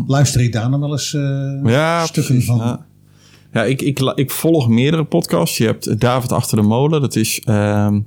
luister 0.07 0.41
ik 0.41 0.51
daar 0.53 0.69
nog 0.69 0.79
wel 0.79 0.91
eens 0.91 1.13
eh, 1.13 1.59
Ja, 1.63 2.05
stukken 2.05 2.23
precies, 2.23 2.45
van. 2.45 2.57
Ja, 2.57 2.85
ja 3.53 3.63
ik, 3.63 3.81
ik, 3.81 3.99
ik 4.15 4.31
volg 4.31 4.67
meerdere 4.69 5.05
podcasts. 5.05 5.57
Je 5.57 5.65
hebt 5.65 5.99
David 5.99 6.31
Achter 6.31 6.57
de 6.57 6.63
Molen. 6.63 7.01
Dat 7.01 7.15
is... 7.15 7.41
ehm, 7.45 7.99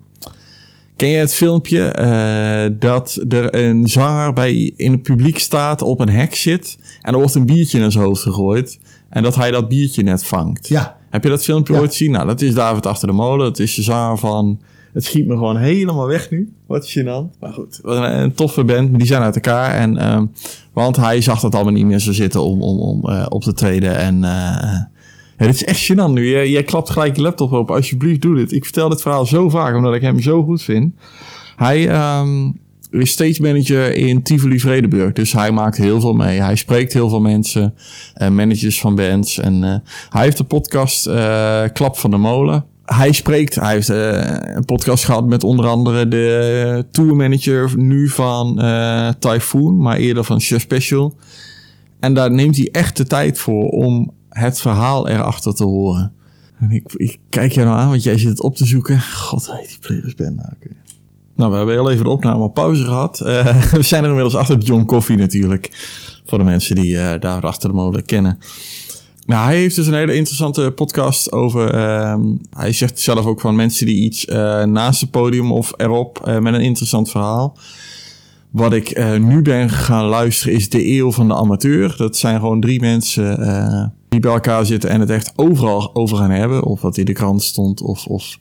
ken 0.97 1.09
je 1.09 1.17
het 1.17 1.35
filmpje 1.35 1.85
eh, 1.85 2.73
dat 2.79 3.25
er 3.29 3.55
een 3.55 3.89
zanger 3.89 4.33
bij 4.33 4.73
in 4.77 4.93
het 4.93 5.03
publiek 5.03 5.39
staat, 5.39 5.83
op 5.83 6.01
een 6.01 6.09
hek 6.09 6.35
zit... 6.35 6.79
en 7.01 7.13
er 7.13 7.19
wordt 7.19 7.35
een 7.35 7.47
biertje 7.47 7.81
naar 7.81 7.93
zijn 7.93 8.05
hoofd 8.05 8.23
gegooid... 8.23 8.79
en 9.13 9.23
dat 9.23 9.35
hij 9.35 9.51
dat 9.51 9.69
biertje 9.69 10.03
net 10.03 10.25
vangt? 10.25 10.69
Ja. 10.69 10.97
Heb 11.11 11.23
je 11.23 11.29
dat 11.29 11.45
filmpje 11.45 11.73
Ja. 11.73 11.79
ooit 11.81 11.91
gezien? 11.91 12.11
Nou, 12.11 12.27
dat 12.27 12.41
is 12.41 12.55
David 12.55 12.87
Achter 12.87 13.09
de 13.09 13.15
Molen. 13.15 13.47
Dat 13.47 13.59
is 13.59 13.75
de 13.75 13.83
zanger 13.83 14.19
van... 14.19 14.61
Het 14.93 15.05
schiet 15.05 15.27
me 15.27 15.33
gewoon 15.33 15.57
helemaal 15.57 16.07
weg 16.07 16.31
nu. 16.31 16.53
Wat 16.67 16.85
is 16.85 16.93
je 16.93 17.03
dan? 17.03 17.31
Maar 17.41 17.53
goed, 17.53 17.79
wat 17.83 17.97
een, 17.97 18.21
een 18.23 18.35
toffe 18.35 18.65
band. 18.65 18.99
Die 18.99 19.07
zijn 19.07 19.23
uit 19.23 19.35
elkaar. 19.35 19.75
En, 19.75 19.97
ehm, 19.97 20.27
want 20.73 20.97
hij 20.97 21.21
zag 21.21 21.41
dat 21.41 21.55
allemaal 21.55 21.73
niet 21.73 21.87
meer 21.87 21.99
zo 21.99 22.13
zitten 22.13 22.43
om, 22.43 22.63
om, 22.63 22.79
om 22.79 23.09
eh, 23.09 23.27
op 23.29 23.43
te 23.43 23.53
treden. 23.53 23.97
En 23.97 24.21
ja, 24.21 24.91
dit 25.37 25.55
is 25.55 25.65
echt 25.65 25.93
gênant 25.93 26.13
nu. 26.13 26.29
Jij, 26.29 26.51
jij 26.51 26.63
klapt 26.63 26.91
gelijk 26.91 27.17
je 27.17 27.23
laptop 27.23 27.53
op. 27.53 27.71
Alsjeblieft, 27.71 28.23
doe 28.23 28.37
dit. 28.37 28.53
Ik 28.53 28.65
vertel 28.65 28.89
dit 28.89 29.03
verhaal 29.03 29.27
zo 29.27 29.49
vaak, 29.49 29.77
omdat 29.77 29.95
ik 29.95 30.03
hem 30.03 30.21
zo 30.21 30.43
goed 30.45 30.63
vind. 30.63 30.95
Hij 31.57 31.89
ehm, 31.89 32.51
stage 32.93 33.43
manager 33.43 33.95
in 33.95 34.23
Tivoli 34.23 34.61
Vredenburg. 34.61 35.13
Dus 35.13 35.33
hij 35.33 35.51
maakt 35.51 35.77
heel 35.77 36.01
veel 36.01 36.13
mee. 36.13 36.41
Hij 36.41 36.57
spreekt 36.57 36.93
heel 36.93 37.09
veel 37.09 37.21
mensen. 37.21 37.75
eh, 38.15 38.29
managers 38.29 38.81
van 38.81 38.95
bands. 38.95 39.39
En 39.39 39.65
eh, 39.65 39.75
hij 40.09 40.23
heeft 40.23 40.37
de 40.37 40.45
podcast 40.45 41.07
eh, 41.07 41.63
Klap 41.73 41.99
van 41.99 42.11
de 42.11 42.17
Molen. 42.17 42.65
Hij 42.85 43.13
spreekt, 43.13 43.55
hij 43.55 43.73
heeft 43.73 43.89
een 43.89 44.65
podcast 44.65 45.05
gehad 45.05 45.27
met 45.27 45.45
onder 45.45 45.67
andere 45.67 46.09
de 46.09 46.87
tourmanager 46.91 47.71
nu 47.77 48.09
van 48.09 48.57
Typhoon, 49.19 49.77
maar 49.77 49.97
eerder 49.97 50.25
van 50.25 50.41
Chef 50.41 50.61
Special. 50.61 51.17
En 52.01 52.15
daar 52.15 52.31
neemt 52.31 52.57
hij 52.57 52.69
echt 52.73 52.97
de 52.97 53.07
tijd 53.07 53.39
voor 53.39 53.69
om 53.69 54.13
het 54.29 54.61
verhaal 54.61 55.09
erachter 55.09 55.55
te 55.55 55.65
horen. 55.65 56.13
En 56.59 56.71
ik, 56.71 56.93
ik 56.93 57.19
kijk 57.29 57.53
je 57.53 57.65
nou 57.65 57.79
aan, 57.79 57.89
want 57.89 58.03
jij 58.03 58.19
zit 58.19 58.29
het 58.29 58.43
op 58.43 58.57
te 58.57 58.67
zoeken. 58.67 59.01
God, 59.01 59.53
die 59.69 59.79
Players 59.81 60.15
Band 60.15 60.37
nou? 60.37 60.49
Nou, 61.37 61.51
we 61.51 61.57
hebben 61.57 61.75
heel 61.75 61.91
even 61.91 62.05
de 62.05 62.11
opname 62.11 62.43
op 62.43 62.55
pauze 62.55 62.85
gehad. 62.85 63.21
Eh, 63.21 63.63
we 63.73 63.83
zijn 63.83 64.03
er 64.03 64.09
inmiddels 64.09 64.37
achter 64.37 64.59
John 64.59 64.85
Coffee 64.85 65.17
natuurlijk. 65.17 65.71
Voor 66.27 66.39
de 66.39 66.45
mensen 66.45 66.75
die 66.75 66.99
eh, 66.99 67.21
daar 67.21 67.43
achter 67.43 67.69
de 67.69 67.75
molen 67.75 68.05
kennen. 68.05 68.39
Nou, 69.27 69.45
hij 69.45 69.57
heeft 69.57 69.77
dus 69.77 69.87
een 69.87 69.95
hele 69.95 70.15
interessante 70.15 70.71
podcast 70.71 71.33
over. 71.33 71.75
ehm, 71.75 72.21
hij 72.51 72.73
zegt 72.73 73.01
zelf 73.01 73.27
ook 73.27 73.41
van 73.41 73.57
mensen 73.57 73.87
die 73.87 74.05
iets 74.05 74.25
eh, 74.25 74.65
naast 74.65 75.01
het 75.01 75.11
podium 75.11 75.53
of 75.53 75.73
erop 75.77 76.21
met 76.41 76.55
een 76.55 76.61
interessant 76.61 77.11
verhaal. 77.11 77.57
Wat 78.51 78.73
ik 78.73 79.19
nu 79.19 79.43
ben 79.43 79.71
gaan 79.71 80.05
luisteren 80.05 80.55
is 80.55 80.69
De 80.69 80.91
Eeuw 80.91 81.13
van 81.13 81.29
de 81.29 81.35
Amateur. 81.35 81.95
Dat 81.97 82.17
zijn 82.17 82.41
gewoon 82.41 82.61
drie 82.61 82.81
mensen 82.81 83.39
die 84.09 84.21
bij 84.21 84.33
elkaar 84.33 84.67
zitten 84.67 84.91
en 84.91 85.01
het 85.01 85.11
echt 85.11 85.33
overal 85.37 85.95
over 85.95 86.17
gaan 86.17 86.31
hebben. 86.31 86.63
Of 86.63 86.81
wat 86.81 86.97
in 86.97 87.05
de 87.05 87.13
krant 87.13 87.43
stond. 87.43 87.83
Of, 87.83 88.07
of, 88.07 88.39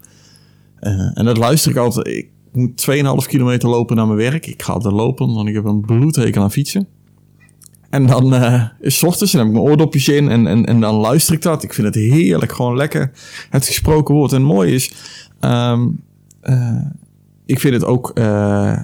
en 1.13 1.25
dat 1.25 1.37
luister 1.37 1.71
ik 1.71 1.77
altijd. 1.77 2.25
Moet 2.51 2.87
2,5 3.23 3.27
kilometer 3.27 3.69
lopen 3.69 3.95
naar 3.95 4.07
mijn 4.07 4.17
werk. 4.17 4.47
Ik 4.47 4.63
ga 4.63 4.73
altijd 4.73 4.93
lopen, 4.93 5.33
want 5.33 5.47
ik 5.47 5.53
heb 5.53 5.65
een 5.65 5.81
bloedhekel 5.81 6.41
aan 6.41 6.51
fietsen. 6.51 6.87
En 7.89 8.05
dan 8.05 8.33
eh 8.33 8.63
is 8.79 8.97
's 8.97 9.03
ochtends 9.03 9.33
en 9.33 9.39
dan 9.39 9.47
heb 9.47 9.55
ik 9.55 9.61
mijn 9.61 9.71
oordopjes 9.73 10.07
in 10.07 10.29
en, 10.29 10.47
en, 10.47 10.65
en 10.65 10.79
dan 10.79 10.95
luister 10.95 11.33
ik 11.33 11.41
dat. 11.41 11.63
Ik 11.63 11.73
vind 11.73 11.87
het 11.87 11.95
heerlijk, 11.95 12.51
gewoon 12.51 12.75
lekker 12.75 13.11
het 13.49 13.65
gesproken 13.65 14.15
woord. 14.15 14.31
En 14.31 14.37
het 14.37 14.47
mooie 14.47 14.73
is, 14.73 14.91
ehm, 15.39 15.87
eh, 16.41 16.85
ik 17.45 17.59
vind 17.59 17.73
het 17.73 17.85
ook 17.85 18.11
eh, 18.13 18.23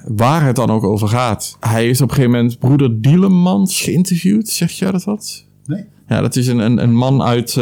waar 0.06 0.44
het 0.44 0.56
dan 0.56 0.70
ook 0.70 0.84
over 0.84 1.08
gaat. 1.08 1.56
Hij 1.60 1.88
is 1.88 2.00
op 2.00 2.08
een 2.08 2.14
gegeven 2.14 2.36
moment 2.36 2.58
broeder 2.58 3.00
Dielemans 3.00 3.80
geïnterviewd. 3.80 4.48
Zeg 4.48 4.70
jij 4.70 4.90
dat 4.90 5.04
wat? 5.04 5.44
Nee? 5.66 5.84
Ja, 6.08 6.20
dat 6.20 6.36
is 6.36 6.46
een, 6.46 6.58
een, 6.58 6.82
een 6.82 6.94
man 6.94 7.22
uit, 7.22 7.56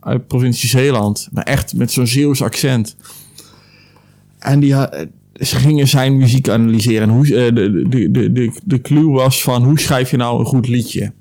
uit 0.00 0.26
provincie 0.26 0.68
Zeeland. 0.68 1.28
Maar 1.32 1.44
echt 1.44 1.74
met 1.74 1.92
zo'n 1.92 2.06
Zeeuws 2.06 2.42
accent. 2.42 2.96
En 4.38 4.60
die, 4.60 4.74
ze 5.40 5.56
gingen 5.56 5.88
zijn 5.88 6.16
muziek 6.16 6.48
analyseren. 6.48 7.08
En 7.08 7.14
hoe, 7.14 7.24
eh, 7.24 7.54
de, 7.54 7.88
de, 7.88 8.10
de, 8.10 8.32
de, 8.32 8.52
de 8.64 8.80
clue 8.80 9.10
was 9.10 9.42
van 9.42 9.64
hoe 9.64 9.80
schrijf 9.80 10.10
je 10.10 10.16
nou 10.16 10.38
een 10.38 10.46
goed 10.46 10.68
liedje? 10.68 11.12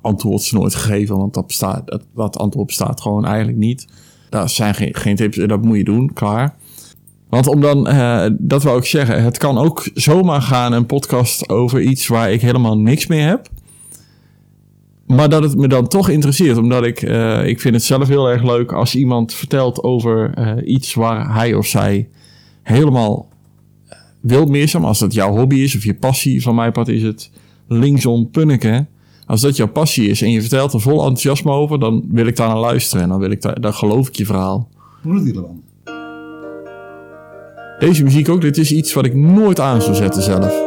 Antwoord 0.00 0.40
is 0.40 0.52
nooit 0.52 0.74
gegeven, 0.74 1.16
want 1.16 1.34
dat, 1.34 1.46
bestaat, 1.46 2.00
dat, 2.14 2.38
antwoord 2.38 2.66
bestaat 2.66 3.00
gewoon 3.00 3.24
eigenlijk 3.24 3.58
niet. 3.58 3.86
Daar 4.30 4.48
zijn 4.50 4.74
geen, 4.74 4.94
geen 4.94 5.16
tips, 5.16 5.36
dat 5.36 5.62
moet 5.62 5.76
je 5.76 5.84
doen, 5.84 6.12
klaar. 6.12 6.54
Want 7.28 7.46
om 7.46 7.60
dan, 7.60 7.88
eh, 7.88 8.26
dat 8.38 8.62
wou 8.62 8.78
ik 8.78 8.84
zeggen, 8.84 9.22
het 9.22 9.38
kan 9.38 9.58
ook 9.58 9.90
zomaar 9.94 10.42
gaan 10.42 10.72
een 10.72 10.86
podcast 10.86 11.48
over 11.48 11.80
iets 11.80 12.06
waar 12.06 12.32
ik 12.32 12.40
helemaal 12.40 12.78
niks 12.78 13.06
mee 13.06 13.20
heb. 13.20 13.48
Maar 15.06 15.28
dat 15.28 15.42
het 15.42 15.56
me 15.56 15.68
dan 15.68 15.88
toch 15.88 16.08
interesseert, 16.08 16.56
omdat 16.56 16.84
ik, 16.84 17.02
eh, 17.02 17.46
ik 17.46 17.60
vind 17.60 17.74
het 17.74 17.84
zelf 17.84 18.08
heel 18.08 18.28
erg 18.28 18.42
leuk 18.42 18.72
als 18.72 18.94
iemand 18.94 19.34
vertelt 19.34 19.82
over 19.82 20.34
eh, 20.34 20.52
iets 20.64 20.94
waar 20.94 21.34
hij 21.34 21.54
of 21.54 21.66
zij 21.66 22.08
helemaal 22.66 23.28
eh, 23.88 23.98
wil 24.20 24.46
missen. 24.46 24.80
Maar 24.80 24.88
als 24.88 24.98
dat 24.98 25.14
jouw 25.14 25.36
hobby 25.36 25.56
is 25.56 25.76
of 25.76 25.84
je 25.84 25.94
passie, 25.94 26.42
van 26.42 26.54
mijn 26.54 26.72
part 26.72 26.88
is 26.88 27.02
het 27.02 27.30
linksom 27.68 28.30
punniken. 28.30 28.88
Als 29.26 29.40
dat 29.40 29.56
jouw 29.56 29.68
passie 29.68 30.08
is 30.08 30.22
en 30.22 30.30
je 30.30 30.40
vertelt 30.40 30.72
er 30.72 30.80
vol 30.80 30.98
enthousiasme 30.98 31.50
over, 31.50 31.78
dan 31.78 32.04
wil 32.08 32.26
ik 32.26 32.36
daar 32.36 32.48
naar 32.48 32.58
luisteren 32.58 33.02
en 33.02 33.08
dan, 33.08 33.18
wil 33.18 33.30
ik 33.30 33.42
daar, 33.42 33.60
dan 33.60 33.74
geloof 33.74 34.08
ik 34.08 34.14
je 34.14 34.26
verhaal. 34.26 34.68
Dieleman. 35.02 35.62
Deze 37.78 38.02
muziek 38.02 38.28
ook, 38.28 38.40
dit 38.40 38.56
is 38.56 38.72
iets 38.72 38.92
wat 38.92 39.04
ik 39.04 39.14
nooit 39.14 39.60
aan 39.60 39.82
zou 39.82 39.94
zetten 39.94 40.22
zelf. 40.22 40.65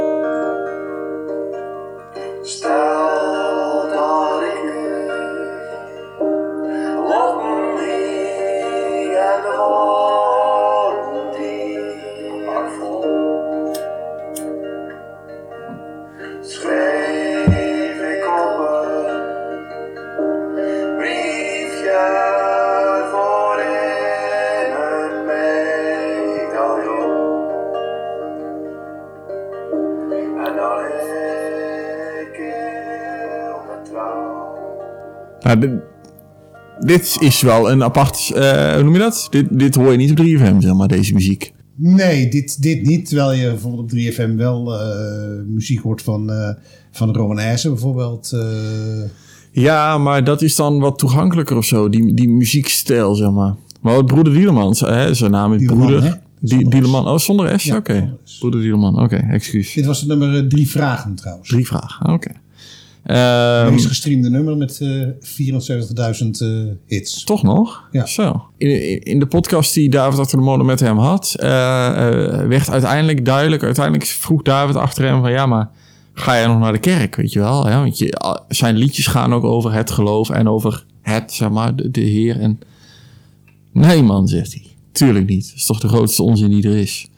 Nou, 35.55 35.59
dit, 35.59 35.71
dit 36.79 37.17
is 37.19 37.41
wel 37.41 37.71
een 37.71 37.83
apart, 37.83 38.31
eh, 38.35 38.73
hoe 38.73 38.83
noem 38.83 38.93
je 38.93 38.99
dat? 38.99 39.27
Dit, 39.29 39.59
dit 39.59 39.75
hoor 39.75 39.91
je 39.91 39.97
niet 39.97 40.11
op 40.11 40.17
3FM, 40.17 40.59
zeg 40.59 40.73
maar, 40.73 40.87
deze 40.87 41.13
muziek. 41.13 41.53
Nee, 41.75 42.27
dit, 42.29 42.61
dit 42.61 42.85
niet. 42.85 43.07
Terwijl 43.07 43.33
je 43.33 43.47
bijvoorbeeld 43.47 43.81
op 43.81 43.97
3FM 43.97 44.35
wel 44.35 44.73
eh, 44.73 44.87
muziek 45.47 45.81
hoort 45.81 46.01
van, 46.01 46.31
eh 46.31 46.49
van 46.91 47.11
bijvoorbeeld. 47.63 48.37
Ja, 49.51 49.97
maar 49.97 50.23
dat 50.23 50.41
is 50.41 50.55
dan 50.55 50.79
wat 50.79 50.97
toegankelijker 50.97 51.57
of 51.57 51.65
zo, 51.65 51.89
die, 51.89 52.13
die 52.13 52.29
muziekstijl, 52.29 53.15
zeg 53.15 53.31
maar. 53.31 53.55
Maar 53.81 53.95
wat 53.95 54.05
broeder 54.05 54.33
Dielemans, 54.33 54.79
hè, 54.79 55.13
zijn 55.13 55.31
naam 55.31 55.53
is 55.53 55.65
broeder. 55.65 56.03
hè? 56.03 56.11
Die. 56.39 56.69
Dieleman, 56.69 57.07
oh, 57.07 57.17
zonder 57.17 57.59
S? 57.59 57.63
Ja, 57.63 57.75
oké. 57.75 58.17
Broeder 58.39 58.61
Dieleman, 58.61 59.01
oké, 59.01 59.15
excuus. 59.15 59.73
dit 59.73 59.85
was 59.85 59.99
het 59.99 60.07
nummer 60.07 60.47
drie 60.47 60.69
vragen 60.69 61.15
trouwens. 61.15 61.49
Drie 61.49 61.67
vragen, 61.67 62.13
oké. 62.13 62.31
Het 63.09 63.17
Ehm, 63.17 63.71
meest 63.71 63.85
gestreamde 63.85 64.29
nummer 64.29 64.57
met 64.57 64.81
eh 64.81 65.07
74.000 65.19 66.41
eh, 66.41 66.47
hits. 66.85 67.23
Toch 67.23 67.43
nog? 67.43 67.87
Ja. 67.91 68.05
Zo. 68.05 68.43
In, 68.57 69.19
de 69.19 69.25
podcast 69.25 69.73
die 69.73 69.89
David 69.89 70.19
achter 70.19 70.37
de 70.37 70.43
molen 70.43 70.65
met 70.65 70.79
hem 70.79 70.97
had, 70.97 71.35
eh, 71.37 71.47
eh, 71.87 72.47
werd 72.47 72.69
uiteindelijk 72.69 73.25
duidelijk, 73.25 73.63
uiteindelijk 73.63 74.05
vroeg 74.05 74.41
David 74.41 74.75
achter 74.75 75.03
hem 75.03 75.21
van 75.21 75.31
ja, 75.31 75.45
maar 75.45 75.69
ga 76.13 76.35
jij 76.35 76.47
nog 76.47 76.59
naar 76.59 76.71
de 76.71 76.79
kerk, 76.79 77.15
weet 77.15 77.33
je 77.33 77.39
wel? 77.39 77.63
Want 77.63 77.97
je, 77.97 78.43
zijn 78.47 78.77
liedjes 78.77 79.07
gaan 79.07 79.33
ook 79.33 79.43
over 79.43 79.73
het 79.73 79.91
geloof 79.91 80.29
en 80.29 80.47
over 80.47 80.85
het, 81.01 81.33
zeg 81.33 81.49
maar, 81.49 81.75
de, 81.75 81.91
de 81.91 82.01
Heer. 82.01 82.39
En 82.39 82.59
nee 83.73 84.03
man, 84.03 84.27
zegt 84.27 84.53
hij. 84.53 84.63
Tuurlijk 84.91 85.27
niet. 85.27 85.47
Dat 85.47 85.55
is 85.55 85.65
toch 85.65 85.79
de 85.79 85.87
grootste 85.87 86.23
onzin 86.23 86.49
die 86.49 86.67
er 86.67 86.77
is. 86.77 87.09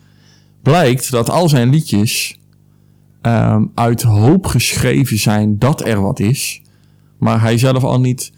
Blijkt 0.62 1.10
dat 1.10 1.30
al 1.30 1.48
zijn 1.48 1.70
liedjes 1.70 2.36
ehm, 3.22 3.64
uit 3.74 4.02
hoop 4.02 4.46
geschreven 4.46 5.18
zijn 5.18 5.58
dat 5.58 5.86
er 5.86 6.00
wat 6.00 6.20
is. 6.20 6.62
Maar 7.18 7.40
hij 7.40 7.58
zelf 7.58 7.84
al 7.84 8.00
niet 8.00 8.32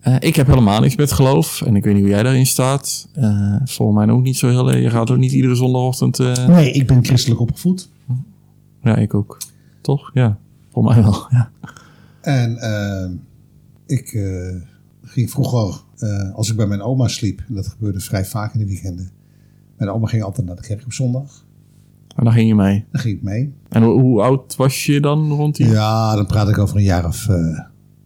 eh, 0.00 0.16
ik 0.18 0.36
heb 0.36 0.46
helemaal 0.46 0.80
niks 0.80 0.96
met 0.96 1.12
geloof. 1.12 1.62
En 1.62 1.76
ik 1.76 1.84
weet 1.84 1.92
niet 1.94 2.02
hoe 2.02 2.12
jij 2.12 2.22
daarin 2.22 2.46
staat. 2.46 3.08
Eh 3.12 3.56
volgens 3.64 3.98
mij 3.98 4.14
ook 4.14 4.22
niet 4.22 4.36
zo 4.36 4.48
heel... 4.48 4.74
Je 4.76 4.90
gaat 4.90 5.10
ook 5.10 5.18
niet 5.18 5.32
iedere 5.32 5.54
zondagochtend... 5.54 6.18
eh, 6.18 6.46
Nee, 6.48 6.70
ik 6.72 6.86
ben 6.86 7.04
christelijk 7.04 7.40
opgevoed. 7.40 7.90
Ja, 8.82 8.96
ik 8.96 9.14
ook. 9.14 9.38
Toch? 9.80 10.10
Ja. 10.14 10.38
Volgens 10.70 10.94
mij 10.94 11.04
wel, 11.04 11.26
ja. 11.30 11.50
En 12.20 12.56
eh, 12.58 13.10
ik 13.86 14.12
eh, 14.12 14.62
ging 15.02 15.30
vroeger, 15.30 15.80
eh, 15.98 16.34
als 16.34 16.50
ik 16.50 16.56
bij 16.56 16.66
mijn 16.66 16.82
oma 16.82 17.08
sliep, 17.08 17.42
en 17.48 17.54
dat 17.54 17.66
gebeurde 17.66 18.00
vrij 18.00 18.24
vaak 18.24 18.52
in 18.52 18.58
de 18.58 18.66
weekenden. 18.66 19.10
Mijn 19.76 19.90
oma 19.90 20.06
ging 20.06 20.22
altijd 20.22 20.46
naar 20.46 20.56
de 20.56 20.62
kerk 20.62 20.84
op 20.84 20.92
zondag. 20.92 21.44
En 22.18 22.24
dan 22.24 22.32
ging 22.32 22.48
je 22.48 22.54
mee. 22.54 22.84
Dan 22.92 23.00
ging 23.00 23.16
ik 23.16 23.22
mee. 23.22 23.52
En 23.68 23.82
hoe, 23.82 24.00
hoe 24.00 24.22
oud 24.22 24.56
was 24.56 24.86
je 24.86 25.00
dan 25.00 25.30
rond 25.30 25.56
die... 25.56 25.66
Ja, 25.68 26.14
dan 26.16 26.26
praat 26.26 26.48
ik 26.48 26.58
over 26.58 26.76
een 26.76 26.82
jaar 26.82 27.06
of 27.06 27.28
eh 27.28 27.58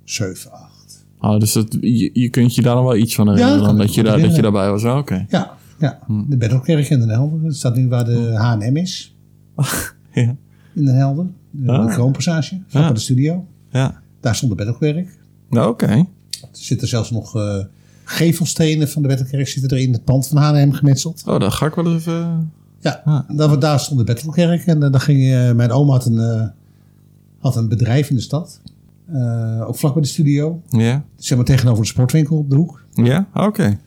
7, 0.05 0.53
8. 0.53 1.07
Oh, 1.21 1.39
dus 1.39 1.53
dat, 1.53 1.77
je, 1.81 2.11
je 2.13 2.29
kunt 2.29 2.55
je 2.55 2.63
daar 2.63 2.75
nog 2.75 2.85
wel 2.85 2.97
iets 2.97 3.15
van 3.15 3.29
herinneren. 3.29 3.59
dat 3.59 3.67
dan 3.69 3.77
dat, 3.79 3.95
je 3.95 4.03
daar, 4.03 4.21
dat 4.21 4.37
je 4.37 4.43
daarbij 4.43 4.71
was. 4.71 4.85
Ah, 4.85 4.97
Oké. 4.99 5.27
Ja, 5.29 5.53
ja. 5.79 5.99
Hm. 6.07 6.23
de 6.29 6.37
Beddelkerk 6.37 6.89
in 6.91 6.99
Den 6.99 7.09
Helder. 7.09 7.43
Dat 7.43 7.55
staat 7.55 7.77
nu 7.77 7.89
waar 7.89 8.05
de 8.05 8.33
H&M 8.37 8.77
is. 8.77 9.17
Ja. 10.15 10.37
In 10.75 10.85
Den 10.85 10.95
Helder. 10.97 11.27
De, 11.51 11.73
Ah. 11.73 11.87
de 11.87 11.93
Kroonpassage. 11.93 12.61
Vlak 12.67 12.83
Ja. 12.83 12.93
de 12.93 13.01
studio. 13.01 13.47
Ja. 13.71 14.01
Daar 14.21 14.35
stond 14.35 14.51
de 14.51 14.57
Beddelkerk. 14.57 15.19
Nou, 15.51 15.69
oké. 15.71 15.87
Er 15.87 16.07
zitten 16.53 16.89
zelfs 16.89 17.11
nog 17.11 17.37
eh, 17.37 17.59
gevelstenen 18.05 18.89
van 18.89 19.03
de 19.03 19.09
Beddelkerk 19.09 19.49
zitten 19.49 19.79
er 19.79 19.83
in 19.85 19.93
het 19.93 20.05
pand 20.05 20.29
van 20.29 20.37
H&M 20.39 20.71
gemetseld. 20.73 21.23
Oh, 21.27 21.41
daar 21.41 21.51
ga 21.53 21.67
ik 21.67 21.75
wel 21.75 21.95
even... 21.95 22.53
Ja, 22.83 23.01
Ah. 23.05 23.21
daar, 23.37 23.59
daar 23.59 23.81
stond 23.81 23.99
de 23.99 24.05
Bettelkerk. 24.05 24.67
En 24.67 24.83
uh, 24.83 24.91
daar 24.91 25.01
ging, 25.01 25.21
uh, 25.21 25.53
mijn 25.53 25.71
oma 25.71 25.93
had 25.93 26.07
een, 26.07 26.15
uh, 26.15 26.47
had 27.39 27.57
een 27.57 27.69
bedrijf 27.69 28.11
in 28.11 28.17
de 28.17 28.23
stad. 28.23 28.61
Uh, 29.13 29.69
ook 29.69 29.77
vlak 29.77 29.93
bij 29.93 30.03
de 30.03 30.09
studio. 30.09 30.63
Ja. 30.69 31.05
Zeg 31.17 31.37
maar 31.37 31.47
tegenover 31.47 31.83
de 31.83 31.89
sportwinkel 31.89 32.37
op 32.37 32.51
de 32.51 32.57
hoek. 32.57 32.85
Ja, 32.95 33.29
oké. 33.35 33.79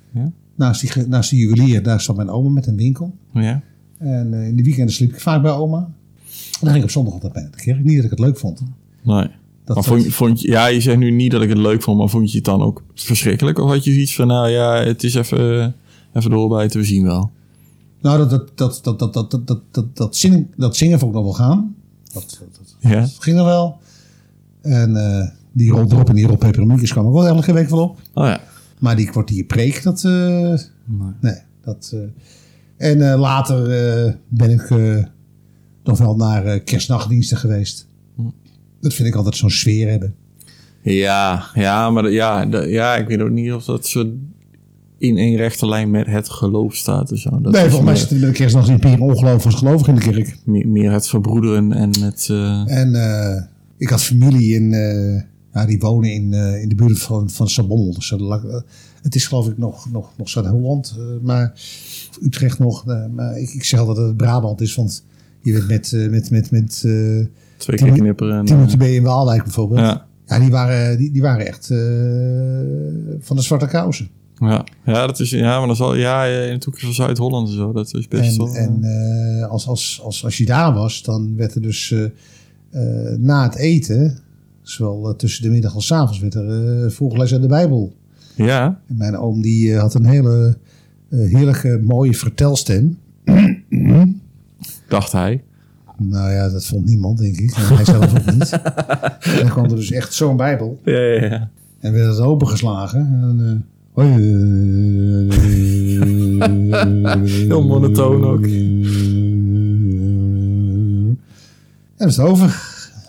Naast, 0.55 0.81
die, 0.93 1.08
naast 1.08 1.29
die 1.29 1.39
juwelier, 1.39 1.84
daar 1.84 2.01
zat 2.01 2.15
mijn 2.15 2.29
oma 2.29 2.49
met 2.49 2.67
een 2.67 2.75
winkel. 2.75 3.15
Ja. 3.34 3.62
En 3.97 4.34
uh, 4.34 4.47
in 4.47 4.55
de 4.55 4.63
weekenden 4.63 4.93
sliep 4.93 5.10
ik 5.13 5.19
vaak 5.21 5.41
bij 5.41 5.51
oma. 5.51 5.77
En 5.77 6.59
dan 6.59 6.67
ging 6.69 6.78
ik 6.78 6.84
op 6.84 6.89
zondag 6.89 7.13
altijd 7.13 7.34
bij 7.34 7.47
de 7.51 7.63
kerk. 7.63 7.84
Niet 7.84 7.95
dat 7.95 8.03
ik 8.05 8.09
het 8.09 8.19
leuk 8.19 8.38
vond. 8.38 8.61
Nee. 9.03 9.28
Dat 9.65 9.76
maar 9.76 9.84
vond, 9.86 10.05
vond 10.05 10.41
je, 10.41 10.47
ja, 10.47 10.67
je 10.67 10.82
zegt 10.82 10.97
nu 10.97 11.11
niet 11.11 11.32
dat 11.32 11.41
ik 11.41 11.49
het 11.49 11.57
leuk 11.57 11.82
vond, 11.84 11.97
maar 11.97 12.09
vond 12.09 12.32
je 12.32 12.36
het 12.38 12.45
dan 12.45 12.61
ook 12.61 12.84
verschrikkelijk? 12.93 13.59
Of 13.59 13.69
had 13.69 13.84
je 13.84 13.91
iets 13.91 14.15
van, 14.15 14.28
nou 14.28 14.49
ja, 14.49 14.84
het 14.84 15.03
is 15.03 15.13
even, 15.15 15.76
even 16.13 16.30
doorbijten, 16.30 16.80
we 16.80 16.86
zien 16.86 17.03
wel? 17.03 17.32
Nou, 18.06 18.18
dat, 18.18 18.30
dat, 18.30 18.56
dat, 18.58 18.84
dat, 18.84 18.99
dat, 18.99 19.32
dat, 19.32 19.47
dat, 19.47 19.62
dat, 19.72 19.95
dat, 19.95 20.16
zingen, 20.16 20.53
dat 20.58 20.76
zingen 20.76 20.99
vond 20.99 21.12
ik 21.12 21.18
nog 21.18 21.26
wel 21.26 21.47
gaan. 21.47 21.76
Dat, 22.14 22.41
dat, 22.51 22.76
ja? 22.91 22.99
dat 22.99 23.18
ging 23.20 23.38
er 23.38 23.45
wel. 23.45 23.80
En 24.62 24.89
uh, 24.89 25.28
die 25.51 25.72
rol 25.72 25.91
erop 25.91 26.10
en 26.10 26.16
die 26.16 26.28
rol 26.28 26.38
pepermuntjes 26.38 26.91
kwam 26.91 27.06
ook 27.06 27.14
wel 27.14 27.26
elke 27.26 27.53
week 27.53 27.70
wel 27.70 27.84
op. 27.84 27.99
Oh 28.14 28.26
ja. 28.26 28.41
Maar 28.80 28.95
die 28.95 29.10
kwartier 29.10 29.43
preek, 29.43 29.84
dat... 29.84 30.03
Uh, 30.03 30.12
nee. 30.86 31.14
nee. 31.22 31.38
dat... 31.62 31.91
Uh, 31.93 32.01
en 32.78 32.97
uh, 32.97 33.20
later 33.20 33.68
ben 34.28 34.49
ik 34.49 34.70
nog 35.84 35.97
wel 35.97 36.16
naar 36.16 36.60
kerstnachtdiensten 36.60 37.38
geweest. 37.38 37.88
Dat 38.80 38.93
vind 38.93 39.08
ik 39.08 39.16
altijd 39.16 39.36
zo'n 39.36 39.49
sfeer 39.49 39.89
hebben. 39.89 40.16
Ja, 40.82 41.45
ja, 41.53 41.89
maar 41.89 42.12
ja, 42.12 42.41
ja, 42.66 42.95
ik 42.95 43.08
weet 43.08 43.22
ook 43.22 43.30
niet 43.30 43.53
of 43.53 43.66
dat 43.66 43.88
zo... 43.88 44.14
in 45.08 45.18
één 45.18 45.36
rechte 45.36 45.68
lijn 45.68 45.91
met 45.91 46.06
het 46.08 46.30
geloof 46.30 46.76
staat. 46.76 47.12
en 47.12 47.18
zo. 47.18 47.41
Dat 47.41 47.53
Nee, 47.53 47.70
volgens 47.70 47.84
mij 47.84 47.95
zit 47.95 48.22
de 48.22 48.32
kerstdag 48.32 48.70
niet 48.70 48.84
meer 48.84 49.01
ongeloof 49.01 49.45
als 49.45 49.56
gelovig 49.56 49.88
in 49.88 49.95
de 49.95 50.01
kerk. 50.01 50.38
meer, 50.43 50.68
meer 50.68 50.91
het 50.91 51.08
verbroederen 51.08 51.74
en 51.74 51.99
het... 51.99 52.28
eh, 52.30 52.78
En 52.78 52.95
eh, 52.95 53.43
ik 53.78 53.89
had 53.89 54.01
familie 54.01 54.56
in, 54.56 54.74
eh, 54.74 55.22
ja, 55.53 55.66
die 55.66 55.80
wonen 55.80 56.12
in, 56.12 56.34
in 56.34 56.70
de 56.70 56.76
buurt 56.76 56.99
van, 56.99 57.30
van 57.30 57.49
Sabommel. 57.49 57.93
Dus 57.93 58.14
het 59.01 59.16
is 59.16 59.28
geloof 59.28 59.47
ik 59.47 59.58
nog, 59.58 59.91
nog, 59.91 60.12
nog 60.18 60.30
Zuid-Holland, 60.30 60.95
maar 61.22 61.53
Utrecht 62.22 62.60
nog. 62.60 62.86
maar 63.16 63.38
ik, 63.38 63.49
ik 63.49 63.64
zeg 63.64 63.80
altijd 63.80 63.97
dat 63.97 64.08
het 64.08 64.18
Brabant 64.18 64.62
is, 64.62 64.76
want 64.76 65.06
je 65.41 65.51
bent 65.51 65.68
met, 65.68 66.10
met, 66.12 66.32
met, 66.32 66.51
met 66.51 66.80
twee 67.58 67.78
keer 67.78 67.91
knipperen. 67.91 68.38
En, 68.38 68.45
Timothy 68.45 68.78
B. 68.78 68.82
in 68.82 69.03
Waalwijk 69.03 69.43
bijvoorbeeld. 69.43 69.80
ja, 69.80 70.06
Ja, 70.26 70.39
die 70.39 70.49
waren, 70.49 70.97
die, 70.97 71.12
die 71.12 71.22
waren 71.22 71.47
echt 71.47 71.68
van 73.20 73.36
de 73.36 73.41
zwarte 73.41 73.68
kousen. 73.68 74.10
Ja, 74.39 74.63
ja, 74.86 75.05
dat 75.07 75.19
is, 75.19 75.29
ja, 75.29 75.57
maar 75.57 75.67
dan 75.67 75.75
zal, 75.75 75.95
ja, 75.95 76.23
in 76.25 76.53
het 76.53 76.63
hoekje 76.63 76.86
van 76.86 76.95
Zuid-Holland 76.95 77.47
en 77.47 77.53
zo, 77.55 77.71
dat 77.71 77.93
is 77.93 78.07
best 78.07 78.31
En, 78.31 78.45
wel... 78.45 78.55
en 78.55 78.83
eh, 78.83 79.49
als, 79.49 79.67
als, 79.67 80.01
als, 80.03 80.23
als 80.23 80.38
je 80.38 80.45
daar 80.45 80.73
was, 80.73 81.03
dan 81.03 81.36
werd 81.36 81.55
er 81.55 81.61
dus 81.61 81.91
eh, 81.91 82.03
eh, 82.03 83.19
na 83.19 83.43
het 83.43 83.55
eten, 83.55 84.17
zowel 84.61 85.09
eh, 85.09 85.15
tussen 85.15 85.43
de 85.43 85.49
middag 85.49 85.75
als 85.75 85.86
's 85.88 85.91
avonds, 85.91 86.19
werd 86.19 86.33
er 86.33 86.83
uh, 86.83 86.89
voorgelezen 86.91 87.33
uit 87.33 87.41
de 87.41 87.47
Bijbel. 87.55 87.93
ja, 88.36 88.79
En 88.88 88.97
mijn 88.97 89.17
oom 89.17 89.41
die 89.41 89.73
eh, 89.73 89.79
had 89.79 89.93
een 89.93 90.05
hele 90.05 90.57
eh, 91.09 91.19
heerlijke, 91.19 91.81
mooie 91.83 92.13
vertelstem. 92.13 92.97
dacht 94.88 95.11
hij. 95.11 95.43
Nou 95.97 96.31
ja, 96.31 96.49
dat 96.49 96.65
vond 96.65 96.86
niemand, 96.86 97.17
denk 97.17 97.38
ik. 97.38 97.51
En 97.51 97.75
hij 97.75 97.86
zelf 97.86 98.19
ook 98.19 98.33
niet. 98.33 98.49
En 99.25 99.38
dan 99.39 99.49
kwam 99.49 99.63
er 99.63 99.75
dus 99.75 99.91
echt 99.91 100.13
zo'n 100.13 100.38
Bijbel. 100.38 100.79
Ja, 100.83 100.99
ja, 100.99 101.25
ja. 101.25 101.49
En 101.79 101.93
werd 101.93 102.07
het 102.07 102.19
opengeslagen. 102.19 102.99
En, 102.99 103.38
eh, 103.39 103.51
eh, 103.51 103.57
Heel 107.47 107.63
monotoon 107.63 108.23
ook. 108.25 108.43
En 108.43 108.81
dat 111.97 112.07
is 112.07 112.17
het 112.17 112.25
over. 112.25 112.45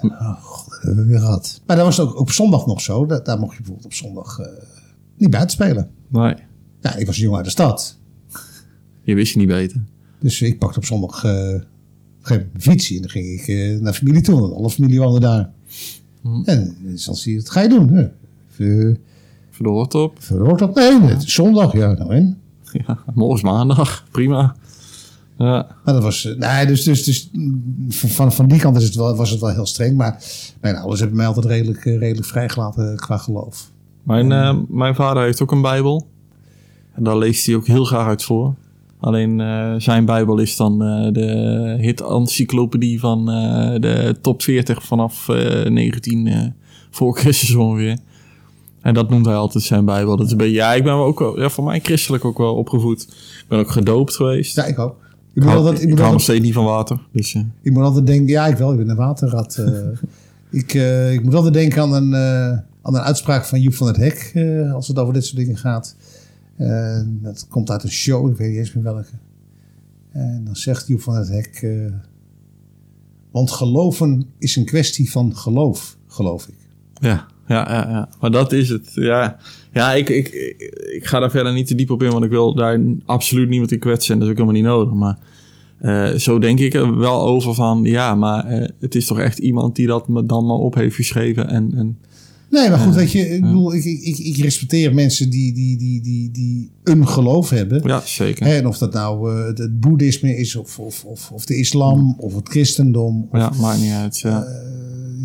Oh, 0.03 0.43
God, 0.43 0.71
dat 0.71 0.83
hebben 0.83 1.05
we 1.05 1.11
weer 1.11 1.21
gehad. 1.21 1.61
Maar 1.67 1.77
dat 1.77 1.85
was 1.85 2.01
ook 2.01 2.21
op 2.21 2.31
zondag 2.31 2.67
nog 2.67 2.81
zo. 2.81 3.07
Dat, 3.07 3.25
daar 3.25 3.39
mocht 3.39 3.51
je 3.53 3.57
bijvoorbeeld 3.57 3.87
op 3.87 3.95
zondag 3.95 4.39
eh, 4.39 4.47
niet 5.17 5.31
buiten 5.31 5.51
spelen. 5.51 5.91
Nee, 6.09 6.35
Ja, 6.81 6.97
ik 6.97 7.07
was 7.07 7.17
jongen 7.17 7.37
uit 7.37 7.45
de 7.45 7.51
stad. 7.51 7.99
je 9.03 9.15
wist 9.15 9.33
je 9.33 9.39
niet 9.39 9.49
beter. 9.49 9.81
Dus 10.19 10.43
ik 10.43 10.59
pakte 10.59 10.79
op 10.79 10.85
zondag 10.85 11.25
eh, 11.25 11.31
op 11.31 11.37
een 11.37 11.43
gegeven 12.23 12.23
moment 12.23 12.53
mijn 12.53 12.63
fietsje. 12.63 12.95
En 12.95 13.01
dan 13.01 13.11
ging 13.11 13.41
ik 13.41 13.49
eh, 13.49 13.79
naar 13.81 13.93
familie 13.93 14.23
toe. 14.23 14.41
Want 14.41 14.53
alle 14.53 14.71
familie 14.71 14.99
woonde 14.99 15.21
daar. 15.21 15.51
En 16.45 16.77
dan 17.05 17.17
zie 17.17 17.33
je, 17.33 17.39
wat 17.39 17.51
ga 17.51 17.61
je 17.61 17.69
doen? 17.69 18.09
Verdoord 19.57 19.95
op. 19.95 20.17
verhoord 20.19 20.63
op? 20.63 20.75
Nee, 20.75 21.01
het 21.01 21.23
is 21.23 21.35
zondag. 21.35 21.73
Ja, 21.73 21.93
nou 21.93 22.11
en? 22.15 22.39
Ja, 22.87 22.99
morgen 23.15 23.47
maandag. 23.47 24.05
Prima. 24.11 24.57
Ja, 25.39 25.67
Maar 25.85 25.95
dat 25.95 26.03
was, 26.03 26.25
eh, 26.25 26.37
nee, 26.37 26.67
dus, 26.67 26.83
dus, 26.85 27.05
dus 27.05 27.31
van, 27.89 28.33
van 28.33 28.47
die 28.47 28.59
kant 28.61 28.77
is 28.77 28.85
het 28.85 28.95
wel, 28.95 29.17
was 29.17 29.31
het 29.31 29.41
wel 29.41 29.51
heel 29.51 29.67
streng. 29.67 29.97
Maar 29.97 30.23
mijn 30.61 30.77
ouders 30.77 31.01
hebben 31.01 31.17
mij 31.19 31.27
altijd 31.27 31.47
redelijk, 31.47 31.85
eh, 31.85 31.99
redelijk 31.99 32.27
vrijgelaten 32.27 32.97
qua 32.97 33.17
geloof. 33.17 33.71
Mijn, 34.03 34.33
eh, 34.33 34.57
mijn 34.69 34.95
vader 34.95 35.23
heeft 35.23 35.43
ook 35.43 35.53
een 35.53 35.63
Bijbel. 35.63 36.07
En 36.95 37.05
daar 37.05 37.19
leest 37.19 37.47
hij 37.47 37.55
ook 37.55 37.67
heel 37.67 37.85
graag 37.85 38.07
uit 38.07 38.23
voor. 38.23 38.55
Alleen 39.01 39.41
eh, 39.41 39.75
zijn 39.79 40.05
Bijbel 40.05 40.39
is 40.39 40.57
dan 40.57 40.83
eh, 40.83 41.13
de 41.13 41.77
hit-encyclopedie 41.81 43.01
van 43.01 43.31
eh, 43.31 43.81
de 43.81 44.17
top 44.21 44.43
40 44.43 44.83
vanaf 44.83 45.29
eh 45.29 45.71
19 45.71 46.27
eh, 46.27 46.41
voor 46.91 47.19
Christus 47.19 47.55
ongeveer. 47.55 47.99
En 48.87 48.95
dat 48.95 49.11
noemt 49.11 49.27
hij 49.27 49.35
altijd 49.35 49.65
zijn 49.65 49.85
Bijbel. 49.85 50.17
Dat 50.17 50.27
is 50.27 50.33
een 50.33 50.39
beetje, 50.39 50.55
ja, 50.55 50.75
ik 50.75 50.85
ben 50.85 50.93
ook 50.93 51.19
wel, 51.19 51.41
ja, 51.41 51.49
voor 51.49 51.65
mij 51.65 51.81
christelijk 51.81 52.25
ook 52.25 52.39
wel 52.39 52.55
opgevoed. 52.55 53.03
Ik 53.03 53.45
ben 53.49 53.59
ook 53.59 53.71
gedoopt 53.71 54.15
geweest. 54.15 54.57
Ja, 54.57 54.65
ik 54.65 54.79
ook. 54.79 54.97
Ik 55.35 55.43
moet, 55.43 55.45
hou, 55.45 55.57
altijd, 55.57 55.77
ik, 55.77 55.83
ik 55.83 55.89
moet 55.89 55.99
hou 55.99 56.13
nog 56.13 56.21
steeds 56.21 56.45
niet 56.45 56.55
van 56.55 56.65
water. 56.65 56.99
Dus, 57.13 57.35
eh, 57.35 57.43
ik 57.63 57.73
moet 57.73 57.83
altijd 57.83 58.07
denken, 58.07 58.27
ja, 58.27 58.47
ik 58.47 58.57
wel, 58.57 58.71
ik 58.73 58.79
ben 58.79 58.89
een 58.89 58.97
waterrat. 58.97 59.57
eh. 59.57 59.79
ik, 60.61 60.75
eh, 60.75 61.13
ik 61.13 61.25
moet 61.25 61.35
altijd 61.35 61.55
denken 61.55 61.83
aan 61.83 61.93
een, 61.93 62.15
aan 62.83 62.95
een 62.95 63.01
uitspraak 63.01 63.45
van 63.45 63.61
Joep 63.61 63.75
van 63.75 63.87
het 63.87 63.97
Hek, 63.97 64.33
als 64.73 64.89
het 64.89 64.99
over 64.99 65.15
dit 65.15 65.25
soort 65.25 65.37
dingen 65.37 65.57
gaat. 65.57 65.97
Dat 67.23 67.47
komt 67.49 67.71
uit 67.71 67.83
een 67.83 67.91
show, 67.91 68.31
ik 68.31 68.37
weet 68.37 68.49
niet 68.49 68.59
eens 68.59 68.73
meer 68.73 68.85
welke. 68.85 69.13
En 70.13 70.43
dan 70.45 70.57
zegt 70.57 70.87
Joep 70.87 71.01
van 71.01 71.15
het 71.15 71.29
Hek, 71.29 71.67
want 73.31 73.51
geloven 73.51 74.27
is 74.39 74.57
een 74.57 74.65
kwestie 74.65 75.11
van 75.11 75.37
geloof, 75.37 75.97
geloof 76.07 76.49
ik. 76.49 76.57
Ja, 77.01 77.27
ja, 77.47 77.73
ja, 77.73 77.89
ja. 77.89 78.09
Maar 78.21 78.31
dat 78.31 78.53
is 78.53 78.69
het. 78.69 78.91
Ja, 78.95 79.37
ja 79.73 79.93
ik, 79.93 80.09
ik, 80.09 80.29
ik, 80.95 81.07
ga 81.07 81.19
daar 81.19 81.31
verder 81.31 81.53
niet 81.53 81.67
te 81.67 81.75
diep 81.75 81.91
op 81.91 82.03
in, 82.03 82.11
want 82.11 82.25
ik 82.25 82.31
wil 82.31 82.55
daar 82.55 82.81
absoluut 83.05 83.49
niemand 83.49 83.73
in 83.73 83.79
kwetsen. 83.79 84.13
En 84.13 84.19
dat 84.19 84.29
is 84.29 84.35
ook 84.35 84.41
helemaal 84.41 84.61
niet 84.61 84.71
nodig. 84.71 84.93
Maar 84.93 85.19
eh, 85.79 86.19
zo 86.19 86.39
denk 86.39 86.59
ik 86.59 86.75
er 86.75 86.99
wel 86.99 87.23
over 87.23 87.55
van, 87.55 87.81
ja, 87.83 88.15
maar 88.15 88.45
eh, 88.47 88.69
het 88.81 88.95
is 88.95 89.07
toch 89.07 89.19
echt 89.19 89.39
iemand 89.39 89.77
die 89.77 89.87
dat 89.87 90.09
me 90.09 90.27
dan 90.27 90.47
maar 90.47 90.57
op 90.57 90.75
heeft 90.75 90.97
geschreven. 90.97 91.49
En, 91.49 91.73
en 91.75 91.99
Nee, 92.51 92.69
maar 92.69 92.79
goed, 92.79 92.95
weet 92.95 93.13
je, 93.13 93.29
ik, 93.29 93.41
bedoel, 93.41 93.75
ik, 93.75 93.85
ik, 93.85 94.19
ik, 94.19 94.37
respecteer 94.37 94.95
mensen 94.95 95.31
die, 95.31 95.55
die, 95.55 95.77
die, 95.77 96.03
die, 96.03 96.31
die 96.31 96.71
een 96.85 97.09
geloof 97.09 97.51
hebben. 97.51 97.83
ja, 97.89 98.01
zeker. 98.05 98.47
Hè, 98.47 98.57
en 98.57 98.67
of 98.67 98.79
dat 98.79 98.93
nou 98.93 99.33
eh, 99.33 99.47
het, 99.47 99.59
het 99.59 99.81
boeddhisme 99.81 100.37
is, 100.37 100.57
of, 100.57 100.79
of, 100.79 101.05
of, 101.05 101.31
of 101.33 101.45
de 101.45 101.57
islam, 101.57 102.17
of 102.19 102.35
het 102.35 102.49
christendom. 102.49 103.29
Of, 103.31 103.39
Ja, 103.39 103.53
maakt 103.61 103.81
niet 103.81 103.93
uit. 103.93 104.19
Ja. 104.19 104.47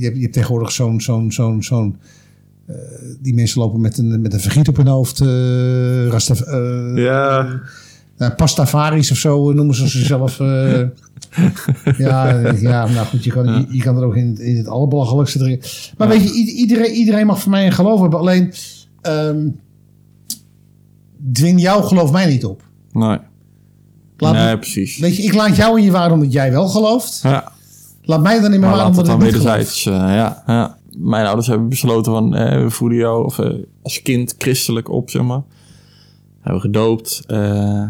Je, 0.01 0.05
hebt, 0.05 0.15
je 0.17 0.21
hebt 0.21 0.33
tegenwoordig 0.33 0.71
zo'n, 0.71 1.01
zo'n, 1.01 1.31
zo'n, 1.31 1.63
zo'n 1.63 1.97
eh, 2.67 2.75
die 3.19 3.33
mensen 3.33 3.61
lopen 3.61 3.81
met 3.81 3.97
een, 3.97 4.21
met 4.21 4.33
een 4.33 4.39
vergiet 4.39 4.67
op 4.67 4.77
hun 4.77 4.87
hoofd. 4.87 5.19
Rastaf, 6.09 6.41
eh, 6.41 6.91
ja, 6.95 7.59
Pastafaris 8.35 9.11
of 9.11 9.17
zo 9.17 9.51
noemen 9.51 9.75
ze 9.75 9.87
zichzelf. 9.87 10.37
ja, 11.97 12.39
ja, 12.59 12.87
nou 12.87 13.05
goed, 13.07 13.23
je 13.23 13.31
kan, 13.31 13.45
je, 13.45 13.65
je 13.77 13.81
kan 13.83 13.97
er 13.97 14.03
ook 14.03 14.15
in, 14.15 14.27
het- 14.27 14.39
in 14.39 14.57
het 14.57 14.67
allerbelachelijkste 14.67 15.39
erin. 15.39 15.61
Maar 15.97 16.07
weet 16.07 16.23
je, 16.23 16.33
iedereen, 16.53 16.91
iedereen 16.93 17.25
mag 17.25 17.39
voor 17.41 17.51
mij 17.51 17.65
een 17.65 17.71
geloof 17.71 18.01
hebben. 18.01 18.19
Alleen, 18.19 18.53
ehm, 19.01 19.47
dwing 21.33 21.61
jouw 21.61 21.81
geloof 21.81 22.11
mij 22.11 22.25
niet 22.25 22.45
op. 22.45 22.63
nee. 22.91 23.17
Laat 24.17 24.33
nee, 24.33 24.49
me- 24.51 24.57
precies. 24.59 24.97
weet 24.97 25.15
je, 25.15 25.23
ik 25.23 25.33
laat 25.33 25.55
jou 25.55 25.77
in 25.79 25.83
je 25.85 25.91
waarde 25.91 26.13
omdat 26.13 26.31
jij 26.33 26.51
wel 26.51 26.67
gelooft. 26.67 27.19
Ja, 27.23 27.51
Laat 28.03 28.21
mij 28.21 28.39
dan 28.41 28.53
in 28.53 28.59
mijn 28.59 28.71
maar 28.71 28.81
laat 28.81 28.95
het 28.95 29.05
dan 29.05 29.19
wederzijds. 29.19 29.85
eh, 29.85 29.93
ja, 29.93 30.43
ja. 30.47 30.77
Mijn 30.97 31.25
ouders 31.25 31.47
hebben 31.47 31.69
besloten 31.69 32.11
van, 32.11 32.35
eh, 32.35 32.63
we 32.63 32.69
voeden 32.69 32.97
jou 32.97 33.25
of, 33.25 33.39
eh, 33.39 33.49
als 33.83 34.01
kind 34.01 34.35
christelijk 34.37 34.89
op, 34.89 35.09
zeg 35.09 35.21
maar. 35.21 35.41
Hebben 36.41 36.61
gedoopt. 36.61 37.23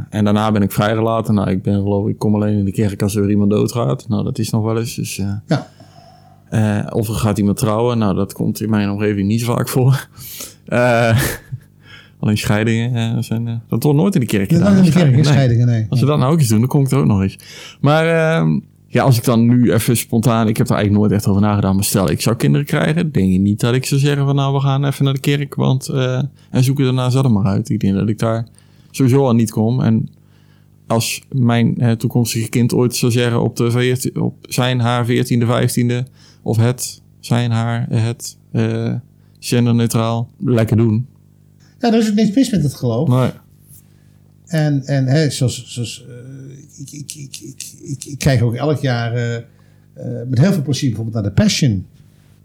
en 0.09 0.23
daarna 0.23 0.51
ben 0.51 0.61
ik 0.61 0.71
vrijgelaten. 0.71 1.33
Nou, 1.33 1.49
ik 1.49 1.61
ben 1.61 1.73
geloof 1.81 2.07
ik, 2.07 2.17
kom 2.17 2.35
alleen 2.35 2.57
in 2.57 2.65
de 2.65 2.71
kerk 2.71 3.01
als 3.01 3.15
er 3.15 3.21
weer 3.21 3.29
iemand 3.29 3.49
doodgaat. 3.51 4.07
Nou, 4.07 4.23
dat 4.23 4.39
is 4.39 4.49
nog 4.49 4.63
wel 4.63 4.79
eens. 4.79 4.95
Dus, 4.95 5.15
Ja. 5.15 6.87
of 6.89 7.07
er 7.07 7.13
gaat 7.13 7.37
iemand 7.37 7.57
trouwen. 7.57 7.97
Nou, 7.97 8.15
dat 8.15 8.33
komt 8.33 8.61
in 8.61 8.69
mijn 8.69 8.89
omgeving 8.89 9.27
niet 9.27 9.41
zo 9.41 9.53
vaak 9.53 9.69
voor. 9.69 10.07
Alleen 12.21 12.37
scheidingen 12.37 13.15
eh, 13.15 13.21
zijn... 13.23 13.61
dat 13.67 13.83
wordt 13.83 13.99
nooit 13.99 14.13
in 14.15 14.19
de 14.19 14.25
kerk 14.27 14.49
Dat 14.49 14.61
is 14.71 14.77
in 14.77 14.83
de 14.83 14.91
kerk, 14.91 15.25
scheidingen, 15.25 15.67
nee. 15.67 15.85
Als 15.89 15.99
we 15.99 16.05
dat 16.05 16.17
nou 16.17 16.33
ook 16.33 16.39
eens 16.39 16.47
doen, 16.47 16.59
dan 16.59 16.67
kom 16.67 16.83
ik 16.85 16.91
er 16.91 16.97
ook 16.97 17.05
nog 17.05 17.21
eens. 17.21 17.37
Maar 17.81 18.05
ehm, 18.07 18.59
ja, 18.91 19.03
als 19.03 19.17
ik 19.17 19.23
dan 19.23 19.45
nu 19.45 19.73
even 19.73 19.97
spontaan... 19.97 20.47
Ik 20.47 20.57
heb 20.57 20.69
er 20.69 20.75
eigenlijk 20.75 21.03
nooit 21.03 21.19
echt 21.19 21.27
over 21.27 21.41
nagedacht. 21.41 21.73
Maar 21.73 21.83
stel, 21.83 22.09
ik 22.09 22.21
zou 22.21 22.35
kinderen 22.35 22.65
krijgen. 22.65 23.11
Denk 23.11 23.31
je 23.31 23.39
niet 23.39 23.59
dat 23.59 23.73
ik 23.73 23.85
zou 23.85 24.01
zeggen 24.01 24.25
van... 24.25 24.35
Nou, 24.35 24.53
we 24.53 24.59
gaan 24.59 24.85
even 24.85 25.05
naar 25.05 25.13
de 25.13 25.19
kerk. 25.19 25.55
Want, 25.55 25.87
eh, 25.87 26.21
en 26.49 26.63
zoek 26.63 26.77
het 26.77 26.85
daarna 26.85 27.09
zelf 27.09 27.29
maar 27.29 27.45
uit. 27.45 27.69
Ik 27.69 27.79
denk 27.79 27.95
dat 27.95 28.09
ik 28.09 28.19
daar 28.19 28.47
sowieso 28.91 29.25
al 29.25 29.33
niet 29.33 29.51
kom. 29.51 29.81
En 29.81 30.09
als 30.87 31.21
mijn 31.29 31.77
eh, 31.77 31.91
toekomstige 31.91 32.49
kind 32.49 32.73
ooit 32.73 32.95
zou 32.95 33.11
zeggen... 33.11 33.41
Op, 33.41 33.55
de 33.55 33.71
14, 33.71 34.21
op 34.21 34.35
zijn, 34.41 34.79
haar 34.79 35.05
14e, 35.05 35.47
15e... 35.47 36.11
Of 36.41 36.57
het, 36.57 37.01
zijn, 37.19 37.51
haar, 37.51 37.87
het... 37.89 38.37
eh 38.51 38.93
genderneutraal. 39.39 40.29
Lekker 40.37 40.77
doen. 40.77 41.07
Ja, 41.79 41.91
er 41.91 41.99
is 41.99 42.09
ook 42.09 42.15
niks 42.15 42.35
mis 42.35 42.49
met 42.49 42.63
het 42.63 42.73
geloof. 42.73 43.07
Nee. 43.09 43.29
En, 44.45 44.85
en 44.85 45.05
hè, 45.05 45.29
zoals, 45.29 45.65
zoals 45.67 46.05
ik, 46.81 46.91
ik, 46.91 47.37
ik, 47.41 47.63
ik, 47.83 48.03
ik, 48.05 48.17
kijk 48.19 48.43
ook 48.43 48.53
elk 48.55 48.79
jaar 48.79 49.13
eh, 49.13 49.35
eh, 49.35 49.43
met 50.27 50.39
heel 50.39 50.53
veel 50.53 50.61
plezier 50.61 50.89
bijvoorbeeld 50.89 51.23
naar 51.23 51.33
de 51.33 51.41
Passion. 51.41 51.85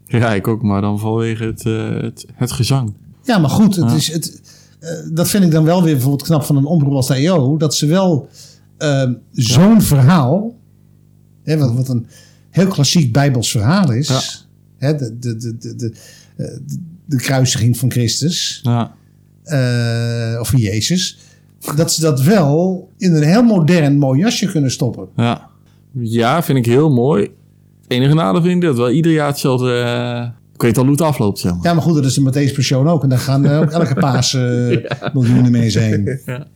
Ja, 0.06 0.34
ik 0.34 0.48
ook. 0.48 0.62
Maar 0.62 0.80
dan 0.80 0.98
vanwege 0.98 1.44
het, 1.44 1.66
eh, 1.66 2.00
het, 2.00 2.26
het 2.34 2.52
gezang. 2.52 2.92
Ja, 3.22 3.38
maar 3.38 3.50
goed, 3.50 3.76
het 3.76 3.90
Ja. 3.90 3.96
is, 3.96 4.12
het, 4.12 4.40
dat 5.12 5.28
vind 5.28 5.44
ik 5.44 5.50
dan 5.50 5.64
wel 5.64 5.82
weer 5.82 5.92
bijvoorbeeld 5.92 6.22
knap 6.22 6.42
van 6.42 6.56
een 6.56 6.64
omroep 6.64 6.92
als 6.92 7.06
de 7.06 7.14
EO. 7.14 7.56
Dat 7.56 7.74
ze 7.74 7.86
wel 7.86 8.28
ehm, 8.78 9.14
zo'n 9.32 9.82
verhaal, 9.82 10.56
hè, 11.42 11.58
wat, 11.58 11.74
wat 11.74 11.88
een 11.88 12.06
heel 12.50 12.66
klassiek 12.66 13.12
Bijbels 13.12 13.50
verhaal 13.50 13.92
is. 13.92 14.08
Ja. 14.08 14.20
Hè, 14.86 14.96
de, 14.96 15.18
de, 15.18 15.36
de, 15.36 15.56
de, 15.58 15.76
de, 15.76 15.92
de, 16.36 16.78
de 17.04 17.16
kruisiging 17.16 17.76
van 17.76 17.90
Christus. 17.90 18.60
Ja. 18.62 18.94
of 20.40 20.48
van 20.48 20.60
Jezus. 20.60 21.18
Dat 21.76 21.92
ze 21.92 22.00
dat 22.00 22.22
wel 22.22 22.88
in 22.98 23.14
een 23.14 23.22
heel 23.22 23.42
modern 23.42 23.98
mooi 23.98 24.20
jasje 24.20 24.46
kunnen 24.46 24.70
stoppen. 24.70 25.06
Ja. 25.16 25.48
ja, 25.92 26.42
vind 26.42 26.58
ik 26.58 26.66
heel 26.66 26.90
mooi. 26.90 27.28
Enige 27.88 28.14
nadeel 28.14 28.42
vind 28.42 28.54
ik 28.54 28.68
dat 28.68 28.76
wel 28.76 28.90
ieder 28.90 29.12
jaar 29.12 29.26
hetzelfde, 29.26 30.32
Ik 30.54 30.62
weet 30.62 30.76
al 30.78 30.82
hoe 30.82 30.92
het 30.92 31.00
afloopt, 31.00 31.38
zeg 31.38 31.52
maar. 31.52 31.60
Ja, 31.62 31.72
maar 31.74 31.82
goed, 31.82 31.94
dat 31.94 32.04
is 32.04 32.14
de 32.14 32.20
Matthäus 32.30 32.54
Passion 32.54 32.88
ook. 32.88 33.02
En 33.02 33.08
daar 33.08 33.18
gaan 33.18 33.44
eh, 33.46 33.58
ook 33.60 33.70
elke 33.70 33.94
paas 34.06 34.34
eh, 34.34 34.42
miljoenen 35.12 35.50
mee 35.50 35.70
heen. 35.78 36.18
Ja. 36.26 36.46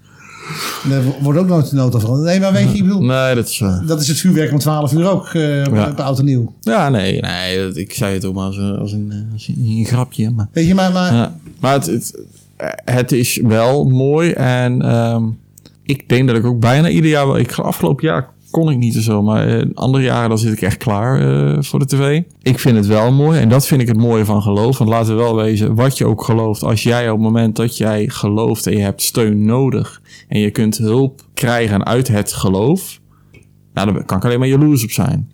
Daar 0.89 1.03
wordt 1.23 1.39
ook 1.39 1.47
nooit 1.47 1.71
de 1.71 1.77
nota 1.77 1.99
van. 1.99 2.23
Nee, 2.23 2.41
maar 2.41 2.53
weet 2.53 2.71
je, 2.71 2.77
ik 2.77 2.83
bedoel, 2.83 3.03
Nee, 3.03 3.35
dat 3.35 3.49
is 3.49 3.63
dat 3.87 4.01
is 4.01 4.09
het 4.09 4.19
vuurwerk 4.19 4.53
om 4.53 4.59
12 4.59 4.93
uur 4.93 5.09
ook 5.11 5.21
op, 5.27 5.35
Ja. 5.35 5.89
op 5.91 6.01
oud 6.01 6.19
en 6.19 6.25
nieuw. 6.25 6.55
Ja, 6.61 6.89
nee, 6.89 7.21
nee 7.21 7.59
dat- 7.67 7.77
ik 7.77 7.93
zei 7.93 8.15
het 8.15 8.25
ook 8.25 8.35
maar 8.35 8.45
als, 8.45 8.57
een- 8.57 8.77
als, 8.79 8.93
een, 8.93 9.13
als 9.33 9.49
een, 9.49 9.65
een 9.67 9.85
grapje. 9.85 10.31
Maar, 10.31 10.49
Weet 10.53 10.67
je, 10.67 10.75
maar, 10.75 10.93
maar 10.93 11.13
ja. 11.15 11.35
maar 11.61 11.73
het, 11.73 11.87
het, 11.87 12.19
het 12.85 13.13
is 13.13 13.37
wel 13.37 13.85
mooi. 13.85 14.31
En 14.31 14.83
ehm, 14.83 15.25
ik 15.83 16.09
denk 16.09 16.29
dat 16.29 16.37
ik 16.37 16.45
ook 16.45 16.61
bijna 16.61 16.89
ieder 16.89 17.11
jaar... 17.11 17.39
Ik, 17.39 17.53
afgelopen 17.53 18.07
jaar 18.07 18.31
kon 18.51 18.71
ik 18.71 18.79
niet 18.79 18.95
zo. 18.95 19.23
Maar 19.23 19.49
in 19.49 19.75
andere 19.75 20.05
jaren 20.05 20.29
dan 20.29 20.39
zit 20.39 20.53
ik 20.53 20.63
echt 20.63 20.77
klaar 20.77 21.21
eh, 21.21 21.63
voor 21.63 21.79
de 21.79 21.87
tv. 21.87 22.23
Ik 22.43 22.59
vind 22.59 22.77
het 22.77 22.87
wel 22.87 23.13
mooi. 23.13 23.41
En 23.41 23.49
dat 23.49 23.67
vind 23.67 23.81
ik 23.81 23.89
het 23.89 23.97
mooie 23.97 24.25
van 24.25 24.43
geloof. 24.43 24.79
Want 24.79 24.91
laten 24.91 25.17
we 25.17 25.23
wel 25.23 25.37
wezen, 25.37 25.75
wat 25.75 25.99
je 25.99 26.07
ook 26.07 26.25
gelooft. 26.25 26.63
Als 26.63 26.83
jij 26.83 27.11
op 27.11 27.17
het 27.17 27.27
moment 27.27 27.57
dat 27.57 27.77
jij 27.77 28.09
gelooft 28.09 28.67
en 28.67 28.77
je 28.77 28.83
hebt 28.83 29.03
steun 29.03 29.45
nodig... 29.45 30.03
en 30.29 30.41
je 30.41 30.51
kunt 30.51 30.79
hulp 30.79 31.21
krijgen 31.35 31.87
uit 31.87 32.09
het 32.09 32.33
geloof... 32.33 32.99
Nou, 33.75 33.93
daar 33.93 34.05
kan 34.05 34.17
ik 34.19 34.25
alleen 34.25 34.39
maar 34.39 34.49
jaloers 34.49 34.85
op 34.85 34.91
zijn. 34.91 35.31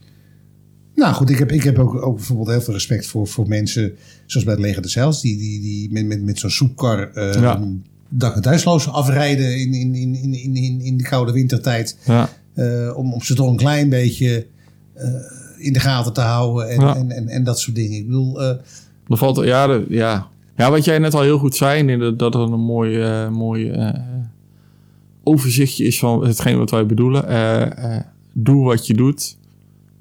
Nou 0.97 1.15
goed, 1.15 1.31
ik 1.31 1.39
heb, 1.39 1.53
ik 1.53 1.63
heb 1.63 1.79
ook, 1.79 1.95
ook 2.07 2.17
bijvoorbeeld 2.17 2.49
heel 2.49 2.61
veel 2.61 2.73
respect 2.75 3.07
voor, 3.07 3.27
voor 3.27 3.49
mensen, 3.49 3.93
zoals 4.27 4.45
bij 4.47 4.55
het 4.55 4.63
Leger 4.65 4.83
des 4.83 4.95
Heils, 4.95 5.21
die, 5.21 5.37
die, 5.39 5.61
die 5.61 5.93
met, 5.93 6.07
met, 6.07 6.23
met 6.23 6.39
zo'n 6.39 6.51
soepkar 6.51 7.11
eh 7.13 7.41
Ja. 7.41 7.63
dak- 8.09 8.35
en 8.35 8.43
thuisloos 8.43 8.89
afrijden 8.89 9.59
in, 9.61 9.75
in, 9.75 9.95
in, 9.95 10.15
in, 10.15 10.35
in, 10.35 10.57
in, 10.57 10.81
in 10.81 10.97
de 10.97 11.03
koude 11.05 11.33
wintertijd. 11.33 11.99
Ja. 12.05 12.29
eh, 12.55 12.93
om, 12.97 13.13
om 13.13 13.23
ze 13.23 13.35
toch 13.35 13.51
een 13.51 13.57
klein 13.57 13.89
beetje 13.89 14.47
eh, 14.95 15.09
in 15.59 15.73
de 15.73 15.81
gaten 15.81 16.13
te 16.13 16.21
houden 16.21 16.69
en, 16.71 16.81
Ja. 16.81 16.97
en, 16.97 17.11
en, 17.11 17.29
en 17.29 17.45
dat 17.45 17.61
soort 17.61 17.77
dingen. 17.77 17.99
Ik 17.99 18.07
bedoel, 18.07 18.41
Er 18.43 18.61
valt, 19.09 19.45
ja, 19.45 19.67
de- 19.67 19.87
ja. 19.89 20.27
ja, 20.57 20.71
wat 20.71 20.85
jij 20.85 20.99
net 20.99 21.15
al 21.15 21.23
heel 21.23 21.39
goed 21.39 21.55
zei, 21.57 22.17
dat 22.17 22.35
er 22.35 22.41
een 22.41 22.61
mooi, 22.61 22.99
mooi 23.31 23.73
overzichtje 25.25 25.85
is 25.85 25.99
van 25.99 26.27
hetgeen 26.27 26.59
wat 26.59 26.71
wij 26.71 26.87
bedoelen. 26.87 27.25
Doe 28.33 28.65
wat 28.65 28.87
je 28.87 28.95
doet, 28.95 29.37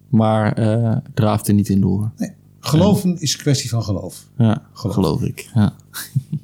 maar 0.10 0.54
eh 0.54 0.98
draaf 1.14 1.48
er 1.48 1.54
niet 1.54 1.70
in 1.70 1.82
door. 1.82 2.12
geloven 2.60 3.18
is 3.20 3.34
een 3.34 3.40
kwestie 3.40 3.70
van 3.70 3.84
geloof. 3.84 4.26
Ja, 4.38 4.62
Geloof. 4.74 4.96
geloof, 4.96 5.22
ik. 5.22 5.50
Ja. 5.54 5.74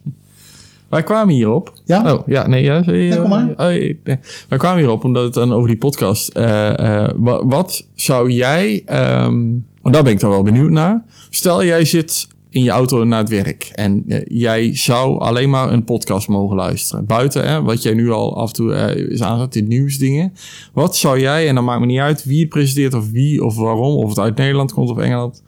wij 0.89 1.03
kwamen 1.03 1.33
hierop. 1.33 1.73
Ja? 1.85 2.13
Oh, 2.13 2.27
ja, 2.27 2.47
nee, 2.47 2.63
ja. 2.63 2.81
Ja, 2.85 3.15
kom 3.15 3.29
maar. 3.29 3.53
Oh, 3.57 3.71
ik- 3.71 3.99
nee. 4.03 4.19
Wij 4.49 4.57
kwamen 4.57 4.79
hierop 4.79 5.03
omdat 5.03 5.23
het 5.23 5.33
dan 5.33 5.53
over 5.53 5.67
die 5.67 5.77
podcast. 5.77 6.27
eh, 6.29 7.03
eh, 7.03 7.09
wa- 7.15 7.45
wat 7.45 7.87
zou 7.95 8.29
jij, 8.31 8.81
ehm 8.85 9.49
want 9.81 9.93
daar 9.95 10.03
ben 10.03 10.13
ik 10.13 10.19
dan 10.19 10.29
wel 10.29 10.43
benieuwd 10.43 10.71
naar. 10.71 11.03
Stel, 11.29 11.63
jij 11.63 11.85
zit 11.85 12.27
in 12.51 12.63
je 12.63 12.69
auto 12.69 13.03
naar 13.03 13.19
het 13.19 13.29
werk 13.29 13.71
en 13.73 14.03
eh, 14.07 14.21
jij 14.27 14.75
zou 14.75 15.19
alleen 15.19 15.49
maar 15.49 15.71
een 15.73 15.83
podcast 15.83 16.27
mogen 16.27 16.55
luisteren. 16.55 17.05
Buiten, 17.05 17.47
hè, 17.47 17.61
wat 17.61 17.81
jij 17.83 17.93
nu 17.93 18.11
al 18.11 18.37
af 18.37 18.47
en 18.47 18.53
toe 18.53 18.73
eh, 18.73 19.11
is 19.11 19.21
aangezet, 19.21 19.53
dit 19.53 19.67
nieuwsdingen. 19.67 20.33
Wat 20.73 20.95
zou 20.95 21.19
jij, 21.19 21.47
en 21.47 21.55
dan 21.55 21.63
maakt 21.63 21.79
me 21.79 21.85
niet 21.85 21.99
uit 21.99 22.23
wie 22.23 22.39
het 22.39 22.49
presenteert 22.49 22.93
of 22.93 23.09
wie 23.09 23.45
of 23.45 23.55
waarom, 23.55 23.95
of 23.95 24.09
het 24.09 24.19
uit 24.19 24.37
Nederland 24.37 24.73
komt 24.73 24.89
of 24.89 24.97
Engeland 24.97 25.43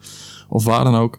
of 0.48 0.64
waar 0.64 0.84
dan 0.84 0.94
ook. 0.94 1.18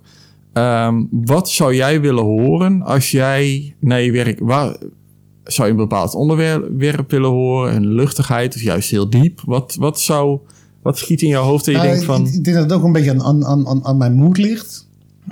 Ehm, 0.54 1.04
wat 1.12 1.50
zou 1.50 1.76
jij 1.76 2.02
willen 2.02 2.24
horen 2.24 2.82
als 2.82 3.12
jij 3.12 3.76
naar 3.80 4.02
je 4.02 4.12
werk... 4.12 4.40
Waar, 4.40 4.78
zou 5.44 5.68
je 5.68 5.74
een 5.74 5.80
bepaald 5.80 6.16
onderwerp 6.16 7.10
willen 7.12 7.30
horen? 7.30 7.76
Een 7.76 7.88
luchtigheid 7.88 8.56
of 8.56 8.62
juist 8.62 8.90
heel 8.90 9.10
diep? 9.10 9.42
Wat, 9.46 9.76
wat 9.80 10.00
zou... 10.00 10.40
Wat 10.82 10.98
schiet 10.98 11.22
in 11.22 11.28
jouw 11.28 11.44
hoofd 11.44 11.68
en 11.68 11.72
je 11.72 11.78
Nou, 11.78 11.90
denkt 11.90 12.06
van... 12.06 12.28
ik, 12.28 12.44
denk 12.44 12.56
dat 12.58 12.70
het 12.70 12.74
ook 12.74 12.84
een 12.84 12.92
beetje 12.92 13.24
aan, 13.24 13.46
aan, 13.46 13.68
aan- 13.68 13.86
aan 13.86 13.98
mijn 13.98 14.14
moed 14.14 14.38
ligt. 14.38 14.85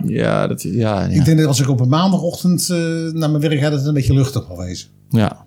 Ja, 0.05 0.47
dat, 0.47 0.61
ja, 0.61 0.71
ja, 0.71 1.07
Ik 1.07 1.25
denk 1.25 1.37
dat 1.37 1.47
als 1.47 1.59
ik 1.59 1.69
op 1.69 1.79
een 1.79 1.89
maandagochtend 1.89 2.69
eh, 2.69 2.77
naar 3.11 3.29
mijn 3.29 3.39
werk 3.39 3.59
ga, 3.59 3.69
dat 3.69 3.79
het 3.79 3.87
een 3.87 3.93
beetje 3.93 4.13
luchtig 4.13 4.43
zal 4.47 4.57
wezen. 4.57 4.87
ja, 5.09 5.45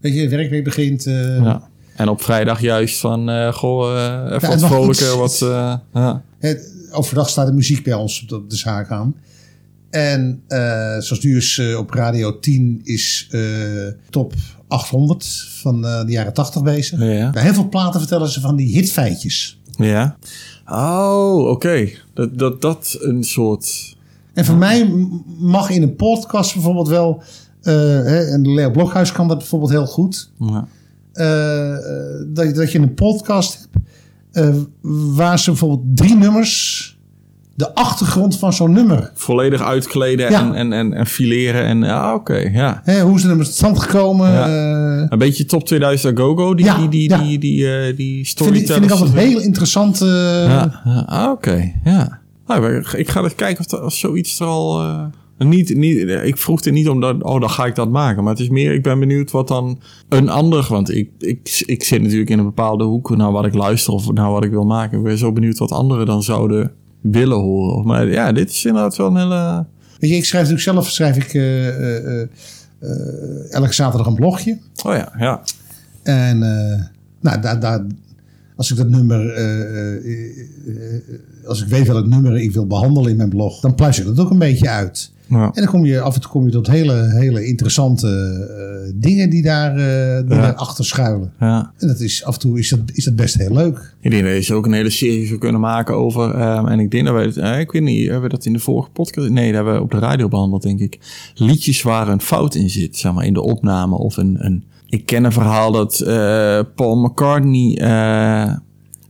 Weet 0.00 0.14
je, 0.14 0.28
werkweek 0.28 0.64
begint. 0.64 1.06
eh, 1.06 1.36
ja. 1.36 1.68
En 1.96 2.08
op 2.08 2.22
vrijdag 2.22 2.60
juist 2.60 2.98
van... 3.00 3.30
eh 3.30 3.52
goh, 3.52 3.90
even 3.92 4.32
het 4.32 4.46
wat 4.46 4.60
mag 4.60 4.70
vrolijker. 4.70 5.16
Wat, 5.16 5.38
ja. 5.92 6.22
Het, 6.38 6.72
overdag 6.90 7.28
staat 7.28 7.46
de 7.46 7.52
muziek 7.52 7.84
bij 7.84 7.92
ons 7.94 8.26
op 8.32 8.50
de, 8.50 8.56
zaak 8.56 8.90
aan. 8.90 9.14
En 9.90 10.42
zoals 10.98 11.20
nu 11.20 11.36
is 11.36 11.60
op 11.78 11.90
Radio 11.90 12.38
10 12.38 12.80
is 12.84 13.30
top 14.10 14.32
800 14.68 15.26
van 15.62 15.82
de 15.82 16.04
jaren 16.06 16.32
80 16.32 16.62
bezig. 16.62 16.98
Ja. 17.00 17.30
Bij 17.30 17.42
heel 17.42 17.54
veel 17.54 17.68
platen 17.68 18.00
vertellen 18.00 18.28
ze 18.28 18.40
van 18.40 18.56
die 18.56 18.74
hitfeitjes. 18.74 19.60
ja. 19.76 20.16
Oh, 20.68 21.48
oké. 21.48 21.88
Dat, 22.14 22.38
dat 22.38 22.62
dat 22.62 22.96
een 23.00 23.24
soort... 23.24 23.96
En 24.34 24.44
voor 24.44 24.56
mij 24.56 25.08
mag 25.38 25.70
in 25.70 25.82
een 25.82 25.96
podcast 25.96 26.54
bijvoorbeeld 26.54 26.88
wel... 26.88 27.22
eh, 27.62 27.72
hè, 27.74 28.24
en 28.24 28.54
Leo 28.54 28.70
Blokhuis 28.70 29.12
kan 29.12 29.28
dat 29.28 29.38
bijvoorbeeld 29.38 29.70
heel 29.70 29.86
goed. 29.86 30.30
Ja. 30.38 30.68
eh, 31.12 31.72
eh, 31.72 32.26
dat, 32.26 32.54
dat 32.54 32.72
je 32.72 32.78
een 32.78 32.94
podcast 32.94 33.68
hebt 34.32 34.58
waar 35.16 35.38
ze 35.38 35.50
bijvoorbeeld 35.50 35.96
drie 35.96 36.16
nummers... 36.16 36.88
de 37.56 37.74
achtergrond 37.74 38.38
van 38.38 38.52
zo'n 38.52 38.72
nummer 38.72 39.10
Volledig 39.14 39.62
uitkleden 39.62 40.30
Ja. 40.30 40.40
en, 40.40 40.54
en, 40.54 40.72
en, 40.72 40.92
en 40.92 41.06
fileren. 41.06 41.64
En, 41.64 41.82
ja, 41.82 42.14
oké, 42.14 42.36
ja. 42.36 42.80
Hè, 42.84 43.00
hoe 43.02 43.20
ze 43.20 43.28
er 43.28 43.36
met 43.36 43.46
stand 43.46 43.78
gekomen. 43.80 44.32
Ja. 44.32 44.46
eh, 44.46 45.06
Een 45.08 45.18
beetje 45.18 45.44
top 45.44 45.64
2000 45.66 46.18
Go-Go, 46.18 46.54
die, 46.54 46.64
Ja, 46.64 46.78
die, 46.78 46.88
die, 46.88 47.08
die, 47.18 47.38
die, 47.38 47.76
eh, 47.76 47.96
die 47.96 48.14
vind, 48.14 48.18
ik, 48.18 48.26
storytellers. 48.26 48.72
vind 48.72 48.84
ik 48.84 48.90
altijd 48.90 49.26
heel 49.28 49.40
interessant. 49.40 50.00
eh, 50.00 50.08
Ja. 50.44 50.80
Ah, 51.06 51.30
oké, 51.30 51.72
ja. 51.84 52.18
Nou, 52.46 52.82
ik 52.96 53.08
ga 53.08 53.22
eens 53.22 53.34
kijken 53.34 53.64
of, 53.64 53.72
er, 53.72 53.84
of 53.84 53.94
zoiets 53.94 54.40
er 54.40 54.46
al... 54.46 54.82
niet, 55.38 55.76
niet, 55.76 55.96
ik 56.08 56.36
vroeg 56.38 56.60
er 56.64 56.72
niet 56.72 56.88
om 56.88 57.00
dat, 57.00 57.22
oh, 57.22 57.40
dan 57.40 57.50
ga 57.50 57.64
ik 57.66 57.74
dat 57.74 57.90
maken. 57.90 58.22
Maar 58.22 58.32
het 58.32 58.42
is 58.42 58.48
meer, 58.48 58.72
ik 58.74 58.82
ben 58.82 58.98
benieuwd 58.98 59.30
wat 59.30 59.48
dan 59.48 59.80
een 60.08 60.28
ander... 60.28 60.66
Want 60.68 60.94
ik, 60.94 61.08
ik, 61.18 61.62
ik 61.66 61.84
zit 61.84 62.02
natuurlijk 62.02 62.30
in 62.30 62.38
een 62.38 62.44
bepaalde 62.44 62.84
hoek 62.84 63.16
naar 63.16 63.32
wat 63.32 63.46
ik 63.46 63.54
luister 63.54 63.92
of 63.92 64.12
naar 64.12 64.30
wat 64.30 64.44
ik 64.44 64.50
wil 64.50 64.64
maken. 64.64 64.98
Ik 64.98 65.04
ben 65.04 65.18
zo 65.18 65.32
benieuwd 65.32 65.58
wat 65.58 65.72
anderen 65.72 66.06
dan 66.06 66.22
zouden 66.22 66.72
willen 67.12 67.38
horen. 67.38 67.86
Maar 67.86 68.08
ja, 68.08 68.32
dit 68.32 68.50
is 68.50 68.64
inderdaad 68.64 68.96
wel 68.96 69.06
een 69.06 69.16
hele... 69.16 69.66
Weet 69.98 70.10
je, 70.10 70.16
ik 70.16 70.24
schrijf 70.24 70.48
natuurlijk 70.48 70.70
zelf 70.74 70.90
schrijf 70.90 71.16
ik, 71.16 71.34
eh, 71.34 71.68
eh, 71.68 72.28
eh, 72.78 73.52
elke 73.52 73.72
zaterdag 73.72 74.06
een 74.06 74.14
blogje. 74.14 74.58
Oh 74.84 74.94
ja, 74.94 75.12
ja. 75.18 75.42
En 76.02 76.38
nou, 77.20 77.40
daar, 77.40 77.60
daar, 77.60 77.86
als 78.56 78.70
ik 78.70 78.76
dat 78.76 78.88
nummer, 78.88 79.20
als 81.46 81.62
ik 81.62 81.68
weet 81.68 81.86
welk 81.86 82.06
nummer 82.06 82.36
ik 82.36 82.52
wil 82.52 82.66
behandelen 82.66 83.10
in 83.10 83.16
mijn 83.16 83.28
blog, 83.28 83.60
dan 83.60 83.74
pluis 83.74 83.98
ik 83.98 84.04
dat 84.04 84.18
ook 84.18 84.30
een 84.30 84.38
beetje 84.38 84.68
uit. 84.68 85.12
Ja. 85.28 85.44
En 85.44 85.62
dan 85.62 85.66
kom 85.66 85.84
je 85.84 86.00
af 86.00 86.14
en 86.14 86.20
toe 86.20 86.30
kom 86.30 86.44
je 86.44 86.50
tot 86.50 86.66
hele, 86.66 87.10
hele 87.18 87.46
interessante 87.46 88.08
eh, 88.08 88.92
dingen 88.94 89.30
die 89.30 89.42
daar 89.42 89.70
eh 89.70 90.26
die 90.26 90.36
Ja. 90.36 90.40
daarachter 90.42 90.84
schuilen. 90.84 91.32
ja. 91.40 91.72
En 91.78 91.88
dat 91.88 92.00
is, 92.00 92.24
af 92.24 92.34
en 92.34 92.40
toe 92.40 92.58
is 92.58 92.68
dat, 92.68 92.80
is 92.92 93.04
dat 93.04 93.16
best 93.16 93.34
heel 93.34 93.52
leuk. 93.52 93.94
Ik 94.00 94.10
denk 94.10 94.24
dat 94.24 94.46
je 94.46 94.54
ook 94.54 94.66
een 94.66 94.72
hele 94.72 94.90
serie 94.90 95.26
zou 95.26 95.38
kunnen 95.38 95.60
maken 95.60 95.94
over. 95.94 96.34
ehm, 96.34 96.66
en 96.66 96.78
ik 96.80 96.90
denk 96.90 97.06
dat 97.06 97.24
het- 97.24 97.36
eh, 97.36 97.58
ik 97.60 97.72
weet 97.72 97.82
niet, 97.82 98.02
hebben 98.04 98.22
we 98.22 98.28
dat 98.28 98.44
in 98.44 98.52
de 98.52 98.58
vorige 98.58 98.90
podcast? 98.90 99.28
Nee, 99.30 99.46
dat 99.46 99.54
hebben 99.54 99.74
we 99.74 99.80
op 99.80 99.90
de 99.90 99.98
radio 99.98 100.28
behandeld, 100.28 100.62
denk 100.62 100.80
ik. 100.80 100.98
Liedjes 101.34 101.82
waar 101.82 102.08
een 102.08 102.20
fout 102.20 102.54
in 102.54 102.70
zit, 102.70 102.96
zeg 102.96 103.12
maar, 103.12 103.24
in 103.24 103.34
de 103.34 103.42
opname. 103.42 103.96
Of 103.96 104.16
een. 104.16 104.36
een 104.38 104.64
ik 104.88 105.06
ken 105.06 105.24
een 105.24 105.32
verhaal 105.32 105.72
dat 105.72 106.02
Paul 106.74 106.96
McCartney 106.96 107.78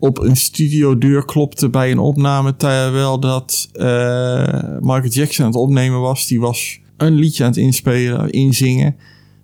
op 0.04 0.18
een 0.18 0.36
studiodeur 0.36 1.24
klopte 1.24 1.68
bij 1.68 1.90
een 1.90 1.98
opname. 1.98 2.56
Terwijl 2.56 3.20
dat 3.20 3.68
eh, 3.72 3.86
Michael 4.80 5.08
Jackson 5.08 5.44
aan 5.44 5.50
het 5.50 5.60
opnemen 5.60 6.00
was. 6.00 6.26
Die 6.26 6.40
was 6.40 6.80
een 6.96 7.14
liedje 7.14 7.44
aan 7.44 7.48
het 7.50 7.58
inspelen, 7.58 8.30
inzingen. 8.30 8.96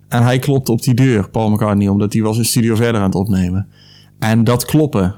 En 0.07 0.23
hij 0.23 0.39
klopte 0.39 0.71
op 0.71 0.83
die 0.83 0.93
deur, 0.93 1.29
Paul 1.29 1.49
McCartney, 1.49 1.87
omdat 1.87 2.13
hij 2.13 2.21
was 2.21 2.37
een 2.37 2.45
studio 2.45 2.75
verder 2.75 3.01
aan 3.01 3.07
het 3.07 3.15
opnemen. 3.15 3.67
En 4.19 4.43
dat 4.43 4.65
kloppen, 4.65 5.15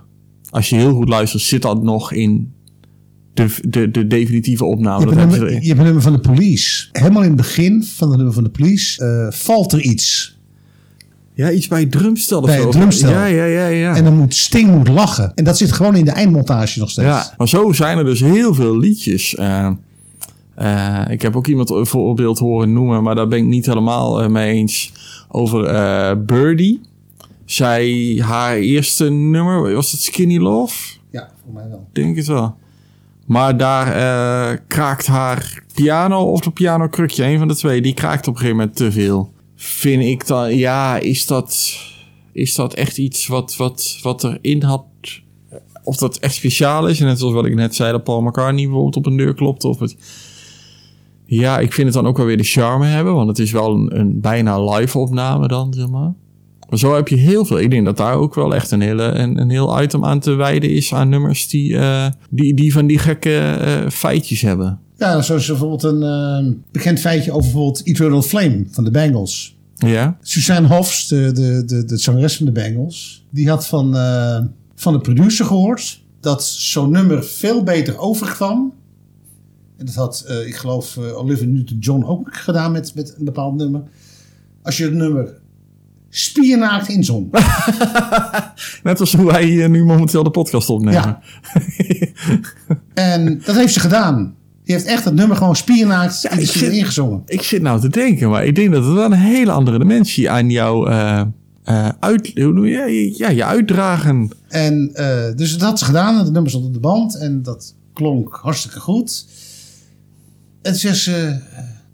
als 0.49 0.69
je 0.69 0.75
heel 0.75 0.93
goed 0.93 1.09
luistert, 1.09 1.43
zit 1.43 1.61
dat 1.61 1.83
nog 1.83 2.11
in 2.11 2.53
de, 3.33 3.55
de, 3.67 3.91
de 3.91 4.07
definitieve 4.07 4.65
opname. 4.65 5.09
Je 5.09 5.15
hebt, 5.15 5.31
nummer, 5.31 5.51
je 5.51 5.67
hebt 5.67 5.79
een 5.79 5.85
nummer 5.85 6.01
van 6.01 6.13
de 6.13 6.19
police. 6.19 6.89
Helemaal 6.91 7.21
in 7.21 7.27
het 7.27 7.37
begin 7.37 7.83
van 7.83 8.07
het 8.07 8.17
nummer 8.17 8.33
van 8.33 8.43
de 8.43 8.49
police 8.49 9.05
eh, 9.05 9.39
valt 9.39 9.71
er 9.71 9.81
iets. 9.81 10.37
Ja, 11.35 11.51
iets 11.51 11.67
bij 11.67 11.79
het 11.79 11.91
drumstel 11.91 12.39
of 12.39 12.45
Bij 12.45 12.57
zo. 12.57 12.61
het 12.61 12.71
drumstel. 12.71 13.09
Ja, 13.09 13.25
ja, 13.25 13.45
ja, 13.45 13.67
ja. 13.67 13.95
En 13.95 14.03
dan 14.03 14.17
moet 14.17 14.35
Sting 14.35 14.71
moet 14.71 14.87
lachen. 14.87 15.31
En 15.35 15.43
dat 15.43 15.57
zit 15.57 15.71
gewoon 15.71 15.95
in 15.95 16.05
de 16.05 16.11
eindmontage 16.11 16.79
nog 16.79 16.89
steeds. 16.89 17.07
Ja, 17.07 17.33
maar 17.37 17.47
zo 17.47 17.71
zijn 17.71 17.97
er 17.97 18.05
dus 18.05 18.19
heel 18.19 18.53
veel 18.53 18.77
liedjes. 18.77 19.35
Eh, 19.35 19.69
eh, 20.55 21.01
ik 21.09 21.21
heb 21.21 21.35
ook 21.35 21.47
iemand 21.47 21.69
een 21.69 21.85
voorbeeld 21.85 22.39
horen 22.39 22.73
noemen, 22.73 23.03
maar 23.03 23.15
daar 23.15 23.27
ben 23.27 23.37
ik 23.37 23.45
niet 23.45 23.65
helemaal 23.65 24.21
eh, 24.21 24.27
mee 24.29 24.53
eens. 24.53 24.91
Over 25.27 26.25
Birdie. 26.25 26.81
Zij, 27.45 28.21
haar 28.25 28.55
eerste 28.55 29.09
nummer, 29.09 29.73
was 29.73 29.91
het 29.91 30.01
Skinny 30.01 30.37
Love? 30.37 30.97
Ja, 31.09 31.29
voor 31.43 31.53
mij 31.53 31.69
wel. 31.69 31.87
Denk 31.91 32.15
het 32.15 32.27
wel. 32.27 32.55
Maar 33.25 33.57
daar 33.57 34.57
kraakt 34.67 35.05
haar 35.05 35.63
piano 35.73 36.31
of 36.31 36.39
de 36.39 36.51
piano 36.51 36.87
krukje, 36.87 37.25
een 37.25 37.37
van 37.37 37.47
de 37.47 37.55
twee, 37.55 37.81
die 37.81 37.93
kraakt 37.93 38.27
op 38.27 38.33
een 38.33 38.39
gegeven 38.39 38.57
moment 38.57 38.75
te 38.75 38.91
veel. 38.91 39.31
Vind 39.65 40.03
ik 40.03 40.27
dan, 40.27 40.55
ja, 40.55 40.97
is 40.97 41.25
dat, 41.25 41.77
is 42.31 42.55
dat 42.55 42.73
echt 42.73 42.97
iets 42.97 43.27
wat, 43.27 43.55
wat, 43.55 43.99
wat 44.01 44.23
erin 44.23 44.63
had? 44.63 44.85
Of 45.83 45.97
dat 45.97 46.17
echt 46.17 46.33
speciaal 46.33 46.87
is? 46.87 46.99
En 46.99 47.05
net 47.05 47.19
zoals 47.19 47.33
wat 47.33 47.45
ik 47.45 47.55
net 47.55 47.75
zei, 47.75 47.91
dat 47.91 48.03
Paul 48.03 48.21
McCartney 48.21 48.63
bijvoorbeeld 48.63 48.95
op 48.95 49.05
een 49.05 49.17
deur 49.17 49.33
klopte. 49.33 49.67
Of 49.67 49.79
het, 49.79 49.95
Ja, 51.25 51.59
ik 51.59 51.73
vind 51.73 51.87
het 51.87 51.95
dan 51.95 52.07
ook 52.07 52.17
wel 52.17 52.25
weer 52.25 52.37
de 52.37 52.43
charme 52.43 52.85
hebben. 52.85 53.13
Want 53.13 53.27
het 53.27 53.39
is 53.39 53.51
wel 53.51 53.73
een, 53.73 53.99
een 53.99 54.21
bijna 54.21 54.63
live 54.63 54.97
opname 54.97 55.47
dan, 55.47 55.73
zeg 55.73 55.89
maar. 55.89 56.13
Maar 56.69 56.79
zo 56.79 56.95
heb 56.95 57.07
je 57.07 57.15
heel 57.15 57.45
veel. 57.45 57.59
Ik 57.59 57.69
denk 57.69 57.85
dat 57.85 57.97
daar 57.97 58.15
ook 58.15 58.35
wel 58.35 58.55
echt 58.55 58.71
een, 58.71 58.81
hele, 58.81 59.03
een, 59.03 59.39
een 59.39 59.49
heel 59.49 59.81
item 59.81 60.05
aan 60.05 60.19
te 60.19 60.33
wijden 60.33 60.69
is 60.69 60.93
aan 60.93 61.09
nummers 61.09 61.47
die, 61.49 61.77
eh, 61.77 62.05
die, 62.29 62.53
die 62.53 62.73
van 62.73 62.87
die 62.87 62.97
gekke 62.97 63.37
eh, 63.37 63.89
feitjes 63.89 64.41
hebben. 64.41 64.79
Ja, 65.03 65.21
zoals 65.21 65.47
bijvoorbeeld 65.47 65.83
een 65.83 66.03
eh, 66.03 66.53
bekend 66.71 66.99
feitje 66.99 67.31
over 67.31 67.41
bijvoorbeeld 67.41 67.85
Eternal 67.87 68.21
Flame 68.21 68.65
van 68.69 68.83
de 68.83 68.91
Bangles. 68.91 69.57
Ja? 69.75 70.17
Suzanne 70.21 70.67
Hofs, 70.67 71.07
de, 71.07 71.31
de, 71.31 71.63
de, 71.65 71.85
de 71.85 71.97
zangeres 71.97 72.37
van 72.37 72.45
de 72.45 72.51
Bangles, 72.51 73.25
die 73.29 73.49
had 73.49 73.67
van, 73.67 73.95
eh, 73.95 74.39
van 74.75 74.93
de 74.93 74.99
producer 74.99 75.45
gehoord 75.45 76.03
dat 76.19 76.45
zo'n 76.45 76.91
nummer 76.91 77.23
veel 77.23 77.63
beter 77.63 77.97
overkwam. 77.97 78.73
En 79.77 79.85
dat 79.85 79.95
had, 79.95 80.23
eh, 80.27 80.47
ik 80.47 80.55
geloof, 80.55 80.97
eh, 80.97 81.17
Olivia 81.17 81.47
Newton-John 81.47 82.03
ook 82.03 82.35
gedaan 82.35 82.71
met, 82.71 82.95
met 82.95 83.15
een 83.17 83.25
bepaald 83.25 83.55
nummer. 83.55 83.83
Als 84.61 84.77
je 84.77 84.83
het 84.83 84.93
nummer 84.93 85.33
spiernaakt 86.09 86.89
inzong. 86.89 87.31
Net 88.83 88.99
als 88.99 89.15
hoe 89.15 89.25
wij 89.25 89.45
hier 89.45 89.69
nu 89.69 89.85
momenteel 89.85 90.23
de 90.23 90.31
podcast 90.31 90.69
opnemen. 90.69 91.01
Ja. 91.01 91.21
en 92.93 93.41
dat 93.45 93.55
heeft 93.55 93.73
ze 93.73 93.79
gedaan. 93.79 94.35
Die 94.63 94.75
heeft 94.75 94.87
echt 94.87 95.05
het 95.05 95.13
nummer 95.13 95.37
gewoon 95.37 95.55
spiernaakt 95.55 96.23
in 96.29 96.35
de 96.35 96.41
ik 96.41 96.49
zit- 96.49 96.71
ingezongen. 96.71 97.21
Ik 97.25 97.41
zit 97.41 97.61
nou 97.61 97.79
te 97.81 97.89
denken, 97.89 98.29
maar 98.29 98.45
ik 98.45 98.55
denk 98.55 98.71
dat 98.71 98.83
het 98.85 98.93
wel 98.93 99.05
een 99.05 99.11
hele 99.13 99.51
andere 99.51 99.77
dimensie 99.79 100.29
aan 100.29 100.49
jou 100.49 100.89
eh, 100.89 101.21
eh, 101.63 101.89
uit, 101.99 102.31
hoe 102.35 102.53
noem 102.53 102.65
je, 102.65 103.13
ja, 103.17 103.29
je 103.29 103.45
uitdragen. 103.45 104.29
En 104.47 104.89
eh, 104.93 105.35
dus 105.35 105.51
dat 105.51 105.61
had 105.69 105.79
ze 105.79 105.85
gedaan. 105.85 106.13
En 106.17 106.23
het 106.23 106.33
nummer 106.33 106.51
stond 106.51 106.65
op 106.65 106.73
de 106.73 106.79
band. 106.79 107.17
En 107.17 107.41
dat 107.43 107.75
klonk 107.93 108.39
hartstikke 108.41 108.79
goed. 108.79 109.25
En 110.61 110.75
ze... 110.75 110.87
eh, 111.11 111.27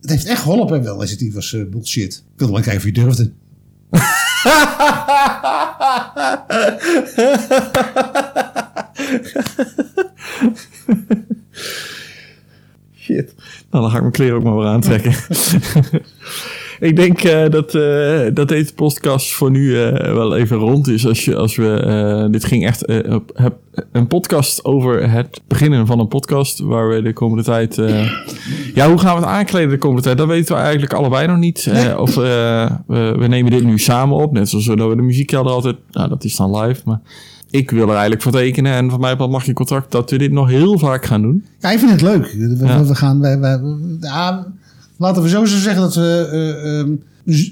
het 0.01 0.09
heeft 0.09 0.26
echt 0.26 0.41
geholpen. 0.41 0.78
En 0.78 0.84
wel, 0.84 1.01
is 1.01 1.09
het 1.09 1.20
die 1.20 1.34
was 1.34 1.55
bullshit. 1.70 2.13
Ik 2.34 2.39
wilde 2.39 2.53
wel 2.53 2.61
kijken 2.61 2.80
of 2.82 2.86
je 2.86 2.91
durfde. 2.91 3.32
Shit. 13.10 13.36
Nou, 13.72 13.84
dan 13.84 13.89
ga 13.89 13.95
ik 13.95 14.01
mijn 14.01 14.14
kleren 14.14 14.36
ook 14.36 14.43
maar 14.43 14.57
weer 14.57 14.66
aantrekken. 14.66 15.14
ik 16.89 16.95
denk 16.95 17.22
eh, 17.24 17.49
dat, 17.49 17.76
eh, 17.76 18.28
dat 18.34 18.47
deze 18.47 18.74
podcast 18.74 19.34
voor 19.34 19.51
nu 19.51 19.82
eh, 19.82 20.14
wel 20.14 20.36
even 20.36 20.57
rond 20.57 20.88
is. 20.88 21.07
Als, 21.07 21.26
je, 21.26 21.36
als 21.36 21.55
we, 21.55 22.28
dit 22.32 22.45
ging 22.45 22.66
echt 22.66 22.86
heb- 23.34 23.57
een 23.91 24.07
podcast 24.07 24.66
over 24.66 25.12
het 25.12 25.41
beginnen 25.47 25.86
van 25.86 25.99
een 25.99 26.07
podcast. 26.07 26.60
Waar 26.60 26.89
we 26.89 27.01
de 27.01 27.14
komende 27.14 27.43
tijd... 27.43 27.76
ja, 28.76 28.89
hoe 28.89 28.97
gaan 28.97 29.16
we 29.16 29.22
het 29.22 29.30
aankleden 29.30 29.70
de 29.70 29.78
komende 29.78 30.03
tijd? 30.03 30.18
Dat 30.18 30.28
weten 30.28 30.55
we 30.55 30.62
eigenlijk 30.62 30.93
allebei 30.93 31.28
nog 31.28 31.38
niet. 31.38 31.72
Of 31.97 32.16
we, 32.16 32.68
we 33.18 33.28
nemen 33.28 33.51
dit 33.51 33.64
nu 33.64 33.80
samen 33.80 34.18
op. 34.18 34.32
Net 34.32 34.49
zoals 34.49 34.68
we 34.68 34.76
de 34.76 34.86
muziekkelder 34.86 35.51
altijd... 35.51 35.76
Nou, 35.91 36.10
dat 36.10 36.24
is 36.24 36.36
dan 36.36 36.57
live, 36.57 36.82
maar... 36.86 37.01
Ik 37.50 37.72
wil 37.72 37.84
er 37.84 37.89
eigenlijk 37.91 38.22
voor 38.22 38.32
tekenen 38.32 38.74
en 38.74 38.89
van 38.89 39.00
mij 39.00 39.16
mag 39.16 39.45
je 39.45 39.54
contract 39.54 39.91
dat 39.91 40.10
we 40.12 40.18
dit 40.18 40.32
nog 40.32 40.47
heel 40.50 40.80
vaak 40.80 41.06
gaan 41.06 41.22
doen. 41.22 41.45
Ja, 41.60 41.72
ik 41.72 41.80
vind 41.80 41.91
het 41.91 42.02
leuk. 42.02 42.32
We, 42.38 42.56
we- 42.58 42.66
Ja. 42.66 42.84
we 42.86 42.95
gaan... 42.95 43.20
Wij, 43.20 43.39
wij, 43.39 43.60
ja, 44.02 44.47
laten 44.97 45.24
we 45.24 45.30
sowieso 45.30 45.58
zeggen 45.58 45.82
dat 45.82 45.95
we... 45.95 46.28
eh, 46.32 46.80
ehm, 46.80 46.91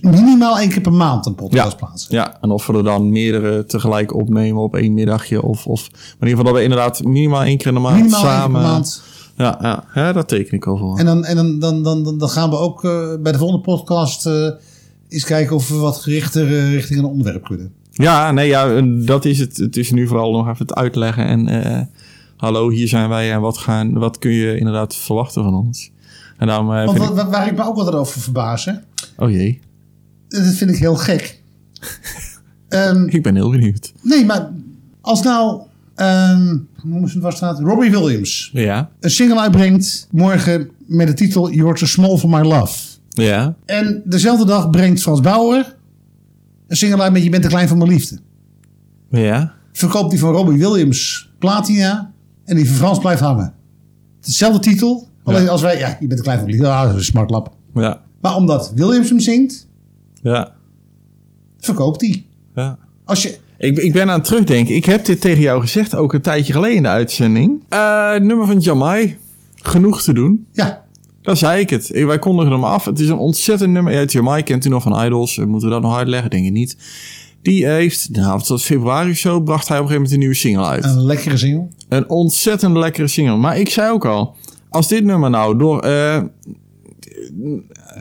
minimaal 0.01 0.59
één 0.59 0.69
keer 0.69 0.81
per 0.81 0.93
maand 0.93 1.25
een 1.25 1.35
podcast 1.35 1.77
plaatsen. 1.77 2.15
Ja, 2.15 2.37
en 2.41 2.49
of 2.49 2.67
we 2.67 2.73
er 2.73 2.83
dan 2.83 3.09
meerdere 3.11 3.65
tegelijk 3.65 4.13
opnemen 4.15 4.61
op 4.61 4.75
één 4.75 4.93
middagje. 4.93 5.41
Of, 5.41 5.65
of 5.67 5.89
maar 5.91 5.99
in 6.19 6.27
ieder 6.27 6.29
geval 6.29 6.43
dat 6.43 6.53
we 6.53 6.63
inderdaad 6.63 7.03
minimaal 7.03 7.43
één 7.43 7.57
keer 7.57 7.67
in 7.67 7.73
de 7.73 7.79
maand 7.79 7.95
Minimaal 7.95 8.21
samen... 8.21 8.61
maand. 8.61 9.01
Ja, 9.37 9.57
ja, 9.61 9.83
ja, 9.93 10.13
daar 10.13 10.25
teken 10.25 10.53
ik 10.53 10.65
al 10.67 10.77
voor. 10.77 10.97
En 10.97 11.05
dan, 11.05 11.25
en 11.25 11.35
dan, 11.35 11.59
dan, 11.59 11.83
dan, 11.83 12.17
dan, 12.17 12.29
gaan 12.29 12.49
we 12.49 12.57
ook 12.57 12.83
eh, 12.83 13.07
bij 13.19 13.31
de 13.31 13.37
volgende 13.37 13.61
podcast 13.63 14.25
eh, 14.25 14.49
eens 15.09 15.23
kijken 15.23 15.55
of 15.55 15.69
we 15.69 15.75
wat 15.75 15.97
gerichter 15.97 16.69
richting 16.69 16.99
een 16.99 17.05
onderwerp 17.05 17.43
kunnen. 17.43 17.71
Ja, 17.97 18.31
nee, 18.31 18.47
ja, 18.47 18.81
dat 18.81 19.25
is 19.25 19.39
het. 19.39 19.57
Het 19.57 19.77
is 19.77 19.91
nu 19.91 20.07
vooral 20.07 20.31
nog 20.31 20.47
even 20.47 20.65
het 20.65 20.75
uitleggen. 20.75 21.25
En 21.25 21.47
eh, 21.47 21.81
hallo, 22.37 22.69
hier 22.69 22.87
zijn 22.87 23.09
wij 23.09 23.31
en 23.31 23.41
wat, 23.41 23.57
gaan, 23.57 23.93
wat 23.93 24.19
kun 24.19 24.31
je 24.31 24.57
inderdaad 24.57 24.95
verwachten 24.95 25.43
van 25.43 25.53
ons? 25.53 25.91
En 26.37 26.47
daarom 26.47 26.73
eh, 26.73 26.85
Want 26.85 26.97
vind 26.97 27.09
wat, 27.09 27.25
ik... 27.25 27.31
waar 27.31 27.47
ik 27.47 27.55
me 27.55 27.63
ook 27.63 27.75
wat 27.75 27.93
over 27.93 28.21
verbaas, 28.21 28.65
hè? 28.65 28.73
Oh 29.17 29.31
jee, 29.31 29.59
dat 30.27 30.45
vind 30.45 30.71
ik 30.71 30.77
heel 30.77 30.95
gek. 30.95 31.35
Ehm, 32.67 33.07
ik 33.07 33.23
ben 33.23 33.35
heel 33.35 33.49
benieuwd. 33.49 33.93
nee, 34.01 34.25
maar 34.25 34.49
als 35.01 35.21
nou, 35.21 35.61
ehm 35.95 36.47
hoe 36.81 36.89
noemen 36.89 37.07
ze 37.07 37.13
het 37.13 37.23
waar 37.23 37.33
staat? 37.33 37.59
Robbie 37.59 37.91
Williams 37.91 38.49
Ja, 38.53 38.89
een 38.99 39.09
single 39.09 39.39
uitbrengt 39.39 40.07
morgen 40.11 40.69
met 40.85 41.07
de 41.07 41.13
titel 41.13 41.51
You're 41.51 41.77
Too 41.77 41.87
Small 41.87 42.17
For 42.17 42.29
My 42.29 42.41
Love. 42.41 42.77
ja, 43.09 43.55
En 43.65 44.01
dezelfde 44.05 44.45
dag 44.45 44.69
brengt 44.69 45.01
Frans 45.01 45.21
Bauer 45.21 45.75
een 46.67 46.75
single 46.77 47.11
met 47.11 47.23
Je 47.23 47.29
bent 47.29 47.43
te 47.43 47.49
klein 47.49 47.67
voor 47.67 47.77
mijn 47.77 47.89
liefde. 47.89 48.19
ja. 49.09 49.55
Verkoopt 49.71 50.09
die 50.09 50.19
van 50.19 50.31
Robbie 50.33 50.57
Williams 50.57 51.31
platina 51.39 52.11
en 52.45 52.55
die 52.55 52.67
van 52.67 52.75
Frans 52.75 52.99
blijft 52.99 53.21
hangen. 53.21 53.53
Hetzelfde 54.21 54.59
titel, 54.59 55.07
alleen 55.23 55.43
Ja. 55.43 55.49
als 55.49 55.61
wij, 55.61 55.77
ja, 55.77 55.87
je 55.99 56.07
bent 56.07 56.17
te 56.19 56.23
klein 56.23 56.37
voor 56.39 56.47
mijn 56.47 56.59
liefde, 56.59 56.73
ah, 56.73 56.81
dat 56.81 56.91
is 56.91 56.97
een 56.97 57.03
smartlap. 57.03 57.51
Ja, 57.73 58.01
Maar 58.21 58.35
omdat 58.35 58.71
Williams 58.75 59.09
hem 59.09 59.19
zingt, 59.19 59.67
ja, 60.21 60.51
verkoopt 61.59 62.01
hij. 62.01 62.25
ja. 62.55 62.77
Als 63.05 63.21
je, 63.23 63.37
Ik, 63.57 63.77
ik 63.77 63.93
ben 63.93 64.09
aan 64.09 64.17
het 64.19 64.23
terugdenken. 64.23 64.75
Ik 64.75 64.85
heb 64.85 65.05
dit 65.05 65.21
tegen 65.21 65.41
jou 65.41 65.61
gezegd, 65.61 65.95
ook 65.95 66.13
een 66.13 66.21
tijdje 66.21 66.53
geleden 66.53 66.75
in 66.77 66.83
de 66.83 66.89
uitzending. 66.89 67.63
Eh, 67.69 68.15
nummer 68.15 68.45
van 68.45 68.59
Jamai. 68.59 69.17
Genoeg 69.55 70.01
te 70.01 70.13
doen. 70.13 70.47
ja, 70.51 70.85
Dat 71.27 71.37
zei 71.37 71.59
ik 71.61 71.69
het. 71.69 71.89
Wij 71.89 72.19
kondigen 72.19 72.51
hem 72.51 72.63
af. 72.63 72.85
Het 72.85 72.99
is 72.99 73.09
een 73.09 73.17
ontzettend 73.17 73.71
nummer. 73.71 73.93
Ja, 73.93 74.03
Jamai 74.03 74.43
kent 74.43 74.65
u 74.65 74.69
nog 74.69 74.83
van 74.83 75.05
Idols. 75.05 75.37
Eh, 75.37 75.45
Moeten 75.45 75.67
we 75.67 75.73
dat 75.73 75.83
nog 75.83 75.97
uitleggen? 75.97 76.29
Denk 76.29 76.45
ik 76.45 76.51
niet. 76.51 76.77
Die 77.41 77.65
heeft, 77.65 78.09
nou, 78.11 78.37
het 78.37 78.47
was 78.47 78.63
februari 78.63 79.11
of 79.11 79.17
zo, 79.17 79.41
bracht 79.41 79.67
hij 79.67 79.77
op 79.77 79.83
een 79.83 79.89
gegeven 79.89 79.95
moment 79.95 80.11
een 80.11 80.19
nieuwe 80.19 80.35
single 80.35 80.65
uit. 80.65 80.83
een 80.83 81.05
lekkere 81.05 81.37
single. 81.37 81.67
Een 81.89 82.09
ontzettend 82.09 82.75
lekkere 82.77 83.07
single. 83.07 83.35
Maar 83.37 83.59
ik 83.59 83.69
zei 83.69 83.91
ook 83.91 84.05
al, 84.05 84.35
als 84.69 84.87
dit 84.87 85.03
nummer 85.03 85.29
nou 85.29 85.57
door, 85.57 85.79
eh, 85.79 86.21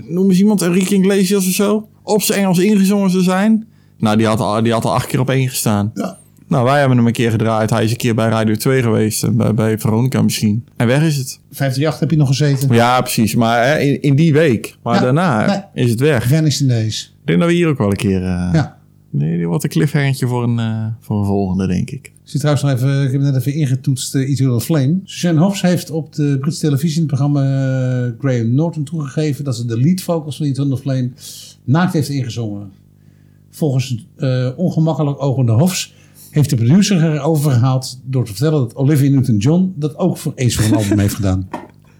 noem 0.08 0.28
eens 0.30 0.38
iemand, 0.38 0.62
Enrique 0.62 0.94
Iglesias 0.96 1.46
of 1.46 1.52
zo, 1.52 1.88
op 2.02 2.22
zijn 2.22 2.38
Engels 2.40 2.58
ingezongen 2.58 3.10
zou 3.10 3.22
zijn. 3.22 3.66
Nou, 3.98 4.16
die 4.16 4.26
had, 4.26 4.40
al, 4.40 4.62
die 4.62 4.72
had 4.72 4.84
al 4.84 4.94
acht 4.94 5.06
keer 5.06 5.20
op 5.20 5.30
één 5.30 5.48
gestaan. 5.48 5.90
Ja. 5.94 6.18
Nou, 6.49 6.64
wij 6.64 6.78
hebben 6.78 6.97
hem 6.97 7.07
een 7.07 7.12
keer 7.12 7.30
gedraaid. 7.30 7.70
Hij 7.70 7.84
is 7.84 7.90
een 7.90 7.97
keer 7.97 8.14
bij 8.14 8.28
Radio 8.28 8.55
2 8.55 8.82
geweest. 8.82 9.22
en 9.22 9.36
Bij, 9.36 9.55
bij 9.55 9.78
Veronica 9.78 10.22
misschien. 10.22 10.64
En 10.76 10.86
weg 10.86 11.03
is 11.03 11.16
het. 11.16 11.40
538 11.51 12.01
heb 12.01 12.11
je 12.11 12.16
nog 12.16 12.28
gezeten. 12.28 12.74
Ja, 12.74 13.01
precies. 13.01 13.34
Maar 13.34 13.66
hè, 13.66 13.78
in, 13.78 14.03
in 14.03 14.16
die 14.16 14.32
week. 14.32 14.76
Maar 14.82 14.94
Ja, 14.94 15.01
daarna 15.01 15.47
nee. 15.74 15.84
is 15.84 15.90
het 15.90 16.01
weg. 16.01 16.28
Vanished 16.28 16.61
in 16.61 16.68
Days. 16.68 17.14
Ik 17.20 17.26
denk 17.26 17.38
dat 17.38 17.49
we 17.49 17.55
hier 17.55 17.68
ook 17.68 17.78
wel 17.78 17.90
een 17.90 17.97
keer... 17.97 18.22
eh, 18.22 18.51
Ja. 18.53 18.74
Nee, 19.11 19.36
dit 19.38 19.47
wordt 19.47 19.64
een 19.64 19.70
cliffhangertje 19.70 20.26
voor 20.26 20.42
een, 20.42 20.59
eh, 20.59 20.86
voor 21.01 21.18
een 21.18 21.24
volgende, 21.24 21.66
denk 21.66 21.90
ik. 21.90 22.07
Ik 22.07 22.12
zie 22.32 22.40
trouwens 22.40 22.64
nog 22.66 22.74
even, 22.74 23.05
ik 23.07 23.12
heb 23.12 23.20
net 23.20 23.36
even 23.36 23.55
ingetoetst 23.55 24.14
uh, 24.14 24.30
Eternal 24.30 24.61
Flame. 24.61 24.99
Suzanne 25.05 25.40
Hoffs 25.40 25.62
heeft 25.62 25.90
op 25.90 26.14
de 26.14 26.36
Britse 26.40 26.61
televisie 26.61 26.94
in 27.03 27.07
het 27.09 27.16
programma 27.16 27.40
eh, 27.42 28.12
Graham 28.18 28.55
Norton 28.55 28.84
toegegeven 28.84 29.44
dat 29.44 29.57
ze 29.57 29.64
de 29.64 29.80
lead 29.80 30.01
vocals 30.01 30.36
van 30.36 30.47
Eternal 30.47 30.76
Flame 30.76 31.11
naakt 31.64 31.92
heeft 31.92 32.09
ingezongen. 32.09 32.70
Volgens 33.51 34.07
eh, 34.16 34.49
ongemakkelijk 34.57 35.22
ogende 35.22 35.53
Hofs 35.53 35.94
heeft 36.37 36.51
de 36.51 36.57
producer 36.57 37.14
erover 37.14 37.53
gehaald 37.53 38.01
door 38.05 38.24
te 38.24 38.30
vertellen 38.30 38.61
dat 38.61 38.74
Olivia 38.74 39.11
Newton-John 39.11 39.72
dat 39.76 39.97
ook 39.97 40.18
voor 40.18 40.32
eens 40.34 40.55
voor 40.57 40.64
een 40.64 40.74
album 40.74 40.99
heeft 40.99 41.14
gedaan. 41.14 41.49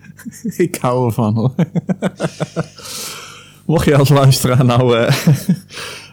Ik 0.57 0.77
hou 0.81 1.07
ervan 1.07 1.35
hoor. 1.35 1.55
Mocht 3.67 3.85
je 3.85 3.97
als 3.97 4.09
luisteraar 4.09 4.65
nou 4.65 4.99
eh 4.99 5.17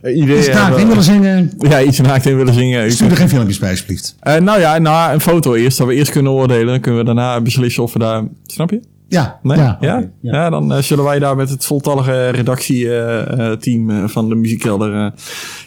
een 0.01 0.17
idee 0.17 0.35
Dus 0.35 0.47
naakt 0.47 0.77
in 0.77 0.87
willen 0.87 1.03
zingen, 1.03 1.51
Ja, 1.59 1.81
iets 1.81 1.99
naakt 1.99 2.25
in 2.25 2.37
willen 2.37 2.53
zingen. 2.53 2.91
stuur 2.91 3.09
er 3.09 3.17
geen 3.17 3.29
filmpjes 3.29 3.59
bij 3.59 3.69
alsjeblieft. 3.69 4.15
Eh, 4.19 4.35
nou 4.35 4.59
ja, 4.59 4.77
nou, 4.77 5.13
een 5.13 5.21
foto 5.21 5.53
eerst. 5.53 5.77
Dat 5.77 5.87
we 5.87 5.93
eerst 5.93 6.11
kunnen 6.11 6.31
oordelen. 6.31 6.65
Dan 6.65 6.79
kunnen 6.79 6.99
we 6.99 7.05
daarna 7.05 7.41
beslissen 7.41 7.83
of 7.83 7.93
we 7.93 7.99
daar... 7.99 8.23
Snap 8.45 8.69
je? 8.69 8.81
Ja, 9.13 9.39
Nee? 9.43 9.57
ja, 9.57 9.77
Ja? 10.21 10.49
dan 10.49 10.73
eh, 10.73 10.81
zullen 10.81 11.03
wij 11.03 11.19
daar 11.19 11.35
met 11.35 11.49
het 11.49 11.65
voltallige 11.65 12.29
redactieteam 12.29 13.89
eh, 13.89 14.07
van 14.07 14.29
de 14.29 14.35
muziekkelder... 14.35 14.93
eh, 15.05 15.11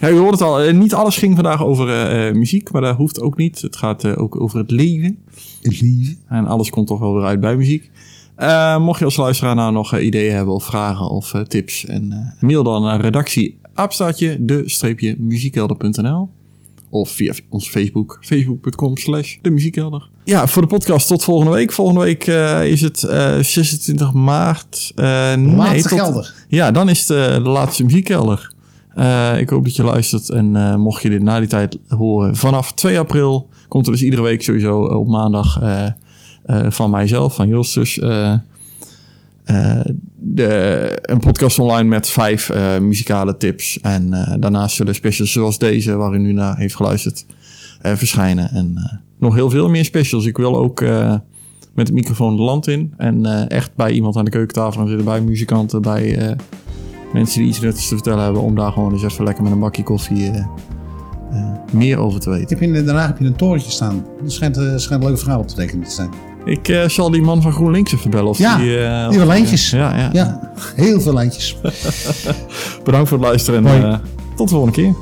ja, 0.01 0.09
u 0.11 0.19
hoort 0.19 0.31
het 0.33 0.43
al. 0.43 0.61
eh, 0.61 0.75
niet 0.75 0.95
alles 0.95 1.17
ging 1.17 1.35
vandaag 1.35 1.65
over 1.65 1.89
eh, 1.89 2.29
eh, 2.29 2.35
muziek. 2.35 2.73
Maar 2.73 2.83
dat 2.83 2.97
hoeft 2.97 3.21
ook 3.21 3.37
niet. 3.37 3.61
Het 3.61 3.77
gaat 3.77 4.05
eh, 4.05 4.13
ook 4.23 4.41
over 4.41 4.59
het 4.59 4.71
leven. 4.71 5.19
Het 5.63 5.81
lieve. 5.81 6.17
En 6.29 6.47
alles 6.47 6.71
komt 6.71 6.87
toch 6.87 6.99
wel 6.99 7.15
weer 7.15 7.25
uit 7.25 7.41
bij 7.41 7.57
muziek. 7.57 7.91
Eh, 8.37 8.79
mocht 8.79 8.99
je 8.99 9.05
als 9.05 9.17
luisteraar 9.17 9.55
nou 9.55 9.73
nog 9.73 9.93
eh, 9.95 10.05
ideeën 10.07 10.35
hebben 10.35 10.55
of 10.55 10.65
vragen 10.65 11.11
of 11.11 11.35
eh, 11.35 11.41
tips. 11.41 11.85
En 11.87 12.13
eh, 12.13 12.43
mail 12.49 12.63
dan 12.63 12.83
naar 12.83 13.01
redactie 13.01 13.59
apenstaartje 13.75 14.37
de 14.45 15.17
muziekkelder.nl 15.19 16.29
of 17.01 17.11
via 17.11 17.35
onze 17.49 17.71
Facebook, 17.71 18.19
facebook.com 18.21 18.97
slash 18.97 19.37
de 19.43 19.51
muziekkelder. 19.51 20.09
Ja, 20.25 20.47
voor 20.47 20.63
de 20.63 20.69
podcast 20.69 21.07
tot 21.07 21.25
volgende 21.25 21.53
week. 21.53 21.73
Volgende 21.73 22.01
week 22.01 22.27
eh, 22.27 22.65
is 22.71 22.81
het 22.81 23.03
eh, 23.03 23.39
26 23.39 24.13
maart. 24.13 24.93
Eh, 24.95 25.35
nee, 25.35 25.83
tot- 25.83 25.87
gelder. 25.93 26.35
Ja, 26.49 26.71
dan 26.71 26.89
is 26.89 27.09
het 27.09 27.11
eh, 27.11 27.35
de 27.35 27.49
laatste 27.51 27.85
muziekkelder. 27.85 28.53
Eh, 28.95 29.39
ik 29.41 29.49
hoop 29.51 29.65
dat 29.65 29.77
je 29.77 29.83
luistert. 29.83 30.29
En 30.31 30.57
eh, 30.57 30.77
mocht 30.77 31.03
je 31.03 31.09
dit 31.11 31.23
na 31.23 31.39
die 31.39 31.49
tijd 31.49 31.79
horen, 31.89 32.37
vanaf 32.37 32.73
2 32.73 32.99
april 32.99 33.49
komt 33.69 33.87
er 33.87 33.93
dus 33.93 34.03
iedere 34.03 34.23
week 34.23 34.43
sowieso 34.43 34.81
op 34.83 35.09
maandag 35.09 35.61
eh, 35.63 35.87
eh, 36.45 36.71
van 36.71 36.91
mijzelf, 36.91 37.35
van 37.35 37.49
Justus, 37.49 37.99
eh, 37.99 38.33
eh, 39.47 39.81
de, 40.15 40.99
een 41.03 41.19
podcast 41.19 41.59
online 41.59 41.89
met 41.89 42.09
vijf 42.09 42.51
eh, 42.51 42.79
muzikale 42.79 43.37
tips. 43.37 43.81
En 43.81 44.13
eh, 44.13 44.35
daarnaast 44.41 44.77
zullen 44.77 44.95
specials 44.95 45.33
zoals 45.33 45.59
deze, 45.59 45.97
waar 45.97 46.15
u 46.15 46.19
nu 46.19 46.33
naar 46.33 46.57
heeft 46.57 46.77
geluisterd, 46.77 47.27
verschijnen. 47.83 48.51
En 48.51 49.01
nog 49.19 49.35
heel 49.35 49.51
veel 49.51 49.69
meer 49.69 49.85
specials. 49.85 50.25
Ik 50.25 50.37
wil 50.37 50.57
ook 50.57 50.81
met 51.75 51.87
de 51.87 51.93
microfoon 51.93 52.37
de 52.37 52.43
land 52.43 52.67
in. 52.67 52.95
En 52.97 53.49
echt 53.49 53.75
bij 53.75 53.93
iemand 53.93 54.17
aan 54.17 54.25
de 54.25 54.31
keukentafel 54.31 54.81
gaan 54.81 54.89
zitten. 54.89 55.05
Bij 55.05 55.21
muzikanten, 55.21 55.83
bij 55.83 56.37
mensen 57.13 57.41
die 57.41 57.49
iets 57.49 57.61
nuttigs 57.61 57.89
te 57.89 57.95
vertellen 57.95 58.25
hebben. 58.25 58.43
Om 58.43 58.55
daar 58.55 58.73
gewoon 58.73 58.93
eens 58.93 59.03
even 59.03 59.25
lekker 59.25 59.43
met 59.43 59.53
een 59.53 59.59
bakje 59.59 59.83
koffie 59.83 60.31
meer 61.73 61.99
over 61.99 62.21
te 62.21 62.31
weten. 62.31 62.85
daarna 62.85 63.07
heb 63.07 63.19
je 63.19 63.25
een 63.25 63.37
torentje 63.37 63.71
staan. 63.71 64.05
Dat 64.23 64.33
schijnt, 64.33 64.57
schijnt 64.57 65.03
een 65.03 65.09
leuk 65.09 65.19
verhaal 65.19 65.41
op 65.41 65.49
te 65.49 65.55
tekenen 65.55 65.85
te 65.85 65.95
zijn. 65.95 66.36
Ik 66.47 66.69
eh, 66.69 66.89
zal 66.89 67.11
die 67.11 67.23
man 67.23 67.43
van 67.43 67.53
GroenLinks 67.53 67.93
even 67.93 68.11
bellen. 68.11 68.29
Of 68.29 68.39
Ja, 68.39 68.57
die, 68.57 68.79
eh, 68.79 68.99
die 68.99 69.09
of 69.09 69.17
wil 69.17 69.27
lijntjes. 69.27 69.71
Ja, 69.71 69.97
ja. 69.97 70.09
Ja, 70.13 70.51
heel 70.75 71.01
veel 71.01 71.13
lijntjes. 71.13 71.57
Bedankt 72.85 73.09
voor 73.09 73.19
het 73.19 73.27
luisteren 73.27 73.67
en 73.67 73.85
eh, 73.85 73.99
tot 74.37 74.49
de 74.49 74.55
volgende 74.55 74.83
keer. 74.83 74.95